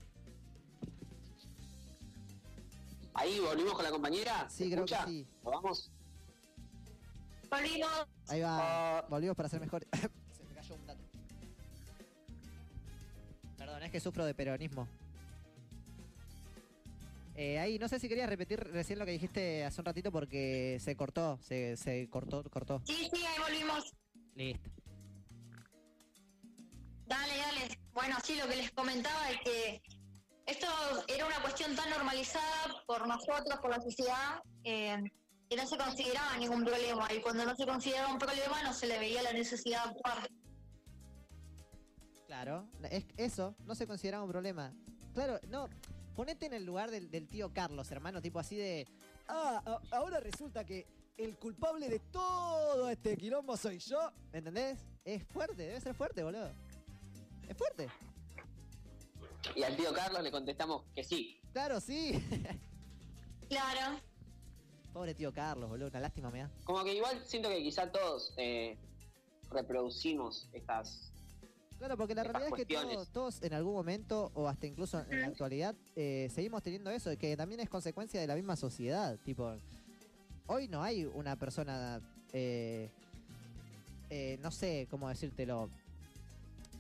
[3.20, 4.50] Ahí volvimos con la compañera.
[4.50, 5.06] Sí, ¿Se creo que escucha?
[5.10, 5.28] sí.
[5.44, 5.92] ¿Lo vamos?
[7.52, 8.08] Volvimos.
[8.30, 9.02] Ahí va.
[9.10, 9.86] Volvimos para ser mejor.
[10.38, 11.02] Se me cayó un dato.
[13.58, 14.88] Perdón, es que sufro de peronismo.
[17.36, 20.78] Eh, ahí, no sé si querías repetir recién lo que dijiste hace un ratito porque
[20.80, 22.82] se cortó, se, se cortó, cortó.
[22.86, 23.94] Sí, sí, ahí volvimos.
[24.36, 24.70] Listo.
[27.06, 27.80] Dale, dale.
[27.94, 29.82] Bueno, sí, lo que les comentaba es que
[30.50, 30.68] esto
[31.08, 34.98] era una cuestión tan normalizada por nosotros, por la sociedad, eh,
[35.50, 37.08] que no se consideraba ningún problema.
[37.14, 40.30] Y cuando no se consideraba un problema, no se le veía la necesidad de actuar.
[42.28, 44.74] Claro, es eso, no se consideraba un problema.
[45.14, 45.68] Claro, no,
[46.16, 48.88] ponete en el lugar del, del tío Carlos, hermano, tipo así de...
[49.28, 54.12] Ah, ahora resulta que el culpable de todo este quilombo soy yo.
[54.32, 54.80] ¿Me entendés?
[55.04, 56.50] Es fuerte, debe ser fuerte, boludo.
[57.48, 57.90] Es fuerte.
[59.56, 61.40] Y al tío Carlos le contestamos que sí.
[61.54, 62.24] Claro, sí.
[63.50, 64.00] Claro.
[64.94, 66.52] Pobre tío Carlos, boludo, una lástima me da.
[66.66, 68.78] Como que igual siento que quizá todos eh,
[69.50, 71.12] reproducimos estas.
[71.80, 75.22] Claro, porque la realidad es que todos, todos en algún momento, o hasta incluso en
[75.22, 79.18] la actualidad, eh, seguimos teniendo eso, que también es consecuencia de la misma sociedad.
[79.24, 79.56] Tipo,
[80.48, 82.02] hoy no hay una persona,
[82.34, 82.90] eh,
[84.10, 85.70] eh, no sé cómo decírtelo.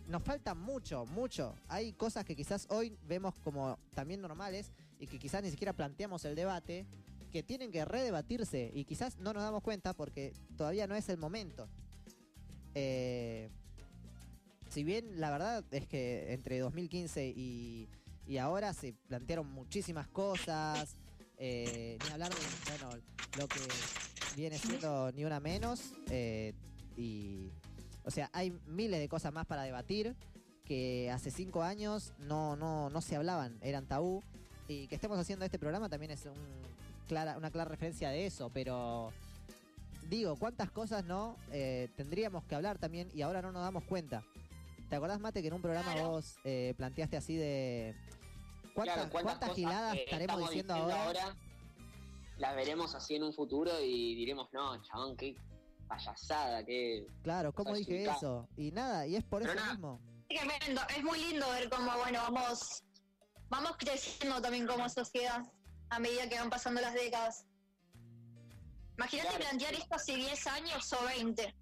[0.09, 1.53] Nos falta mucho, mucho.
[1.67, 6.25] Hay cosas que quizás hoy vemos como también normales y que quizás ni siquiera planteamos
[6.25, 6.87] el debate,
[7.31, 11.17] que tienen que redebatirse y quizás no nos damos cuenta porque todavía no es el
[11.17, 11.69] momento.
[12.73, 13.51] Eh,
[14.71, 17.87] si bien la verdad es que entre 2015 y,
[18.25, 20.95] y ahora se plantearon muchísimas cosas,
[21.37, 22.97] eh, ni hablar de bueno,
[23.37, 23.59] lo que
[24.35, 26.55] viene siendo ni una menos, eh,
[26.97, 27.51] y
[28.09, 30.15] o sea, hay miles de cosas más para debatir
[30.65, 34.23] que hace cinco años no, no, no se hablaban, eran tabú,
[34.67, 36.33] y que estemos haciendo este programa también es un
[37.07, 39.11] clara, una clara referencia de eso, pero
[40.09, 44.23] digo, cuántas cosas no Eh, tendríamos que hablar también y ahora no nos damos cuenta.
[44.89, 47.95] ¿Te acordás, Mate, que en un programa vos eh, planteaste así de...
[48.73, 51.35] ¿Cuántas, Claro, cuántas cosas giladas estaremos estamos diciendo ahora?
[52.39, 55.35] las veremos así en un futuro y diremos, no, chabón, qué,
[55.89, 57.05] payasada, qué...
[57.23, 58.47] Claro, ¿cómo dije eso?
[58.55, 59.73] Y nada, y es por Pero eso nada.
[59.73, 59.99] mismo.
[60.29, 62.83] Es tremendo, es muy lindo ver cómo, bueno, vamos,
[63.49, 65.41] vamos creciendo también como sociedad
[65.89, 67.45] a medida que van pasando las décadas.
[68.97, 69.43] Imagínate Claro.
[69.45, 71.55] plantear esto hace 10 años o 20.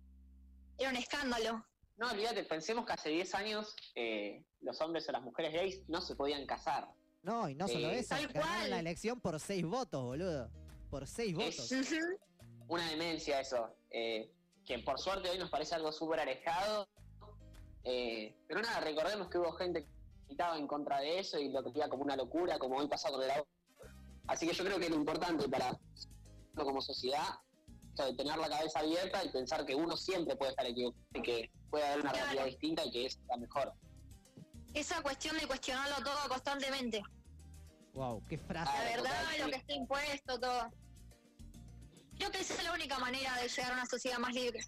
[0.79, 1.65] Era un escándalo.
[1.97, 6.01] No, olvídate, pensemos que hace 10 años eh, los hombres o las mujeres gays no
[6.01, 6.87] se podían casar.
[7.23, 8.69] No, y no solo Eh, eso, Tal ganaron cual.
[8.69, 10.51] la elección por seis votos, boludo.
[10.89, 11.71] Por seis votos.
[11.71, 11.93] Es
[12.67, 14.31] una demencia eso, eh,
[14.65, 16.87] que por suerte hoy nos parece algo súper alejado.
[17.83, 19.89] eh, pero nada, recordemos que hubo gente que
[20.27, 23.09] gritaba en contra de eso y lo que veía como una locura, como hoy pasa
[23.09, 23.47] con el agua.
[24.27, 25.77] Así que yo creo que lo importante para
[26.55, 27.39] como sociedad
[27.95, 31.51] de tener la cabeza abierta y pensar que uno siempre puede estar equivocado y que
[31.69, 32.25] puede haber una Claro.
[32.25, 33.73] realidad distinta y que es la mejor.
[34.73, 37.01] Esa cuestión de cuestionarlo todo constantemente.
[37.93, 38.71] Wow, qué frase.
[38.71, 40.69] La verdad, lo que está impuesto, todo.
[42.17, 44.59] Creo que esa es la única manera de llegar a una sociedad más libre.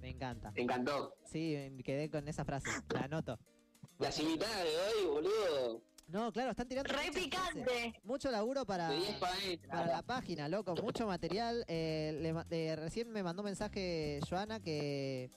[0.00, 0.50] Me encanta.
[0.52, 1.14] Me encantó.
[1.24, 2.68] Sí, me quedé con esa frase.
[2.94, 3.38] La anoto.
[3.98, 8.00] Las invitadas de hoy, boludo, No, claro, están tirando Re picante.
[8.04, 9.18] mucho laburo para, de 10
[9.68, 10.74] para la página, loco.
[10.76, 11.64] Mucho material.
[11.66, 15.30] Eh, le eh, recién me mandó un mensaje Joana que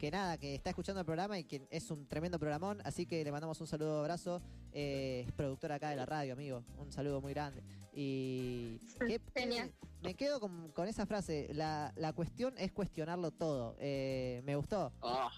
[0.00, 3.22] que nada, que está escuchando el programa y que es un tremendo programón, así que
[3.22, 4.40] le mandamos un saludo, abrazo.
[4.72, 6.64] Eh, es productora acá de la radio, amigo.
[6.78, 7.62] Un saludo muy grande.
[7.92, 8.78] Y
[10.02, 11.50] me quedo con, con esa frase.
[11.52, 13.76] La, la cuestión es cuestionarlo todo.
[13.78, 14.90] Eh, me gustó.
[15.00, 15.28] Oh,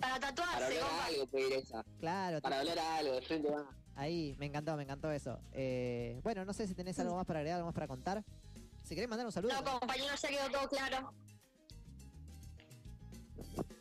[0.00, 1.02] Para para tatuarse, hablar compa.
[1.02, 1.84] a algo, pedir esa.
[2.00, 3.70] Claro, Para hablar a algo, de frente va.
[3.94, 5.38] Ahí, me encantó, me encantó eso.
[5.52, 8.24] Eh, bueno, no sé si tenés algo más para agregar, algo más para contar.
[8.82, 11.12] Si querés mandar un saludo, No, compañero, ya quedó todo claro.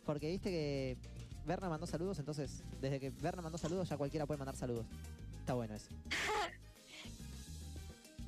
[0.05, 0.97] Porque viste que
[1.45, 4.85] Berna mandó saludos, entonces desde que Berna mandó saludos ya cualquiera puede mandar saludos.
[5.39, 5.89] Está bueno eso.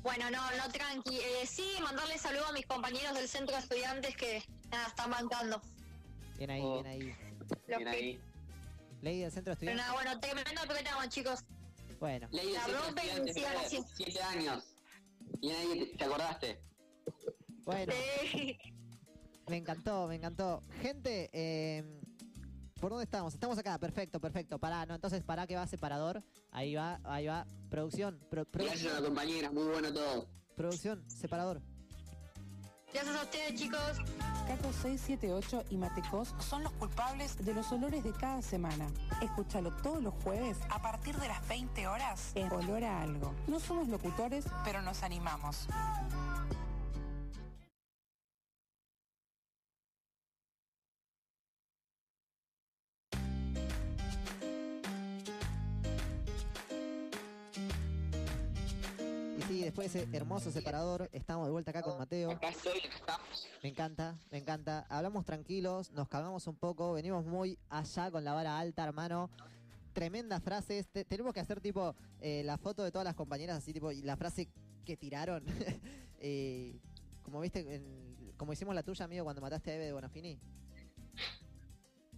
[0.02, 1.16] Bueno, no, no, tranqui.
[1.16, 5.62] Eh, sí, mandarle saludos a mis compañeros del centro de estudiantes que nada, están bancando.
[6.38, 6.74] Bien ahí, Oh.
[6.82, 7.16] bien ahí.
[7.68, 8.20] Los Bien que- ahí.
[9.00, 9.76] Ley del centro de Pero estudiantes.
[9.76, 11.44] nada, bueno, tremendo programa, chicos.
[12.00, 14.64] Bueno, Ley de La centro y estudiantes, siete años.
[15.40, 16.60] Y ahí te, te acordaste.
[17.64, 17.92] bueno,
[18.32, 18.58] Sí.
[19.52, 20.62] Me encantó, me encantó.
[20.80, 22.00] Gente, eh,
[22.80, 23.34] ¿por dónde estamos?
[23.34, 24.58] Estamos acá, perfecto, perfecto.
[24.58, 26.22] Pará, no, entonces pará que va separador.
[26.50, 27.46] Ahí va, ahí va.
[27.68, 30.26] Producción, pro- Gracias a la compañera, muy bueno todo.
[30.56, 31.60] producción, separador.
[32.94, 33.80] Gracias a ustedes, chicos.
[34.46, 38.86] Caco 678 y Matecos son los culpables de los olores de cada semana.
[39.22, 43.34] Escúchalo todos los jueves a partir de las 20 horas en Olor a Algo.
[43.48, 45.66] No somos locutores, pero nos animamos.
[59.82, 62.30] Ese hermoso separador, estamos de vuelta acá con Mateo.
[62.30, 63.48] Acá estoy, acá estamos.
[63.62, 64.86] Me encanta, me encanta.
[64.88, 69.28] Hablamos tranquilos, nos calmamos un poco, venimos muy allá con la vara alta, hermano.
[69.92, 70.86] Tremendas frases.
[70.88, 74.02] Te- tenemos que hacer tipo eh, la foto de todas las compañeras, así tipo, y
[74.02, 74.48] la frase
[74.84, 75.44] que tiraron.
[76.24, 76.78] Eh,
[77.24, 80.38] como viste, en- como hicimos la tuya, amigo, cuando mataste a Eve de Bonafini.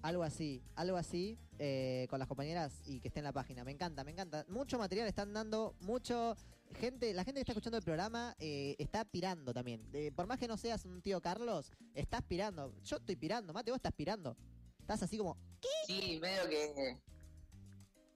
[0.03, 3.65] Algo así, algo así eh, con las compañeras y que esté en la página.
[3.65, 4.45] Me encanta, me encanta.
[4.49, 6.37] Mucho material están dando, mucho
[6.75, 9.83] gente, la gente que está escuchando el programa eh, está pirando también.
[9.93, 12.75] Eh, por más que no seas un tío Carlos, estás pirando.
[12.85, 14.37] Yo estoy pirando, Mate, vos estás pirando.
[14.81, 15.37] Estás así como,
[15.87, 16.99] Sí, medio que.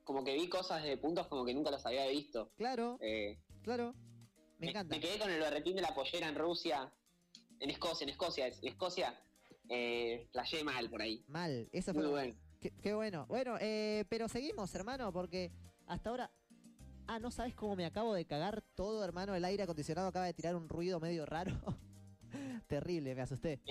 [0.05, 2.51] Como que vi cosas de puntos como que nunca los había visto.
[2.57, 3.95] claro, Eh, claro.
[4.59, 4.95] Me encanta.
[4.95, 6.93] Me quedé con el berretín de la pollera en Rusia.
[7.61, 8.47] En Escocia, en Escocia.
[8.49, 9.21] En Escocia.
[9.69, 11.23] Eh, playé mal por ahí.
[11.29, 12.35] Mal, eso fue Muy bueno.
[12.61, 13.27] Qué, qué bueno.
[13.27, 15.53] Bueno, eh, pero seguimos, hermano, porque
[15.87, 16.31] hasta ahora.
[17.11, 19.35] Ah, no sabes cómo me acabo de cagar todo, hermano.
[19.35, 21.53] El aire acondicionado acaba de tirar un ruido medio raro.
[22.69, 23.63] Terrible, me asusté.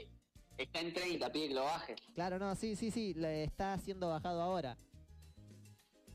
[0.57, 1.95] Está en 30, pide que lo baje.
[2.15, 4.75] Claro, no, sí, sí, sí, le está siendo bajado ahora.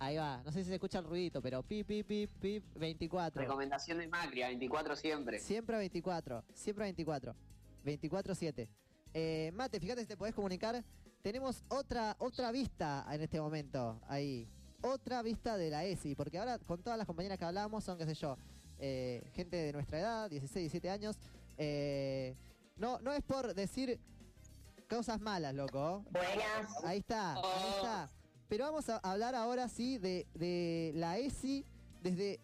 [0.01, 3.40] Ahí va, no sé si se escucha el ruidito, pero pip, pip, pip, pip, 24.
[3.40, 5.39] Recomendación de Macri, a 24 siempre.
[5.39, 7.36] Siempre a 24, siempre a 24.
[7.85, 8.69] 24-7.
[9.15, 10.82] Eh, Mate, fíjate si te podés comunicar.
[11.23, 14.49] Tenemos otra, otra vista en este momento, ahí.
[14.82, 18.04] Otra vista de la ESI, porque ahora con todas las compañeras que hablamos son, qué
[18.04, 18.36] sé yo,
[18.78, 21.16] eh, gente de nuestra edad, 16, 17 años.
[21.56, 22.34] Eh,
[22.76, 24.00] no, no es por decir
[24.88, 26.04] cosas malas, loco.
[26.10, 26.84] Buenas.
[26.84, 28.10] Ahí está, ahí está.
[28.48, 31.64] Pero vamos a hablar ahora sí de, de la ESI
[32.02, 32.40] desde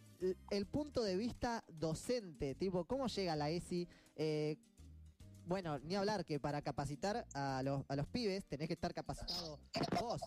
[0.51, 2.55] el punto de vista docente.
[2.55, 3.89] Tipo, ¿cómo llega la ESI?
[4.16, 4.56] Eh,
[5.47, 9.59] bueno, ni hablar que para capacitar a los, a los pibes tenés que estar capacitado
[10.01, 10.20] vos.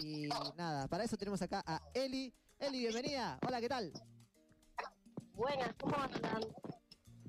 [0.00, 2.32] Y nada, para eso tenemos acá a Eli.
[2.58, 3.38] Eli, bienvenida.
[3.46, 3.92] Hola, ¿qué tal?
[5.34, 6.42] Buenas, ¿cómo andan?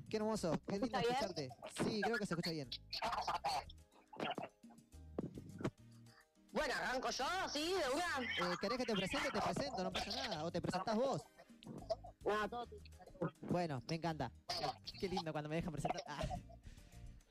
[0.08, 1.10] Qué hermoso, qué lindo bien?
[1.10, 1.48] escucharte.
[1.84, 2.70] Sí, creo que se escucha bien.
[6.52, 7.74] Bueno, arranco yo, ¿sí?
[7.74, 8.52] ¿De una?
[8.52, 9.30] Eh, ¿Querés que te presente?
[9.30, 10.44] Te presento, no pasa nada.
[10.44, 11.22] O te presentás vos.
[12.24, 12.68] No, todo.
[13.42, 14.30] Bueno, me encanta.
[15.00, 16.02] Qué lindo cuando me dejan presentar.
[16.06, 16.22] Ah.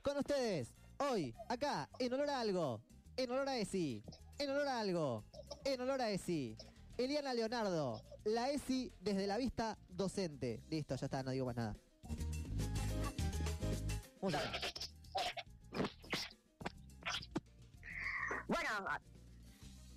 [0.02, 2.82] Con ustedes, hoy, acá, en olor a algo,
[3.16, 4.04] en olor a ESI,
[4.40, 5.24] en olor a algo,
[5.64, 6.58] en olor a ESI.
[6.98, 10.64] Eliana Leonardo, la ESI desde la vista docente.
[10.70, 11.76] Listo, ya está, no digo más nada.
[14.22, 14.40] Bueno,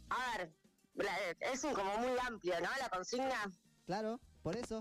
[0.09, 0.53] a, ver,
[1.41, 2.69] es como muy amplio, ¿no?
[2.79, 3.53] La consigna.
[3.85, 4.81] Claro, por eso.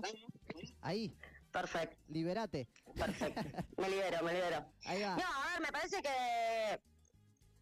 [0.80, 1.16] Ahí.
[1.52, 1.96] Perfecto.
[2.08, 2.68] Liberate.
[2.94, 3.40] Perfecto.
[3.76, 4.66] Me libero, me libero.
[4.84, 5.16] Ahí va.
[5.16, 6.80] No, a ver, me parece que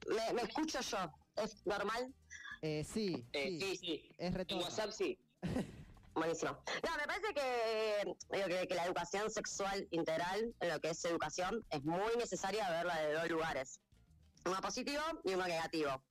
[0.08, 1.23] me, me escucho yo.
[1.36, 2.14] ¿Es normal?
[2.62, 3.60] Eh, sí, Eh, sí.
[3.60, 4.08] sí, sí.
[4.18, 4.64] Es En retorno.
[4.64, 5.18] WhatsApp sí.
[6.14, 6.52] Buenísimo.
[6.86, 11.04] No, me parece que, digo, que, que la educación sexual integral, en lo que es
[11.04, 13.80] educación, es muy necesaria verla de dos lugares.
[14.46, 16.02] Uno positivo y uno negativo.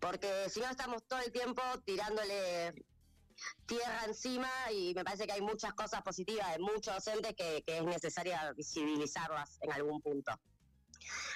[0.00, 2.72] Porque si no estamos todo el tiempo tirándole
[3.66, 7.78] tierra encima y me parece que hay muchas cosas positivas de muchos docentes que, que
[7.78, 10.32] es necesaria visibilizarlas en algún punto.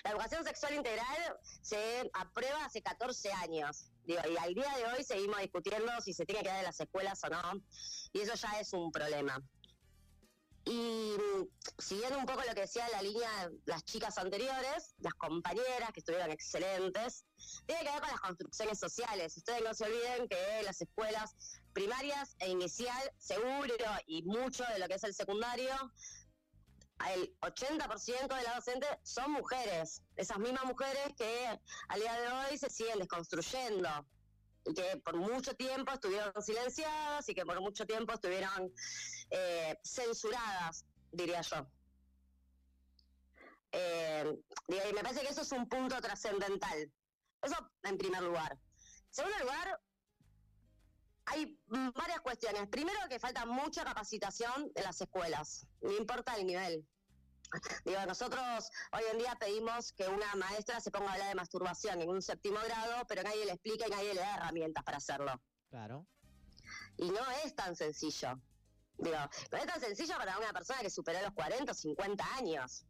[0.05, 3.91] La educación sexual integral se aprueba hace 14 años.
[4.05, 6.81] Digo, y al día de hoy seguimos discutiendo si se tiene que dar en las
[6.81, 7.63] escuelas o no.
[8.13, 9.43] Y eso ya es un problema.
[10.69, 15.15] Y mm, siguiendo un poco lo que decía la línea de las chicas anteriores, las
[15.15, 17.25] compañeras que estuvieron excelentes,
[17.65, 19.37] tiene que ver con las construcciones sociales.
[19.39, 21.35] Ustedes no se olviden que las escuelas
[21.73, 23.75] primarias e inicial, seguro,
[24.07, 25.73] y mucho de lo que es el secundario,
[27.07, 30.03] el 80% de las docentes son mujeres.
[30.17, 33.89] Esas mismas mujeres que al día de hoy se siguen desconstruyendo
[34.65, 38.73] y que por mucho tiempo estuvieron silenciadas y que por mucho tiempo estuvieron
[39.31, 41.67] eh, censuradas, diría yo.
[43.73, 44.25] Eh,
[44.69, 46.91] y me parece que eso es un punto trascendental.
[47.43, 48.53] Eso en primer lugar.
[48.53, 49.81] En segundo lugar,
[51.31, 51.59] hay
[51.95, 52.69] varias cuestiones.
[52.69, 56.87] Primero, que falta mucha capacitación en las escuelas, no importa el nivel.
[57.85, 62.01] Digo, nosotros hoy en día pedimos que una maestra se ponga a hablar de masturbación
[62.01, 65.41] en un séptimo grado, pero nadie le explica y nadie le da herramientas para hacerlo.
[65.71, 66.07] Claro.
[66.99, 68.39] Y no es tan sencillo.
[68.99, 69.17] Digo,
[69.53, 72.85] no es tan sencillo para una persona que superó los 40 o 50 años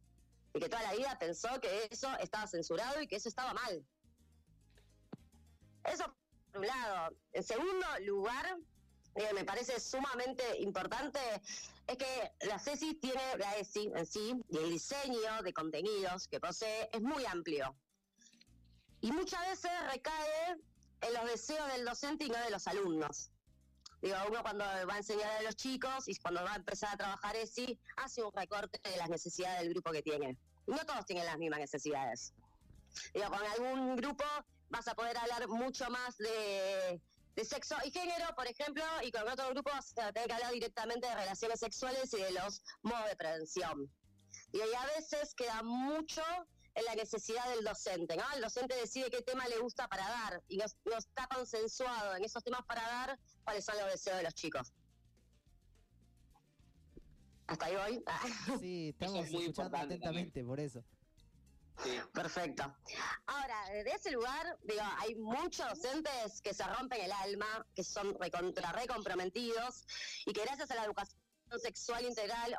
[0.55, 3.87] y que toda la vida pensó que eso estaba censurado y que eso estaba mal.
[5.85, 6.18] Eso
[6.55, 7.17] un lado.
[7.33, 8.59] En segundo lugar,
[9.15, 11.19] eh, me parece sumamente importante,
[11.87, 16.41] es que la CESI tiene, la ESI en sí, y el diseño de contenidos que
[16.41, 17.75] posee es muy amplio.
[19.01, 20.57] Y muchas veces recae
[21.01, 23.31] en los deseos del docente y no de los alumnos.
[24.01, 26.97] Digo, uno cuando va a enseñar a los chicos y cuando va a empezar a
[26.97, 30.37] trabajar ESI, hace un recorte de las necesidades del grupo que tiene.
[30.67, 32.35] No todos tienen las mismas necesidades.
[33.13, 34.25] Digo, con algún grupo
[34.71, 37.01] vas a poder hablar mucho más de,
[37.35, 40.53] de sexo y género, por ejemplo, y con otro grupo vas a tener que hablar
[40.53, 43.91] directamente de relaciones sexuales y de los modos de prevención.
[44.53, 46.23] Y a veces queda mucho
[46.75, 48.25] en la necesidad del docente, ¿no?
[48.35, 52.25] El docente decide qué tema le gusta para dar y no, no está consensuado en
[52.25, 54.73] esos temas para dar cuáles son los deseos de los chicos.
[57.47, 58.05] Hasta ahí voy.
[58.61, 60.85] Sí, estamos es muy escuchando atentamente, por eso.
[62.13, 62.75] Perfecto.
[63.27, 68.19] Ahora, de ese lugar, digo, hay muchos docentes que se rompen el alma, que son
[68.19, 69.85] recontra recomprometidos
[70.27, 71.19] y que gracias a la educación
[71.63, 72.59] sexual integral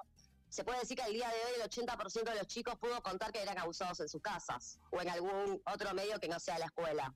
[0.50, 3.32] se puede decir que al día de hoy el 80% de los chicos pudo contar
[3.32, 6.66] que eran abusados en sus casas o en algún otro medio que no sea la
[6.66, 7.14] escuela.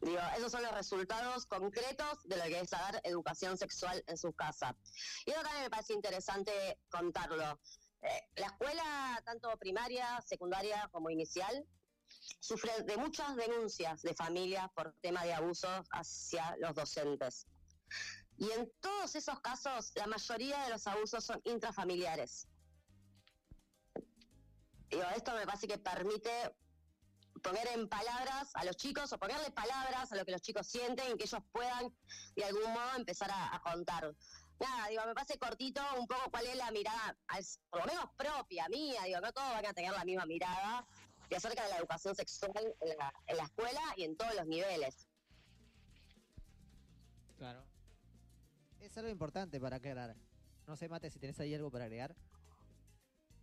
[0.00, 4.34] Digo, esos son los resultados concretos de lo que es dar educación sexual en sus
[4.34, 4.74] casas.
[5.24, 7.58] Y eso también me parece interesante contarlo.
[8.06, 11.66] Eh, la escuela, tanto primaria, secundaria como inicial,
[12.38, 17.46] sufre de muchas denuncias de familias por tema de abuso hacia los docentes.
[18.38, 22.46] Y en todos esos casos, la mayoría de los abusos son intrafamiliares.
[24.88, 26.30] Digo, esto me parece que permite
[27.42, 31.12] poner en palabras a los chicos o ponerle palabras a lo que los chicos sienten
[31.12, 31.92] y que ellos puedan
[32.36, 34.14] de algún modo empezar a contar.
[34.58, 37.16] Nada, digo, me parece cortito un poco cuál es la mirada,
[37.68, 40.86] por lo menos propia, mía, digo, no todos van a tener la misma mirada
[41.28, 44.46] de acerca de la educación sexual en la, en la escuela y en todos los
[44.46, 45.08] niveles.
[47.36, 47.64] Claro.
[48.80, 50.16] Es algo importante para aclarar.
[50.66, 52.16] No sé, Mate, si tenés ahí algo para agregar.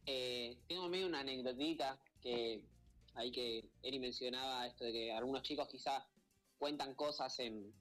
[0.05, 2.65] Eh, tengo medio una anécdotita que
[3.13, 6.05] ahí que Eri mencionaba esto de que algunos chicos quizá
[6.57, 7.73] cuentan cosas en,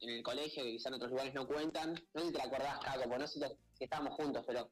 [0.00, 1.94] en el colegio que quizá en otros lugares no cuentan.
[2.14, 4.70] No sé si te la acordás, Caco, porque no sé si, estábamos juntos, pero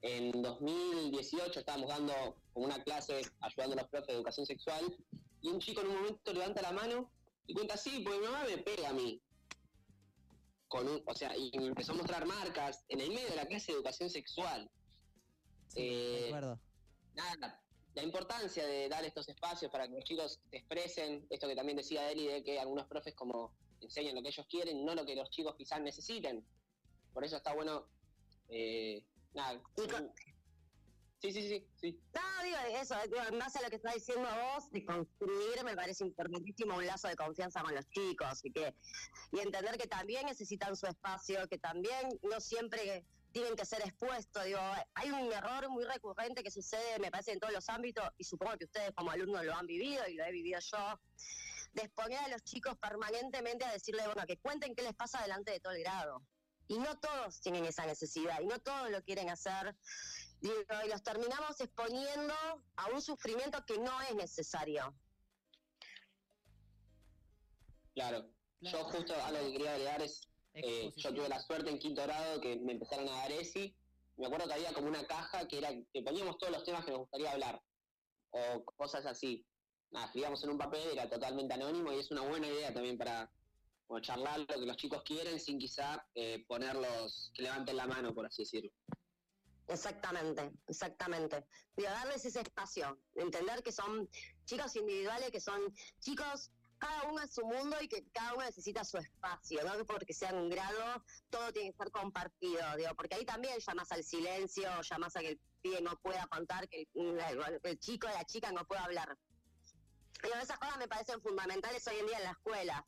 [0.00, 2.14] En 2018 estábamos dando
[2.52, 4.96] como una clase ayudando a los profes de educación sexual
[5.42, 7.10] y un chico en un momento levanta la mano
[7.48, 9.20] y cuenta así, porque mi mamá me pega a mí.
[10.68, 13.46] Con un- o sea, y me empezó a mostrar marcas en el medio de la
[13.46, 14.70] clase de educación sexual.
[15.74, 16.60] De Eh, acuerdo.
[17.14, 17.60] nada,
[17.94, 21.76] la importancia de dar estos espacios para que los chicos se expresen, esto que también
[21.76, 25.14] decía Eli, de que algunos profes como enseñan lo que ellos quieren, no lo que
[25.14, 26.44] los chicos quizás necesiten.
[27.12, 27.88] Por eso está bueno,
[28.48, 29.02] eh,
[29.34, 29.60] nada.
[31.20, 32.00] Sí, sí, sí, sí.
[32.14, 35.74] No, digo, eso, digo, en base a lo que está diciendo vos, de construir, me
[35.74, 38.72] parece importantísimo un lazo de confianza con los chicos y que
[39.32, 44.44] y entender que también necesitan su espacio, que también no siempre tienen que ser expuestos.
[44.44, 44.60] Digo,
[44.94, 48.56] hay un error muy recurrente que sucede, me parece, en todos los ámbitos, y supongo
[48.56, 51.00] que ustedes como alumnos lo han vivido y lo he vivido yo,
[51.78, 55.52] de exponer a los chicos permanentemente a decirle, bueno, que cuenten qué les pasa delante
[55.52, 56.22] de todo el grado.
[56.66, 59.74] Y no todos tienen esa necesidad, y no todos lo quieren hacer.
[60.40, 62.34] Digo, y los terminamos exponiendo
[62.76, 64.94] a un sufrimiento que no es necesario.
[67.94, 68.28] Claro.
[68.60, 70.20] Yo justo algo que quería agregar es,
[70.54, 73.74] eh, yo tuve la suerte en quinto grado que me empezaron a dar ESI.
[74.16, 76.90] Me acuerdo que había como una caja que era que poníamos todos los temas que
[76.90, 77.62] nos gustaría hablar
[78.30, 79.46] o cosas así.
[79.90, 83.30] Nada, escribíamos en un papel, era totalmente anónimo y es una buena idea también para
[84.02, 88.26] charlar lo que los chicos quieren sin quizá eh, ponerlos que levanten la mano, por
[88.26, 88.70] así decirlo.
[89.66, 91.46] Exactamente, exactamente.
[91.76, 94.08] Digo, darles ese espacio, entender que son
[94.44, 98.84] chicos individuales, que son chicos, cada uno en su mundo y que cada uno necesita
[98.84, 103.24] su espacio, no porque sea un grado, todo tiene que ser compartido, digo, porque ahí
[103.24, 107.78] también llamas al silencio, llamas a que el pibe no pueda contar, que el, el
[107.78, 109.18] chico o la chica no pueda hablar.
[110.22, 112.86] Digo, esas cosas me parecen fundamentales hoy en día en la escuela.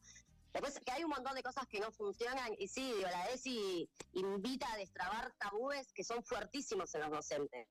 [0.52, 3.88] Después que hay un montón de cosas que no funcionan y sí, digo, la ESI
[4.14, 7.68] invita a destrabar tabúes que son fuertísimos en los docentes.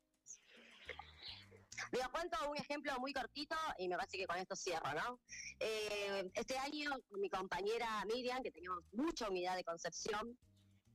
[1.92, 5.20] Digo, cuento un ejemplo muy cortito y me parece que con esto cierro, ¿no?
[5.60, 10.38] Eh, este año mi compañera Miriam, que teníamos mucha unidad de concepción,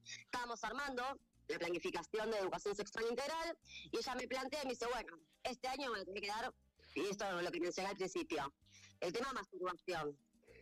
[0.05, 1.03] estábamos armando
[1.49, 3.59] la planificación de educación sexual integral
[3.93, 6.53] y ella me plantea y me dice, bueno, este año me tiene que dar,
[6.95, 8.55] y esto es lo que mencioné al principio,
[9.01, 10.17] el tema masturbación.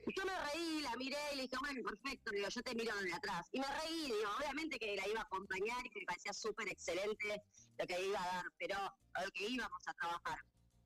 [0.07, 2.97] Y yo me reí, la miré y le dije, bueno, perfecto, digo, yo te miro
[2.97, 3.47] desde atrás.
[3.53, 6.69] Y me reí, digo, obviamente que la iba a acompañar y que me parecía súper
[6.69, 7.45] excelente
[7.79, 8.77] lo que iba a dar, pero
[9.25, 10.39] lo que íbamos a trabajar.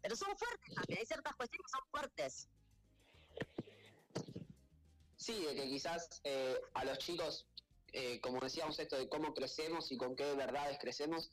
[0.03, 2.49] Pero son fuertes también, hay ciertas cuestiones que son fuertes.
[5.17, 7.49] Sí, de que quizás eh, a los chicos,
[7.93, 11.33] eh, como decíamos esto de cómo crecemos y con qué verdades crecemos,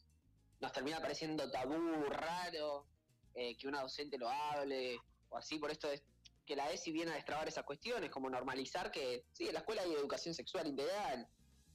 [0.61, 2.88] nos termina pareciendo tabú, raro,
[3.36, 4.98] eh, que una docente lo hable,
[5.30, 6.04] o así, por esto es
[6.46, 9.82] que la ESI viene a destrabar esas cuestiones, como normalizar que, sí, en la escuela
[9.82, 11.28] hay educación sexual integral,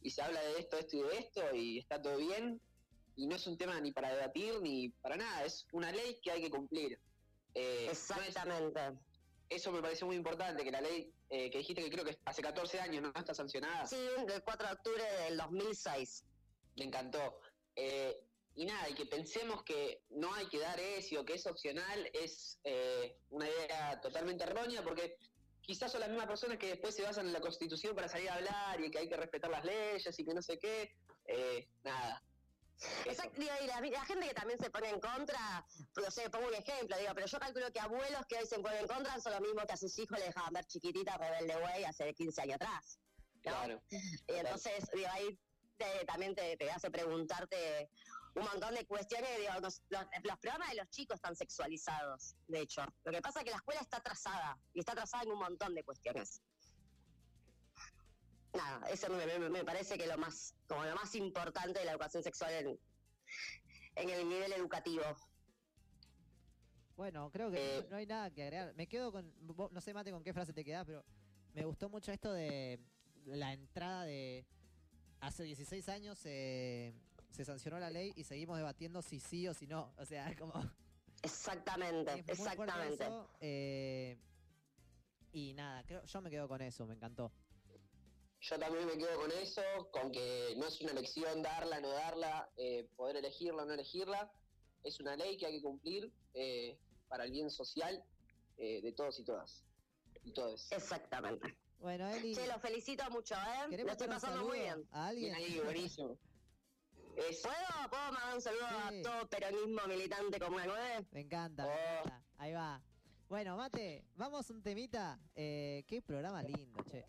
[0.03, 2.61] y se habla de esto, esto y de esto, y está todo bien,
[3.17, 6.31] y no es un tema ni para debatir ni para nada, es una ley que
[6.31, 7.01] hay que cumplir.
[7.55, 8.81] Eh, Exactamente.
[9.49, 12.43] eso me parece muy importante, que la ley eh, que dijiste que creo que hace
[12.43, 13.87] 14 años no está sancionada.
[13.87, 16.25] Sí, del 4 de octubre del 2006.
[16.77, 17.41] Me encantó.
[17.77, 18.17] Eh,
[18.61, 22.59] y nada, y que pensemos que no hay que dar eso, que es opcional, es
[22.65, 25.17] eh, una idea totalmente errónea, porque
[25.63, 28.35] quizás son las mismas personas que después se basan en la Constitución para salir a
[28.35, 30.93] hablar y que hay que respetar las leyes y que no sé qué.
[31.27, 32.21] Eh, nada.
[33.05, 35.65] Exacto, digo, y la, la gente que también se pone en contra,
[35.97, 38.81] no sé, pongo un ejemplo, digo, pero yo calculo que abuelos que hoy se ponen
[38.81, 41.85] en contra son lo mismo que a sus hijos le dejaban ver chiquitita Rebelde Way
[41.85, 42.99] hace 15 años atrás.
[43.35, 43.41] ¿no?
[43.43, 43.83] Claro.
[43.91, 45.39] Y entonces, digo, ahí
[45.77, 47.91] te- también te, te hace preguntarte
[48.39, 49.29] un montón de cuestiones.
[49.39, 52.83] Digo, los, los- los programas de los chicos están sexualizados, de hecho.
[53.05, 55.75] Lo que pasa es que la escuela está atrasada, y está atrasada en un montón
[55.75, 56.41] de cuestiones.
[58.55, 61.93] Nada, eso me, me- me parece que lo más, como lo más importante de la
[61.93, 62.79] educación sexual en,
[63.97, 65.03] en el nivel educativo.
[66.97, 68.75] Bueno, creo que no, no hay nada que agregar.
[68.75, 69.33] Me quedo con.
[69.41, 71.05] vos- No sé, Mate, con qué frase te quedás, pero
[71.55, 72.81] me gustó mucho esto de
[73.27, 74.45] la entrada de.
[75.21, 76.95] Hace 16 años se
[77.39, 79.95] se sancionó la ley y seguimos debatiendo si sí o si no.
[79.97, 80.53] O sea, como.
[81.23, 83.05] Exactamente, es muy fuerte exactamente.
[83.05, 84.19] eso, eh,
[85.33, 87.33] y nada, creo, yo me quedo con eso, me encantó.
[88.41, 89.63] Yo también me quedo con eso,
[89.93, 94.33] con que no es una elección darla, no darla, eh, poder elegirla o no elegirla.
[94.83, 96.77] Es una ley que hay que cumplir eh,
[97.09, 98.03] para el bien social
[98.57, 99.65] eh, de todos y todas.
[100.25, 100.71] Y todos.
[100.73, 101.57] Exactamente.
[101.81, 102.35] Bueno, Eli.
[102.35, 103.71] Che, los felicito mucho, ¿eh?
[103.71, 104.87] ¿Querés Lo estoy pasando muy bien.
[104.93, 105.35] a alguien?
[105.37, 106.19] Bien ahí, buenísimo.
[107.19, 111.07] ¿Puedo, ¿Puedo mandar un saludo a todo peronismo militante como el 9?
[111.11, 112.23] Me encanta, me encanta.
[112.37, 112.81] Ahí va.
[113.29, 115.19] Bueno, Mate, vamos un temita.
[115.35, 117.05] Eh, qué programa lindo, che.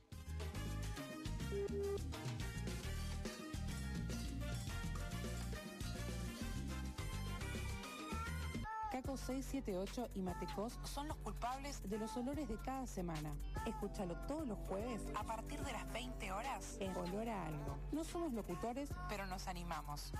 [9.18, 13.36] 678 y Matecos son los culpables de los olores de cada semana.
[13.66, 17.78] Escúchalo todos los jueves a partir de las 20 horas en Olor a Algo.
[17.92, 20.14] No somos locutores, pero nos animamos.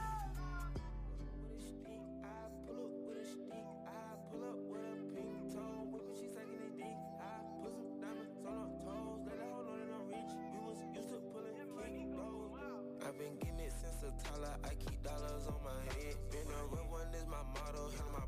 [13.20, 14.56] Been getting it since a toddler.
[14.64, 16.16] I keep dollars on my head.
[16.32, 17.92] Been a real one is my motto.
[18.14, 18.19] My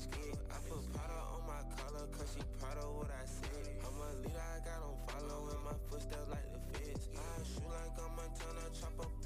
[0.00, 3.68] I put powder on my collar, cause she proud of what I said.
[3.84, 7.08] I'm a leader, I got on follow in my footsteps like the feds.
[7.12, 9.19] I shoot like I'm Montana, chop up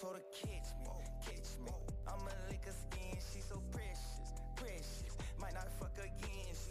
[0.00, 0.88] told her catch me,
[1.20, 1.72] catch me.
[2.08, 5.12] I'ma lick her skin, she so precious, precious.
[5.38, 6.69] Might not fuck again, she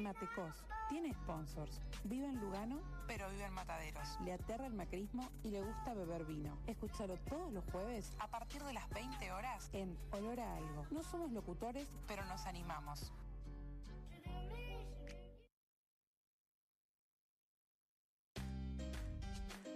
[0.00, 1.80] Matecos tiene sponsors.
[2.04, 4.18] Vive en Lugano, pero vive en Mataderos.
[4.24, 6.58] Le aterra el macrismo y le gusta beber vino.
[6.66, 10.86] Escúchalo todos los jueves a partir de las 20 horas en Olor a Algo.
[10.90, 13.12] No somos locutores, pero nos animamos.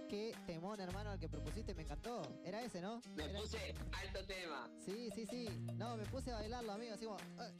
[0.09, 2.21] Qué temón, hermano, al que propusiste, me encantó.
[2.43, 3.01] Era ese, ¿no?
[3.15, 4.69] Me Era- puse alto tema.
[4.85, 5.47] Sí, sí, sí.
[5.75, 7.17] No, me puse a bailarlo, amigo, así como...
[7.17, 7.53] eh,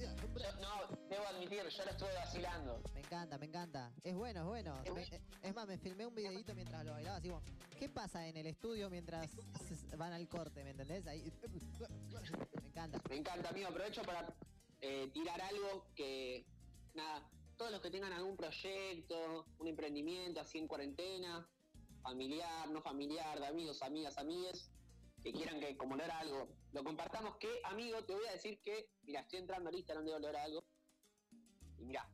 [0.00, 0.08] Yo,
[0.60, 2.82] no, debo admitir, yo lo estuve vacilando.
[2.94, 3.92] Me encanta, me encanta.
[4.02, 4.82] Es bueno, es bueno.
[4.94, 7.42] Me- eh, es más, me filmé un videito mientras lo bailaba, así como...
[7.78, 9.30] ¿Qué pasa en el estudio mientras
[9.70, 11.06] s- van al corte, me entendés?
[11.06, 11.30] Ahí...
[12.62, 13.00] Me encanta.
[13.08, 13.68] Me encanta, amigo.
[13.68, 14.26] Aprovecho para
[14.80, 16.46] eh, tirar algo que,
[16.94, 21.46] nada, todos los que tengan algún proyecto, un emprendimiento así en cuarentena,
[22.02, 24.70] familiar, no familiar, de amigos, amigas, amigues,
[25.22, 28.60] que quieran que como olor a algo, lo compartamos, que, amigo, te voy a decir
[28.62, 30.64] que, mira, estoy entrando al Instagram de olor a algo,
[31.78, 32.08] y mira,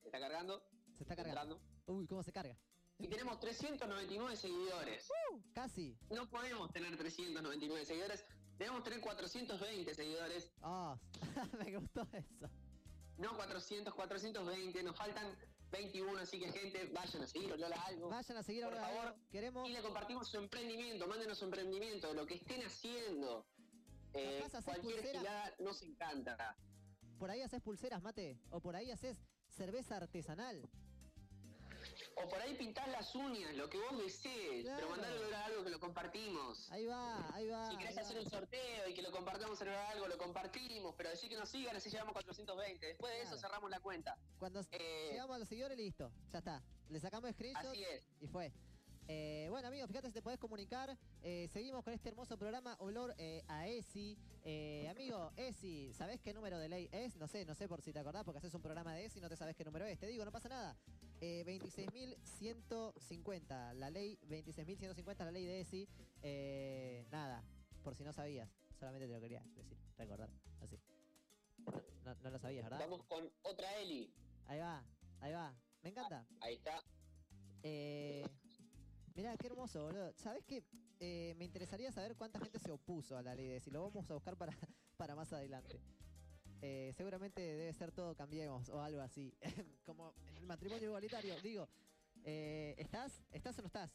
[0.00, 0.64] se está cargando,
[0.96, 1.60] Se está cargando.
[1.86, 2.56] Uy, ¿cómo se carga?
[3.02, 5.08] y tenemos 399 seguidores.
[5.52, 5.98] Casi.
[6.10, 8.24] No podemos tener 399 seguidores,
[8.56, 10.52] debemos tener 420 seguidores.
[10.62, 10.96] Oh,
[11.58, 12.48] me gustó eso.
[13.18, 15.36] No 400, 420, nos faltan
[15.72, 18.08] 21, así que gente, vayan a seguir, Lola Algo.
[18.10, 19.06] Vayan a seguir por favor.
[19.06, 19.28] Algo.
[19.30, 19.68] Queremos...
[19.68, 23.46] Y le compartimos su emprendimiento, mándenos su emprendimiento, de lo que estén haciendo.
[24.14, 26.56] Eh, cualquier gilada nos encanta.
[27.18, 28.38] Por ahí haces pulseras, mate.
[28.50, 30.68] O por ahí haces cerveza artesanal.
[32.16, 34.76] O por ahí pintás las uñas, lo que vos desees, Claro.
[34.76, 36.70] pero mandalo a algo que lo compartimos.
[36.70, 37.70] Ahí va, ahí va.
[37.70, 38.20] Si querés hacer va.
[38.22, 41.74] un sorteo y que lo compartamos en algo, lo compartimos, pero decir que nos sigan,
[41.74, 42.86] así llevamos 420.
[42.86, 44.16] Después de eso cerramos la cuenta.
[44.38, 46.12] Cuando Eh, llegamos a los seguidores, listo.
[46.32, 46.62] Ya está.
[46.88, 48.06] Le sacamos screenshot Así es.
[48.20, 48.52] y fue.
[49.08, 50.96] Eh, bueno, amigos, fíjate si te podés comunicar.
[51.22, 54.16] Eh, seguimos con este hermoso programa Olor eh, a ESI.
[54.44, 57.16] Eh, amigo, ESI, ¿sabés qué número de ley es?
[57.16, 59.22] No sé, no sé por si te acordás, porque haces un programa de ESI y
[59.22, 59.98] no te sabés qué número es.
[59.98, 60.76] Te digo, no pasa nada.
[61.24, 65.88] Eh, 26.150, la ley 26.150, la ley de ESI.
[66.20, 67.44] Eh, nada,
[67.84, 68.50] por si no sabías.
[68.76, 70.28] Solamente te lo quería decir, recordar.
[70.60, 70.80] Así.
[72.04, 72.80] No, no lo sabías, ¿verdad?
[72.80, 74.12] Vamos con otra Eli.
[74.46, 74.84] Ahí va,
[75.20, 75.54] ahí va.
[75.84, 76.26] Me encanta.
[76.40, 76.82] Ahí está.
[77.62, 78.26] Eh,
[79.14, 80.12] mirá, qué hermoso, boludo.
[80.16, 80.64] ¿Sabés qué?
[80.98, 84.10] Eh, me interesaría saber cuánta gente se opuso a la ley de si lo vamos
[84.10, 84.50] a buscar para,
[84.96, 85.78] para más adelante.
[86.64, 89.34] Eh, seguramente debe ser todo cambiemos o algo así.
[89.84, 91.38] Como en el matrimonio igualitario.
[91.40, 91.68] Digo,
[92.24, 93.20] eh, ¿estás?
[93.32, 93.90] ¿Estás o no estás?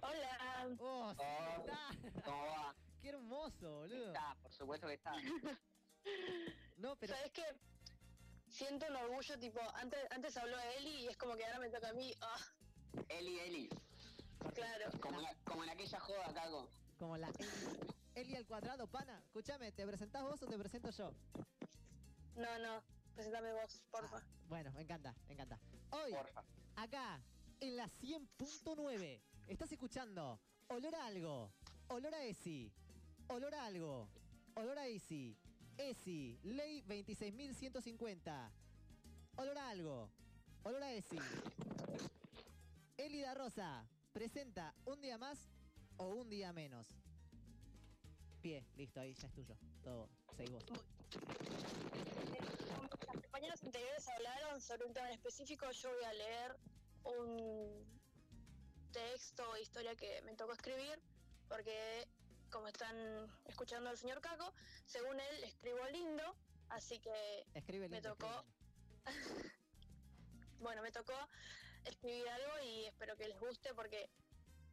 [0.00, 0.76] Hola.
[0.78, 2.22] ¡Oh, sí, Oh, está!
[2.24, 2.74] ¿Cómo va?
[3.02, 4.06] ¡Qué hermoso, boludo!
[4.08, 5.12] Está, por supuesto que está.
[6.78, 7.14] No, pero...
[7.14, 7.44] ¿Sabes qué?
[8.48, 11.90] Siento un orgullo, tipo, antes, antes habló Eli y es como que ahora me toca
[11.90, 12.14] a mí.
[12.22, 12.38] Ah,
[13.08, 13.68] Eli, Eli.
[14.54, 14.90] claro.
[14.98, 16.70] Como, la- como en aquella joda, Caco.
[16.98, 19.18] Como la Eli, Eli al cuadrado, pana.
[19.26, 21.12] Escúchame, ¿te presentás vos o te presento yo?
[22.36, 22.82] No, no.
[23.14, 24.22] Presentame vos, porfa.
[24.48, 25.58] Bueno, me encanta, me encanta.
[25.90, 26.44] Hoy, Porfa.
[26.76, 27.20] acá,
[27.60, 31.52] en la 100.9, estás escuchando Olor a algo,
[31.88, 32.72] Olor a ESI,
[33.28, 34.08] Olor a algo,
[34.54, 35.36] Olor a ESI,
[35.76, 38.50] ESI, Ley 26.150,
[39.36, 40.10] Olor a algo,
[40.64, 41.18] Olor a ESI.
[42.96, 45.38] Elida Rosa presenta un día más
[45.96, 46.86] o un día menos.
[48.40, 49.54] Pie, listo, ahí ya es tuyo.
[49.82, 50.64] Todo, seguí vos.
[50.64, 50.78] Como
[53.12, 55.70] Las compañeros anteriores hablaron sobre un tema en específico.
[55.70, 56.56] Yo voy a leer
[57.04, 57.84] un
[58.92, 60.98] texto o historia que me tocó escribir,
[61.48, 62.08] porque
[62.50, 62.96] como están
[63.46, 64.52] escuchando al señor Caco,
[64.86, 66.34] según él escribo lindo,
[66.70, 68.44] así que Escribe me tocó,
[70.60, 71.14] bueno, me tocó
[71.84, 74.08] escribir algo y espero que les guste porque,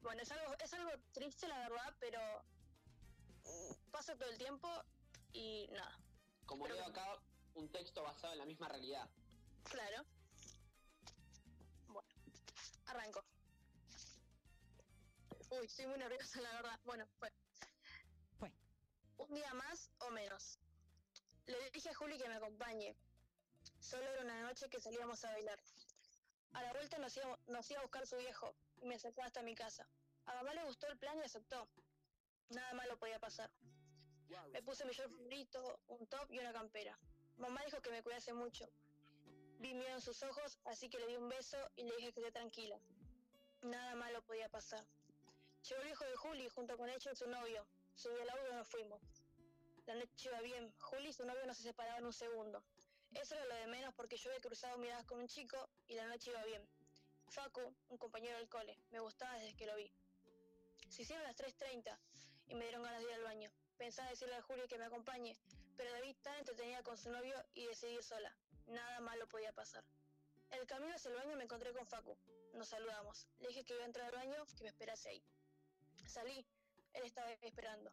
[0.01, 2.19] bueno, es algo, es algo triste la verdad, pero
[3.97, 4.69] pasa todo el tiempo
[5.33, 5.97] y nada,
[6.45, 7.17] Como Pero- leo acá,
[7.55, 9.09] un texto basado en la misma realidad.
[9.63, 10.05] claro.
[11.87, 12.07] Bueno,
[12.85, 13.23] arranco.
[15.49, 16.79] Uy, estoy muy nerviosa la verdad.
[16.85, 17.31] Bueno, fue.
[18.37, 18.51] Fue.
[19.17, 20.59] Un día más o menos.
[21.47, 22.95] Le dije a Juli que me acompañe.
[23.79, 25.59] Solo era una noche que salíamos a bailar.
[26.53, 29.41] A la vuelta nos iba, nos iba a buscar su viejo y me acercó hasta
[29.41, 29.87] mi casa.
[30.27, 31.67] A mamá le gustó el plan y aceptó.
[32.49, 33.49] Nada malo podía pasar.
[34.51, 36.97] Me puse mi short favorito, un top y una campera.
[37.37, 38.69] Mamá dijo que me cuidase mucho.
[39.59, 42.19] Vi miedo en sus ojos, así que le di un beso y le dije que
[42.19, 42.79] esté tranquila.
[43.61, 44.85] Nada malo podía pasar.
[45.67, 47.67] Llegó el hijo de Juli junto con ella y su novio.
[47.95, 49.01] Subí al auto y nos fuimos.
[49.85, 50.73] La noche iba bien.
[50.79, 52.63] Juli y su novio no se separaban un segundo.
[53.13, 56.07] Eso era lo de menos porque yo había cruzado miradas con un chico y la
[56.07, 56.67] noche iba bien.
[57.29, 59.91] Facu, un compañero del cole, me gustaba desde que lo vi.
[60.89, 61.97] Se hicieron las 3.30
[62.47, 63.51] y me dieron ganas de ir al baño.
[63.77, 65.37] Pensaba decirle a Juli que me acompañe,
[65.75, 68.35] pero la vi tan entretenida con su novio y decidí ir sola.
[68.67, 69.83] Nada malo podía pasar.
[70.49, 72.17] El camino hacia el baño me encontré con Facu.
[72.53, 73.27] Nos saludamos.
[73.39, 75.23] Le dije que iba a entrar al baño, que me esperase ahí.
[76.07, 76.45] Salí.
[76.93, 77.91] Él estaba esperando.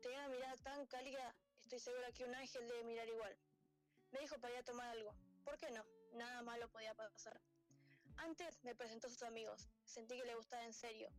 [0.00, 3.36] Tenía una mirada tan cálida, estoy segura que un ángel debe mirar igual.
[4.12, 5.12] Me dijo para ir a tomar algo.
[5.44, 5.84] ¿Por qué no?
[6.12, 7.40] Nada malo podía pasar.
[8.18, 9.68] Antes me presentó a sus amigos.
[9.84, 11.10] Sentí que le gustaba en serio.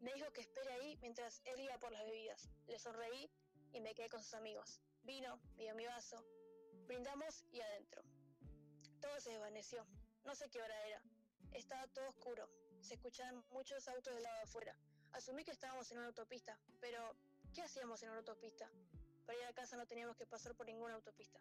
[0.00, 2.48] Me dijo que espere ahí mientras él iba por las bebidas.
[2.68, 3.30] Le sonreí
[3.72, 4.80] y me quedé con sus amigos.
[5.02, 6.22] Vino, me dio mi vaso.
[6.86, 8.02] Brindamos y adentro.
[9.00, 9.86] Todo se desvaneció.
[10.24, 11.02] No sé qué hora era.
[11.52, 12.48] Estaba todo oscuro.
[12.80, 14.76] Se escuchaban muchos autos del lado de afuera.
[15.12, 17.16] Asumí que estábamos en una autopista, pero
[17.54, 18.70] ¿qué hacíamos en una autopista?
[19.26, 21.40] Para ir a casa no teníamos que pasar por ninguna autopista.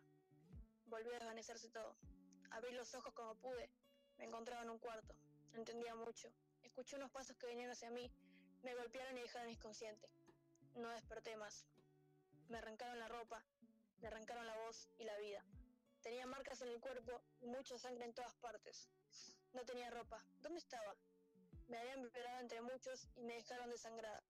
[0.86, 1.96] Volvió a desvanecerse todo.
[2.52, 3.70] Abrí los ojos como pude.
[4.18, 5.16] Me encontraba en un cuarto.
[5.52, 6.30] No entendía mucho.
[6.64, 8.12] Escuché unos pasos que venían hacia mí.
[8.64, 10.10] Me golpearon y dejaron inconsciente.
[10.76, 11.66] No desperté más.
[12.50, 13.44] Me arrancaron la ropa,
[14.00, 15.44] me arrancaron la voz y la vida.
[16.02, 18.90] Tenía marcas en el cuerpo y mucha sangre en todas partes.
[19.54, 20.24] No tenía ropa.
[20.42, 20.96] ¿Dónde estaba?
[21.68, 24.24] Me habían violado entre muchos y me dejaron desangrada.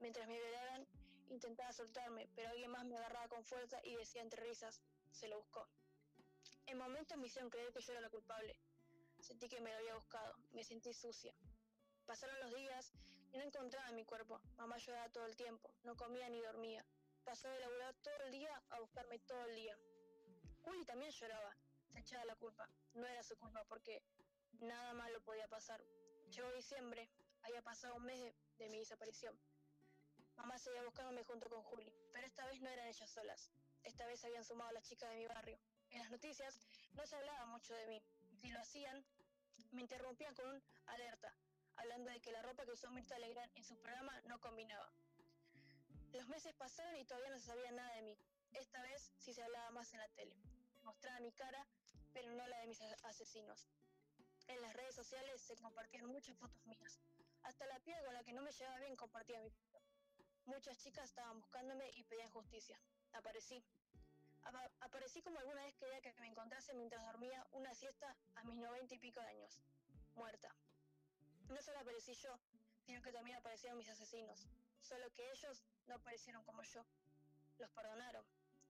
[0.00, 0.86] Mientras me violaban,
[1.28, 4.80] intentaba soltarme, pero alguien más me agarraba con fuerza y decía entre risas,
[5.12, 5.68] se lo buscó.
[6.66, 8.58] En momentos me hicieron creer que yo era la culpable.
[9.20, 11.34] Sentí que me lo había buscado, me sentí sucia.
[12.04, 12.92] Pasaron los días
[13.32, 14.40] y no encontraba mi cuerpo.
[14.56, 16.84] Mamá lloraba todo el tiempo, no comía ni dormía.
[17.28, 19.76] Pasó de laburar todo el día a buscarme todo el día.
[20.64, 21.54] Juli también lloraba,
[21.92, 22.66] se echaba la culpa.
[22.94, 24.02] No era su culpa porque
[24.60, 25.84] nada malo podía pasar.
[26.30, 27.06] Llegó diciembre,
[27.42, 29.38] había pasado un mes de, mi desaparición.
[30.38, 33.50] Mamá seguía buscándome junto con Juli, pero esta vez no eran ellas solas.
[33.82, 35.58] Esta vez habían sumado las chicas de mi barrio.
[35.90, 36.58] En las noticias
[36.94, 38.02] no se hablaba mucho de mí.
[38.40, 39.04] Si lo hacían,
[39.72, 41.34] me interrumpían con un alerta,
[41.76, 44.90] hablando de que la ropa que usó Mirta Legrand en su programa no combinaba.
[46.12, 48.18] Los meses pasaron y todavía no se sabía nada de mí.
[48.52, 50.34] Esta vez sí se hablaba más en la tele.
[50.82, 51.66] Mostraba mi cara,
[52.12, 53.68] pero no la de mis asesinos.
[54.48, 57.00] En las redes sociales se compartían muchas fotos mías.
[57.42, 59.80] Hasta la piba con la que no me llevaba bien compartía mi foto.
[60.46, 62.80] Muchas chicas estaban buscándome y pedían justicia.
[63.12, 63.62] Aparecí.
[64.44, 68.56] Apa- aparecí como alguna vez quería que me encontrase mientras dormía una siesta a mis
[68.56, 69.60] noventa y pico de años.
[70.14, 70.54] Muerta.
[71.48, 72.38] No solo aparecí yo,
[72.86, 74.46] sino que también aparecieron mis asesinos.
[74.80, 76.84] Solo que ellos no aparecieron como yo.
[77.58, 78.24] Los perdonaron.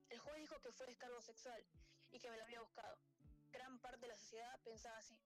[0.09, 1.63] El juez dijo que fue descargo sexual
[2.11, 2.99] y que me lo había buscado.
[3.51, 5.19] Gran parte de la sociedad pensaba así.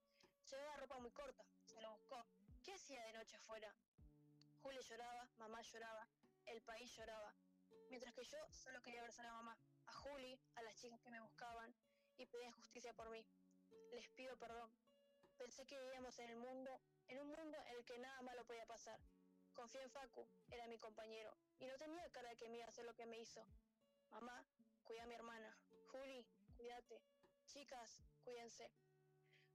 [0.51, 2.27] Llevaba ropa muy corta, se lo buscó.
[2.65, 3.75] ¿Qué hacía de noche afuera?
[4.63, 6.07] Juli lloraba, mamá lloraba,
[6.47, 7.35] el país lloraba.
[7.89, 9.57] Mientras que yo solo quería abrazar a mamá,
[9.87, 11.75] a Juli, a las chicas que me buscaban
[12.17, 13.25] y pedían justicia por mí.
[13.91, 14.71] Les pido perdón.
[15.37, 18.67] Pensé que vivíamos en el mundo, en un mundo en el que nada malo podía
[18.67, 19.01] pasar.
[19.55, 22.85] Confié en Facu, era mi compañero, y no tenía cara que me iba a hacer
[22.85, 23.47] lo que me hizo.
[24.11, 24.45] Mamá,
[24.83, 25.57] cuida a mi hermana.
[25.91, 26.27] Juli,
[26.57, 27.03] cuídate.
[27.47, 28.73] Chicas, cuídense.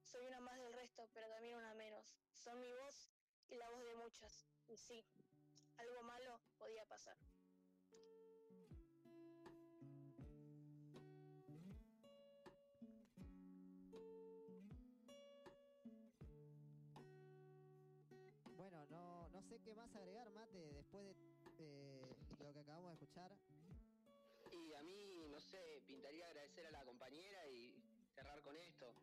[0.03, 2.15] Soy una más del resto, pero también una menos.
[2.31, 3.09] Son mi voz
[3.49, 4.45] y la voz de muchas.
[4.67, 5.03] Y sí,
[5.77, 7.17] algo malo podía pasar.
[19.37, 21.11] No, sé qué más agregar, Mate, después de
[21.59, 23.31] eh, lo que acabamos de escuchar.
[24.51, 27.79] Y a mí, no sé, pintaría agradecer a la compañera y
[28.15, 28.95] cerrar con esto.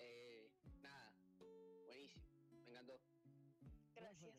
[0.00, 0.50] Eh,
[0.82, 1.14] nada,
[1.86, 2.24] buenísimo,
[2.64, 3.00] me encantó.
[3.94, 4.34] Gracias.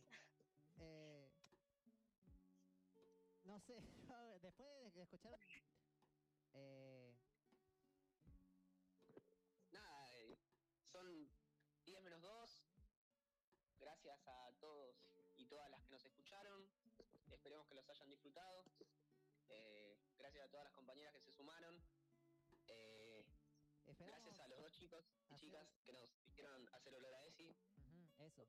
[0.79, 1.29] Eh,
[3.45, 3.75] no sé,
[4.41, 5.39] después de escuchar...
[18.13, 18.63] disfrutado.
[19.49, 21.83] Eh, gracias a todas las compañeras que se sumaron.
[22.67, 23.25] Eh,
[23.99, 27.49] gracias a los dos chicos y hacer- chicas que nos hicieron hacer olor a Esi.
[28.19, 28.47] eso.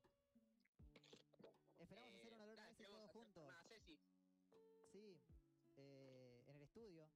[1.79, 3.43] Esperamos Eh, hacer un olor a esperemos todos hacer juntos.
[3.49, 3.99] una Ceci.
[4.91, 5.19] Sí,
[5.75, 7.09] eh, en el estudio.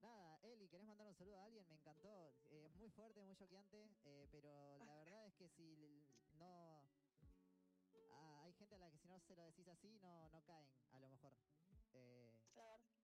[0.00, 1.66] Nada, Eli, ¿querés mandar un saludo a alguien?
[1.68, 2.32] Me encantó.
[2.50, 6.87] Eh, Es muy fuerte, muy choqueante, eh, pero la verdad es que si no...
[9.18, 11.32] no se lo decís así, no, no caen, a lo mejor.
[11.92, 12.38] Eh,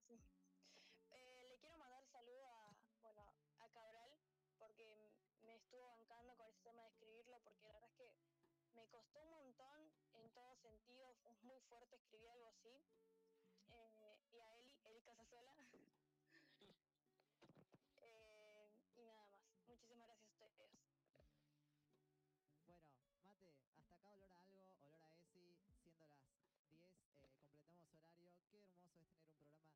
[0.06, 0.14] sí.
[1.10, 3.26] Eh, le quiero mandar saludo a, bueno,
[3.58, 4.16] a Cabral,
[4.56, 5.10] porque
[5.42, 8.14] me estuvo bancando con ese tema de escribirlo, porque la verdad es que
[8.76, 12.80] me costó un montón en todo sentido, fue muy fuerte escribir algo así.
[13.66, 15.56] Eh, y a Eli, Eli Casasola.
[18.06, 19.42] Eh, y nada más.
[19.66, 20.78] Muchísimas gracias a ustedes.
[22.66, 22.84] Bueno,
[23.24, 28.43] Mate, hasta acá olor a algo, olor a Esi, siendo las 10, eh, completamos horario.
[28.54, 29.73] Qué hermoso es tener un programa